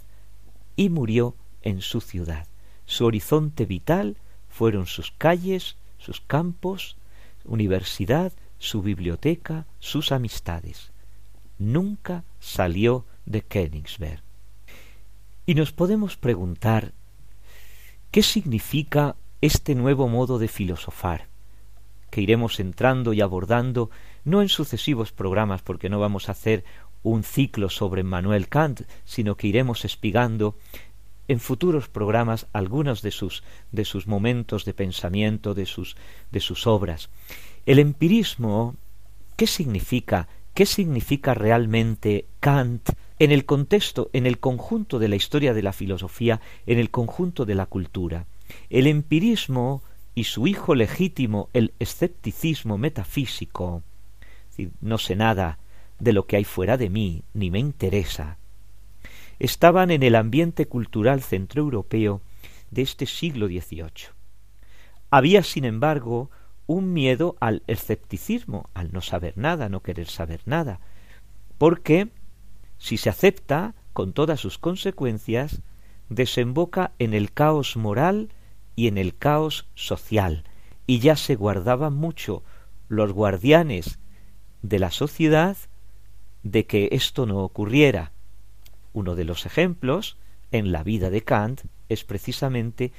y 0.75 0.89
murió 0.89 1.35
en 1.61 1.81
su 1.81 2.01
ciudad. 2.01 2.47
Su 2.91 3.05
horizonte 3.05 3.65
vital 3.65 4.17
fueron 4.49 4.85
sus 4.85 5.11
calles, 5.11 5.77
sus 5.97 6.19
campos, 6.19 6.97
universidad, 7.45 8.33
su 8.59 8.81
biblioteca, 8.81 9.65
sus 9.79 10.11
amistades. 10.11 10.91
Nunca 11.57 12.25
salió 12.41 13.05
de 13.25 13.43
Königsberg. 13.43 14.21
Y 15.45 15.55
nos 15.55 15.71
podemos 15.71 16.17
preguntar 16.17 16.91
¿qué 18.11 18.23
significa 18.23 19.15
este 19.39 19.73
nuevo 19.73 20.09
modo 20.09 20.37
de 20.37 20.49
filosofar? 20.49 21.29
que 22.09 22.19
iremos 22.19 22.59
entrando 22.59 23.13
y 23.13 23.21
abordando 23.21 23.89
no 24.25 24.41
en 24.41 24.49
sucesivos 24.49 25.13
programas 25.13 25.61
porque 25.61 25.87
no 25.87 25.97
vamos 25.97 26.27
a 26.27 26.33
hacer 26.33 26.65
un 27.03 27.23
ciclo 27.23 27.69
sobre 27.69 28.03
Manuel 28.03 28.49
Kant, 28.49 28.81
sino 29.05 29.37
que 29.37 29.47
iremos 29.47 29.85
espigando 29.85 30.57
en 31.31 31.39
futuros 31.39 31.87
programas 31.87 32.47
algunos 32.51 33.01
de 33.01 33.11
sus 33.11 33.41
de 33.71 33.85
sus 33.85 34.05
momentos 34.05 34.65
de 34.65 34.73
pensamiento, 34.73 35.53
de 35.53 35.65
sus 35.65 35.95
de 36.29 36.41
sus 36.41 36.67
obras. 36.67 37.09
El 37.65 37.79
empirismo, 37.79 38.75
¿qué 39.37 39.47
significa? 39.47 40.27
¿Qué 40.53 40.65
significa 40.65 41.33
realmente 41.33 42.25
Kant 42.41 42.89
en 43.17 43.31
el 43.31 43.45
contexto, 43.45 44.09
en 44.11 44.25
el 44.25 44.39
conjunto 44.39 44.99
de 44.99 45.07
la 45.07 45.15
historia 45.15 45.53
de 45.53 45.63
la 45.63 45.71
filosofía, 45.71 46.41
en 46.65 46.79
el 46.79 46.89
conjunto 46.89 47.45
de 47.45 47.55
la 47.55 47.65
cultura? 47.65 48.25
El 48.69 48.85
empirismo 48.87 49.83
y 50.13 50.25
su 50.25 50.47
hijo 50.47 50.75
legítimo, 50.75 51.47
el 51.53 51.71
escepticismo 51.79 52.77
metafísico, 52.77 53.83
no 54.81 54.97
sé 54.97 55.15
nada 55.15 55.59
de 55.97 56.11
lo 56.11 56.25
que 56.25 56.35
hay 56.35 56.43
fuera 56.43 56.75
de 56.75 56.89
mí, 56.89 57.23
ni 57.33 57.49
me 57.49 57.59
interesa, 57.59 58.37
estaban 59.41 59.89
en 59.89 60.03
el 60.03 60.13
ambiente 60.13 60.67
cultural 60.67 61.23
centroeuropeo 61.23 62.21
de 62.69 62.83
este 62.83 63.07
siglo 63.07 63.47
XVIII. 63.47 64.13
Había, 65.09 65.41
sin 65.41 65.65
embargo, 65.65 66.29
un 66.67 66.93
miedo 66.93 67.37
al 67.39 67.63
escepticismo, 67.65 68.69
al 68.75 68.93
no 68.93 69.01
saber 69.01 69.35
nada, 69.39 69.67
no 69.67 69.81
querer 69.81 70.07
saber 70.07 70.41
nada, 70.45 70.79
porque 71.57 72.09
si 72.77 72.97
se 72.97 73.09
acepta, 73.09 73.73
con 73.93 74.13
todas 74.13 74.39
sus 74.39 74.59
consecuencias, 74.59 75.63
desemboca 76.09 76.91
en 76.99 77.15
el 77.15 77.33
caos 77.33 77.75
moral 77.77 78.29
y 78.75 78.87
en 78.87 78.99
el 78.99 79.17
caos 79.17 79.67
social, 79.73 80.43
y 80.85 80.99
ya 80.99 81.15
se 81.15 81.35
guardaban 81.35 81.95
mucho 81.95 82.43
los 82.89 83.11
guardianes 83.11 83.97
de 84.61 84.77
la 84.77 84.91
sociedad 84.91 85.57
de 86.43 86.67
que 86.67 86.89
esto 86.91 87.25
no 87.25 87.39
ocurriera. 87.39 88.11
Uno 88.93 89.15
de 89.15 89.25
los 89.25 89.45
ejemplos 89.45 90.17
en 90.51 90.71
la 90.71 90.83
vida 90.83 91.09
de 91.09 91.21
Kant 91.21 91.61
es 91.89 92.03
precisamente 92.03 92.91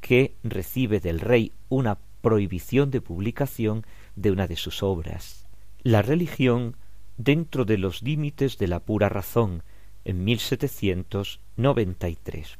que 0.00 0.34
recibe 0.42 1.00
del 1.00 1.20
rey 1.20 1.52
una 1.68 1.98
prohibición 2.20 2.90
de 2.90 3.00
publicación 3.00 3.86
de 4.16 4.30
una 4.30 4.46
de 4.46 4.56
sus 4.56 4.82
obras. 4.82 5.46
La 5.82 6.02
religión 6.02 6.76
dentro 7.16 7.64
de 7.64 7.78
los 7.78 8.02
límites 8.02 8.58
de 8.58 8.68
la 8.68 8.80
pura 8.80 9.08
razón, 9.08 9.62
en 10.04 10.22
1793. 10.24 12.58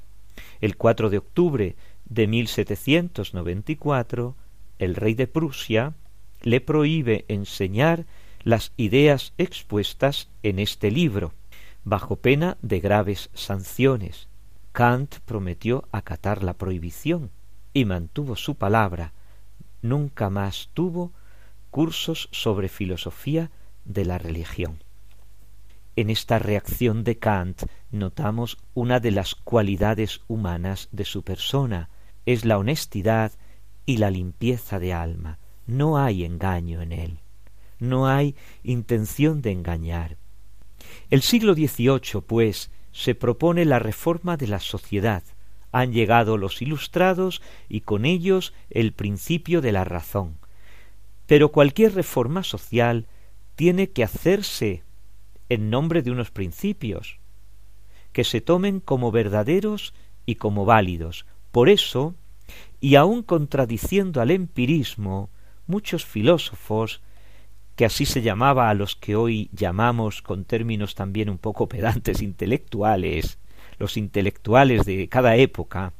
El 0.60 0.76
4 0.76 1.10
de 1.10 1.18
octubre 1.18 1.76
de 2.04 2.26
1794, 2.26 4.36
el 4.78 4.94
rey 4.94 5.14
de 5.14 5.26
Prusia 5.26 5.94
le 6.42 6.60
prohíbe 6.60 7.24
enseñar 7.28 8.04
las 8.42 8.72
ideas 8.76 9.32
expuestas 9.38 10.28
en 10.42 10.58
este 10.58 10.90
libro, 10.90 11.32
bajo 11.84 12.16
pena 12.16 12.56
de 12.62 12.80
graves 12.80 13.30
sanciones. 13.34 14.28
Kant 14.72 15.16
prometió 15.24 15.88
acatar 15.92 16.42
la 16.42 16.54
prohibición 16.54 17.30
y 17.72 17.84
mantuvo 17.84 18.36
su 18.36 18.54
palabra, 18.54 19.12
nunca 19.82 20.30
más 20.30 20.70
tuvo 20.74 21.12
cursos 21.70 22.28
sobre 22.32 22.68
filosofía 22.68 23.50
de 23.84 24.04
la 24.04 24.18
religión. 24.18 24.82
En 25.96 26.10
esta 26.10 26.38
reacción 26.38 27.04
de 27.04 27.18
Kant 27.18 27.64
notamos 27.90 28.58
una 28.74 29.00
de 29.00 29.10
las 29.10 29.34
cualidades 29.34 30.20
humanas 30.28 30.88
de 30.92 31.04
su 31.04 31.22
persona, 31.22 31.90
es 32.26 32.44
la 32.44 32.58
honestidad 32.58 33.32
y 33.86 33.96
la 33.96 34.10
limpieza 34.10 34.78
de 34.78 34.92
alma. 34.92 35.38
No 35.66 35.98
hay 35.98 36.24
engaño 36.24 36.80
en 36.80 36.92
él, 36.92 37.20
no 37.78 38.06
hay 38.06 38.36
intención 38.62 39.42
de 39.42 39.52
engañar. 39.52 40.16
El 41.10 41.22
siglo 41.22 41.54
XVIII, 41.54 42.22
pues, 42.26 42.70
se 42.92 43.14
propone 43.14 43.64
la 43.64 43.78
reforma 43.78 44.36
de 44.36 44.48
la 44.48 44.60
sociedad, 44.60 45.22
han 45.72 45.92
llegado 45.92 46.36
los 46.36 46.60
ilustrados 46.62 47.42
y 47.68 47.82
con 47.82 48.04
ellos 48.04 48.52
el 48.70 48.92
principio 48.92 49.60
de 49.60 49.72
la 49.72 49.84
razón. 49.84 50.38
Pero 51.26 51.52
cualquier 51.52 51.94
reforma 51.94 52.42
social 52.42 53.06
tiene 53.54 53.90
que 53.90 54.02
hacerse 54.02 54.82
en 55.48 55.70
nombre 55.70 56.02
de 56.02 56.10
unos 56.10 56.30
principios. 56.30 57.18
que 58.12 58.24
se 58.24 58.40
tomen 58.40 58.80
como 58.80 59.12
verdaderos 59.12 59.94
y 60.26 60.34
como 60.34 60.64
válidos. 60.64 61.26
Por 61.52 61.68
eso, 61.68 62.14
y 62.80 62.96
aun 62.96 63.22
contradiciendo 63.22 64.20
al 64.20 64.30
empirismo, 64.30 65.30
muchos 65.66 66.04
filósofos, 66.04 67.02
que 67.80 67.86
así 67.86 68.04
se 68.04 68.20
llamaba 68.20 68.68
a 68.68 68.74
los 68.74 68.94
que 68.94 69.16
hoy 69.16 69.48
llamamos 69.54 70.20
con 70.20 70.44
términos 70.44 70.94
también 70.94 71.30
un 71.30 71.38
poco 71.38 71.66
pedantes 71.66 72.20
intelectuales, 72.20 73.38
los 73.78 73.96
intelectuales 73.96 74.84
de 74.84 75.08
cada 75.08 75.36
época, 75.36 75.94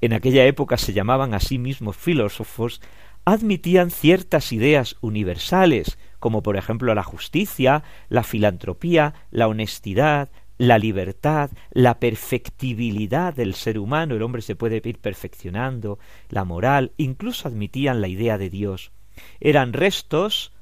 en 0.00 0.12
aquella 0.12 0.46
época 0.46 0.76
se 0.76 0.92
llamaban 0.92 1.34
a 1.34 1.40
sí 1.40 1.58
mismos 1.58 1.96
filósofos, 1.96 2.80
admitían 3.24 3.90
ciertas 3.90 4.52
ideas 4.52 4.94
universales, 5.00 5.98
como 6.20 6.44
por 6.44 6.56
ejemplo 6.56 6.94
la 6.94 7.02
justicia, 7.02 7.82
la 8.08 8.22
filantropía, 8.22 9.14
la 9.32 9.48
honestidad, 9.48 10.28
la 10.56 10.78
libertad, 10.78 11.50
la 11.72 11.98
perfectibilidad 11.98 13.34
del 13.34 13.54
ser 13.54 13.80
humano, 13.80 14.14
el 14.14 14.22
hombre 14.22 14.40
se 14.40 14.54
puede 14.54 14.80
ir 14.84 15.00
perfeccionando, 15.00 15.98
la 16.28 16.44
moral, 16.44 16.92
incluso 16.96 17.48
admitían 17.48 18.00
la 18.00 18.06
idea 18.06 18.38
de 18.38 18.50
Dios. 18.50 18.92
Eran 19.40 19.72
restos 19.72 20.52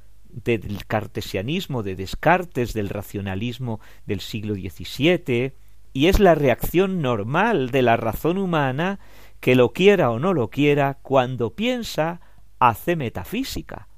del 0.44 0.86
cartesianismo 0.86 1.82
de 1.82 1.96
Descartes, 1.96 2.74
del 2.74 2.90
racionalismo 2.90 3.80
del 4.06 4.20
siglo 4.20 4.54
XVII, 4.54 5.54
y 5.92 6.06
es 6.06 6.20
la 6.20 6.34
reacción 6.34 7.00
normal 7.00 7.70
de 7.70 7.82
la 7.82 7.96
razón 7.96 8.36
humana 8.36 9.00
que 9.40 9.54
lo 9.54 9.72
quiera 9.72 10.10
o 10.10 10.18
no 10.18 10.34
lo 10.34 10.50
quiera, 10.50 10.98
cuando 11.02 11.54
piensa, 11.54 12.20
hace 12.58 12.96
metafísica, 12.96 13.88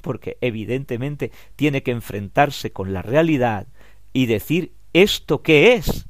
porque 0.00 0.38
evidentemente 0.40 1.32
tiene 1.56 1.82
que 1.82 1.90
enfrentarse 1.90 2.72
con 2.72 2.92
la 2.92 3.02
realidad 3.02 3.66
y 4.12 4.26
decir 4.26 4.72
¿esto 4.94 5.42
qué 5.42 5.74
es? 5.74 6.06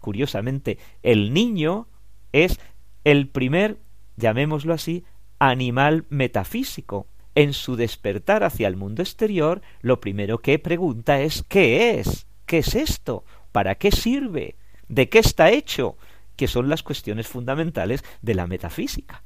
Curiosamente, 0.00 0.78
el 1.02 1.34
niño 1.34 1.88
es 2.32 2.58
el 3.04 3.28
primer, 3.28 3.78
llamémoslo 4.16 4.72
así, 4.72 5.04
animal 5.38 6.06
metafísico. 6.08 7.06
En 7.34 7.52
su 7.52 7.76
despertar 7.76 8.44
hacia 8.44 8.68
el 8.68 8.76
mundo 8.76 9.02
exterior, 9.02 9.62
lo 9.80 10.00
primero 10.00 10.38
que 10.38 10.58
pregunta 10.58 11.20
es 11.20 11.44
¿qué 11.48 11.98
es? 11.98 12.26
¿Qué 12.46 12.58
es 12.58 12.74
esto? 12.74 13.24
¿Para 13.52 13.76
qué 13.76 13.90
sirve? 13.90 14.56
¿De 14.88 15.08
qué 15.08 15.18
está 15.18 15.50
hecho? 15.50 15.96
que 16.36 16.48
son 16.48 16.68
las 16.68 16.82
cuestiones 16.82 17.28
fundamentales 17.28 18.02
de 18.20 18.34
la 18.34 18.48
metafísica. 18.48 19.22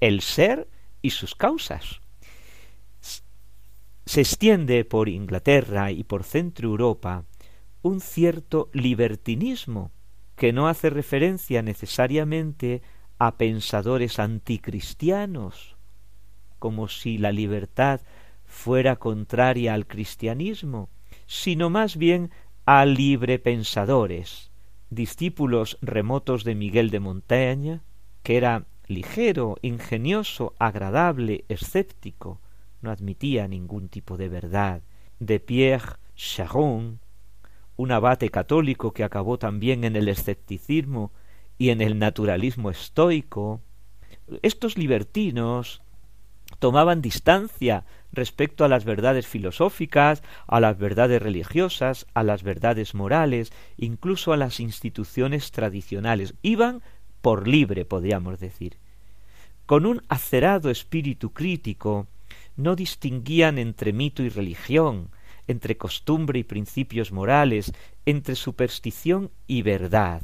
El 0.00 0.22
ser 0.22 0.68
y 1.02 1.10
sus 1.10 1.36
causas. 1.36 2.00
Se 4.06 4.20
extiende 4.20 4.84
por 4.84 5.08
Inglaterra 5.08 5.92
y 5.92 6.02
por 6.04 6.24
Centro 6.24 6.68
Europa 6.68 7.24
un 7.82 8.00
cierto 8.00 8.70
libertinismo 8.72 9.92
que 10.34 10.52
no 10.52 10.66
hace 10.66 10.90
referencia 10.90 11.62
necesariamente 11.62 12.82
a 13.18 13.36
pensadores 13.36 14.18
anticristianos, 14.18 15.76
como 16.58 16.88
si 16.88 17.18
la 17.18 17.32
libertad 17.32 18.00
fuera 18.44 18.96
contraria 18.96 19.74
al 19.74 19.86
cristianismo, 19.86 20.88
sino 21.26 21.70
más 21.70 21.96
bien 21.96 22.30
a 22.64 22.84
librepensadores, 22.84 24.50
discípulos 24.90 25.78
remotos 25.82 26.44
de 26.44 26.54
Miguel 26.54 26.90
de 26.90 27.00
Montaigne, 27.00 27.80
que 28.22 28.36
era 28.36 28.66
ligero, 28.86 29.56
ingenioso, 29.62 30.54
agradable, 30.58 31.44
escéptico, 31.48 32.40
no 32.80 32.90
admitía 32.90 33.48
ningún 33.48 33.88
tipo 33.88 34.16
de 34.16 34.28
verdad, 34.28 34.82
de 35.18 35.40
Pierre 35.40 35.96
Charon, 36.16 37.00
un 37.76 37.92
abate 37.92 38.30
católico 38.30 38.92
que 38.92 39.04
acabó 39.04 39.38
también 39.38 39.84
en 39.84 39.94
el 39.94 40.08
escepticismo 40.08 41.12
y 41.58 41.70
en 41.70 41.80
el 41.80 41.98
naturalismo 41.98 42.70
estoico, 42.70 43.60
estos 44.42 44.76
libertinos 44.76 45.82
tomaban 46.58 47.02
distancia 47.02 47.84
respecto 48.12 48.64
a 48.64 48.68
las 48.68 48.84
verdades 48.84 49.26
filosóficas, 49.26 50.22
a 50.46 50.60
las 50.60 50.78
verdades 50.78 51.22
religiosas, 51.22 52.06
a 52.14 52.22
las 52.22 52.42
verdades 52.42 52.94
morales, 52.94 53.52
incluso 53.76 54.32
a 54.32 54.36
las 54.36 54.60
instituciones 54.60 55.50
tradicionales. 55.50 56.34
Iban 56.42 56.82
por 57.20 57.46
libre, 57.46 57.84
podríamos 57.84 58.40
decir. 58.40 58.76
Con 59.66 59.86
un 59.86 60.02
acerado 60.08 60.70
espíritu 60.70 61.32
crítico, 61.32 62.06
no 62.56 62.74
distinguían 62.74 63.58
entre 63.58 63.92
mito 63.92 64.22
y 64.22 64.28
religión, 64.28 65.10
entre 65.46 65.76
costumbre 65.76 66.38
y 66.38 66.44
principios 66.44 67.12
morales, 67.12 67.72
entre 68.06 68.34
superstición 68.34 69.30
y 69.46 69.62
verdad. 69.62 70.22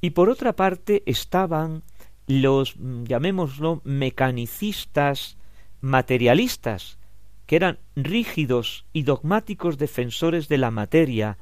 Y 0.00 0.10
por 0.10 0.28
otra 0.28 0.54
parte 0.54 1.02
estaban 1.06 1.82
los, 2.26 2.76
mm, 2.76 3.04
llamémoslo, 3.04 3.80
mecanicistas 3.84 5.36
materialistas, 5.80 6.98
que 7.46 7.56
eran 7.56 7.78
rígidos 7.96 8.86
y 8.92 9.02
dogmáticos 9.02 9.76
defensores 9.76 10.48
de 10.48 10.58
la 10.58 10.70
materia 10.70 11.38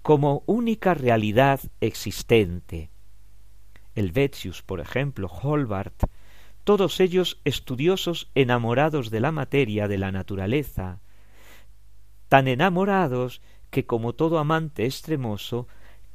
como 0.00 0.42
única 0.46 0.94
realidad 0.94 1.60
existente. 1.80 2.90
Helvetius, 3.94 4.62
por 4.62 4.80
ejemplo, 4.80 5.28
Holbart, 5.28 6.04
todos 6.64 7.00
ellos 7.00 7.40
estudiosos 7.44 8.30
enamorados 8.34 9.10
de 9.10 9.20
la 9.20 9.32
materia, 9.32 9.88
de 9.88 9.98
la 9.98 10.12
naturaleza, 10.12 11.00
tan 12.28 12.48
enamorados 12.48 13.42
que 13.70 13.84
como 13.84 14.14
todo 14.14 14.38
amante 14.38 14.86
extremoso 14.86 15.66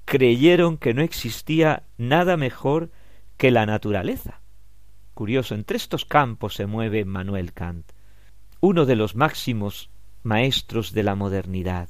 creyeron 0.06 0.78
que 0.78 0.94
no 0.94 1.02
existía 1.02 1.84
nada 1.98 2.38
mejor 2.38 2.92
que 3.38 3.52
la 3.52 3.66
naturaleza. 3.66 4.42
Curioso, 5.14 5.56
entre 5.56 5.78
estos 5.78 6.06
campos 6.06 6.56
se 6.56 6.66
mueve 6.66 7.06
Manuel 7.06 7.54
Kant, 7.54 7.92
uno 8.60 8.86
de 8.86 8.96
los 8.96 9.16
máximos 9.16 9.90
maestros 10.24 10.94
de 10.94 11.04
la 11.04 11.16
modernidad. 11.16 11.90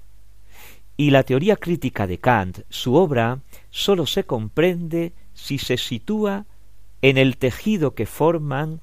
Y 0.96 1.12
la 1.12 1.24
teoría 1.24 1.56
crítica 1.56 2.08
de 2.08 2.20
Kant, 2.20 2.60
su 2.70 2.96
obra, 2.96 3.40
sólo 3.70 4.06
se 4.06 4.26
comprende 4.26 5.14
si 5.34 5.58
se 5.58 5.78
sitúa 5.78 6.46
en 7.02 7.18
el 7.18 7.38
tejido 7.38 7.94
que 7.94 8.06
forman 8.06 8.82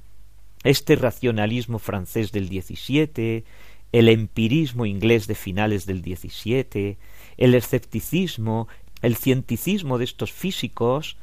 este 0.62 0.96
racionalismo 0.96 1.78
francés 1.78 2.32
del 2.32 2.48
XVII, 2.48 3.44
el 3.92 4.08
empirismo 4.08 4.86
inglés 4.86 5.26
de 5.26 5.34
finales 5.34 5.86
del 5.86 6.02
XVII, 6.02 6.96
el 7.36 7.54
escepticismo, 7.54 8.68
el 9.02 9.16
cienticismo 9.16 9.98
de 9.98 10.04
estos 10.04 10.32
físicos, 10.32 11.16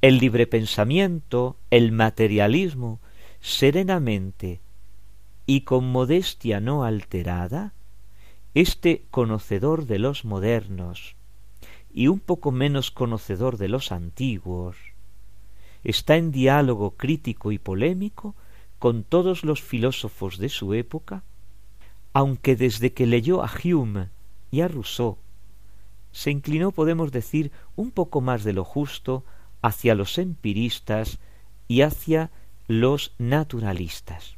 el 0.00 0.18
libre 0.18 0.46
pensamiento, 0.46 1.56
el 1.70 1.92
materialismo, 1.92 3.00
serenamente 3.40 4.60
y 5.46 5.62
con 5.62 5.90
modestia 5.90 6.60
no 6.60 6.84
alterada, 6.84 7.74
este 8.54 9.04
conocedor 9.10 9.86
de 9.86 9.98
los 9.98 10.24
modernos 10.24 11.16
y 11.92 12.08
un 12.08 12.20
poco 12.20 12.50
menos 12.50 12.90
conocedor 12.90 13.58
de 13.58 13.68
los 13.68 13.92
antiguos, 13.92 14.76
está 15.84 16.16
en 16.16 16.30
diálogo 16.30 16.92
crítico 16.92 17.52
y 17.52 17.58
polémico 17.58 18.34
con 18.78 19.04
todos 19.04 19.44
los 19.44 19.60
filósofos 19.60 20.38
de 20.38 20.48
su 20.48 20.72
época, 20.72 21.24
aunque 22.12 22.56
desde 22.56 22.92
que 22.92 23.06
leyó 23.06 23.42
a 23.42 23.50
Hume 23.62 24.08
y 24.50 24.62
a 24.62 24.68
Rousseau, 24.68 25.18
se 26.12 26.30
inclinó, 26.30 26.72
podemos 26.72 27.12
decir, 27.12 27.52
un 27.76 27.90
poco 27.90 28.20
más 28.20 28.44
de 28.44 28.52
lo 28.52 28.64
justo 28.64 29.24
hacia 29.62 29.94
los 29.94 30.18
empiristas 30.18 31.18
y 31.68 31.82
hacia 31.82 32.30
los 32.68 33.12
naturalistas. 33.18 34.36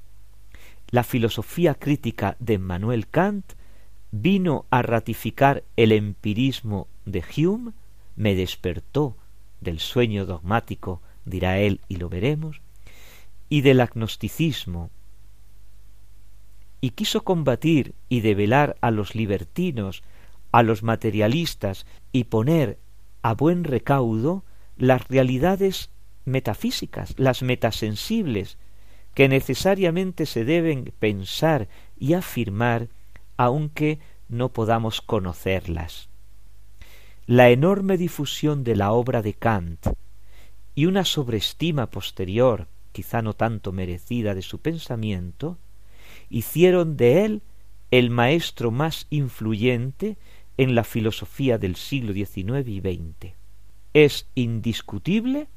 La 0.90 1.04
filosofía 1.04 1.74
crítica 1.74 2.36
de 2.38 2.58
Manuel 2.58 3.08
Kant 3.08 3.54
vino 4.10 4.66
a 4.70 4.82
ratificar 4.82 5.64
el 5.76 5.92
empirismo 5.92 6.86
de 7.06 7.24
Hume, 7.36 7.72
me 8.14 8.34
despertó 8.34 9.16
del 9.60 9.80
sueño 9.80 10.26
dogmático, 10.26 11.00
dirá 11.24 11.58
él, 11.58 11.80
y 11.88 11.96
lo 11.96 12.08
veremos, 12.08 12.60
y 13.48 13.62
del 13.62 13.80
agnosticismo, 13.80 14.90
y 16.80 16.90
quiso 16.90 17.22
combatir 17.22 17.94
y 18.08 18.20
develar 18.20 18.76
a 18.80 18.90
los 18.90 19.14
libertinos, 19.14 20.02
a 20.50 20.62
los 20.62 20.82
materialistas, 20.82 21.86
y 22.12 22.24
poner 22.24 22.78
a 23.22 23.34
buen 23.34 23.64
recaudo 23.64 24.44
las 24.82 25.06
realidades 25.06 25.90
metafísicas, 26.24 27.14
las 27.16 27.42
metasensibles, 27.42 28.58
que 29.14 29.28
necesariamente 29.28 30.26
se 30.26 30.44
deben 30.44 30.92
pensar 30.98 31.68
y 31.96 32.14
afirmar 32.14 32.88
aunque 33.36 34.00
no 34.28 34.48
podamos 34.48 35.00
conocerlas. 35.00 36.08
La 37.26 37.50
enorme 37.50 37.96
difusión 37.96 38.64
de 38.64 38.74
la 38.74 38.90
obra 38.90 39.22
de 39.22 39.34
Kant 39.34 39.86
y 40.74 40.86
una 40.86 41.04
sobreestima 41.04 41.88
posterior, 41.88 42.66
quizá 42.90 43.22
no 43.22 43.34
tanto 43.34 43.70
merecida 43.70 44.34
de 44.34 44.42
su 44.42 44.58
pensamiento, 44.58 45.58
hicieron 46.28 46.96
de 46.96 47.24
él 47.24 47.42
el 47.92 48.10
maestro 48.10 48.72
más 48.72 49.06
influyente 49.10 50.16
en 50.56 50.74
la 50.74 50.82
filosofía 50.82 51.56
del 51.56 51.76
siglo 51.76 52.12
XIX 52.12 52.66
y 52.66 52.80
XX. 52.80 53.41
Es 53.94 54.26
indiscutible 54.34 55.48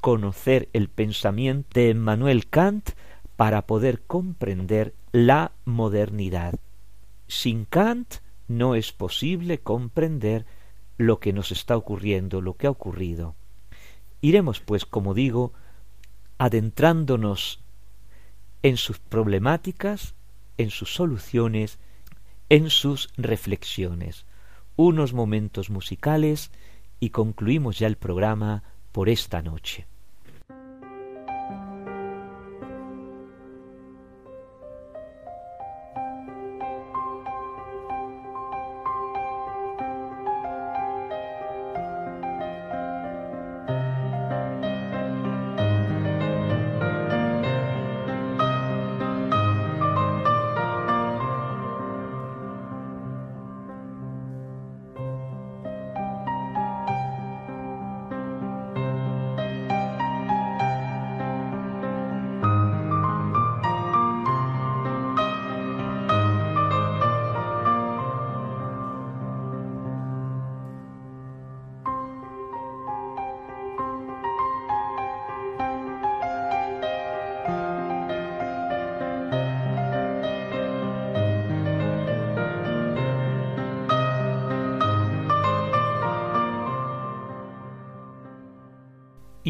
conocer 0.00 0.68
el 0.72 0.88
pensamiento 0.88 1.68
de 1.74 1.90
Emmanuel 1.90 2.48
Kant 2.48 2.90
para 3.36 3.66
poder 3.66 4.02
comprender 4.02 4.94
la 5.12 5.52
modernidad. 5.64 6.58
Sin 7.28 7.64
Kant 7.64 8.16
no 8.48 8.74
es 8.74 8.92
posible 8.92 9.58
comprender 9.58 10.46
lo 10.96 11.20
que 11.20 11.32
nos 11.32 11.52
está 11.52 11.76
ocurriendo, 11.76 12.40
lo 12.40 12.56
que 12.56 12.66
ha 12.66 12.70
ocurrido. 12.70 13.34
Iremos, 14.20 14.60
pues, 14.60 14.86
como 14.86 15.14
digo, 15.14 15.52
adentrándonos 16.38 17.60
en 18.62 18.76
sus 18.76 18.98
problemáticas, 18.98 20.14
en 20.58 20.70
sus 20.70 20.94
soluciones, 20.94 21.78
en 22.48 22.70
sus 22.70 23.10
reflexiones. 23.16 24.24
Unos 24.76 25.12
momentos 25.12 25.70
musicales 25.70 26.50
y 27.02 27.10
concluimos 27.10 27.80
ya 27.80 27.88
el 27.88 27.96
programa 27.96 28.62
por 28.92 29.08
esta 29.08 29.42
noche. 29.42 29.88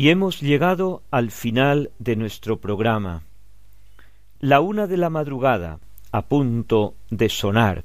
Y 0.02 0.08
hemos 0.08 0.40
llegado 0.40 1.04
al 1.12 1.30
final 1.30 1.92
de 2.00 2.16
nuestro 2.16 2.56
programa. 2.56 3.22
La 4.40 4.58
una 4.58 4.88
de 4.88 4.96
la 4.96 5.10
madrugada, 5.10 5.78
a 6.10 6.22
punto 6.22 6.96
de 7.10 7.28
sonar, 7.28 7.84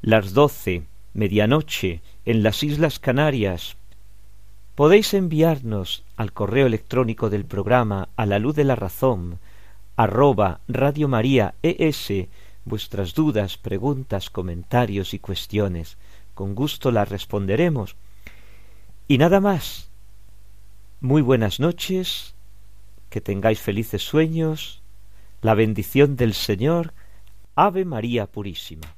las 0.00 0.32
doce, 0.32 0.84
medianoche, 1.12 2.00
en 2.24 2.42
las 2.42 2.62
Islas 2.62 2.98
Canarias. 2.98 3.76
Podéis 4.76 5.12
enviarnos 5.12 6.04
al 6.16 6.32
correo 6.32 6.66
electrónico 6.66 7.28
del 7.28 7.44
programa 7.44 8.08
a 8.16 8.24
la 8.24 8.38
luz 8.38 8.56
de 8.56 8.64
la 8.64 8.74
razón, 8.74 9.38
arroba 9.94 10.60
Radio 10.68 11.06
María 11.06 11.52
ES, 11.62 12.28
vuestras 12.64 13.12
dudas, 13.12 13.58
preguntas, 13.58 14.30
comentarios 14.30 15.12
y 15.12 15.18
cuestiones. 15.18 15.98
Con 16.32 16.54
gusto 16.54 16.90
las 16.90 17.10
responderemos. 17.10 17.94
Y 19.06 19.18
nada 19.18 19.40
más 19.40 19.87
muy 21.00 21.22
buenas 21.22 21.60
noches, 21.60 22.34
que 23.08 23.20
tengáis 23.20 23.60
felices 23.60 24.02
sueños, 24.02 24.82
la 25.42 25.54
bendición 25.54 26.16
del 26.16 26.34
Señor, 26.34 26.92
Ave 27.54 27.84
María 27.84 28.26
Purísima. 28.26 28.97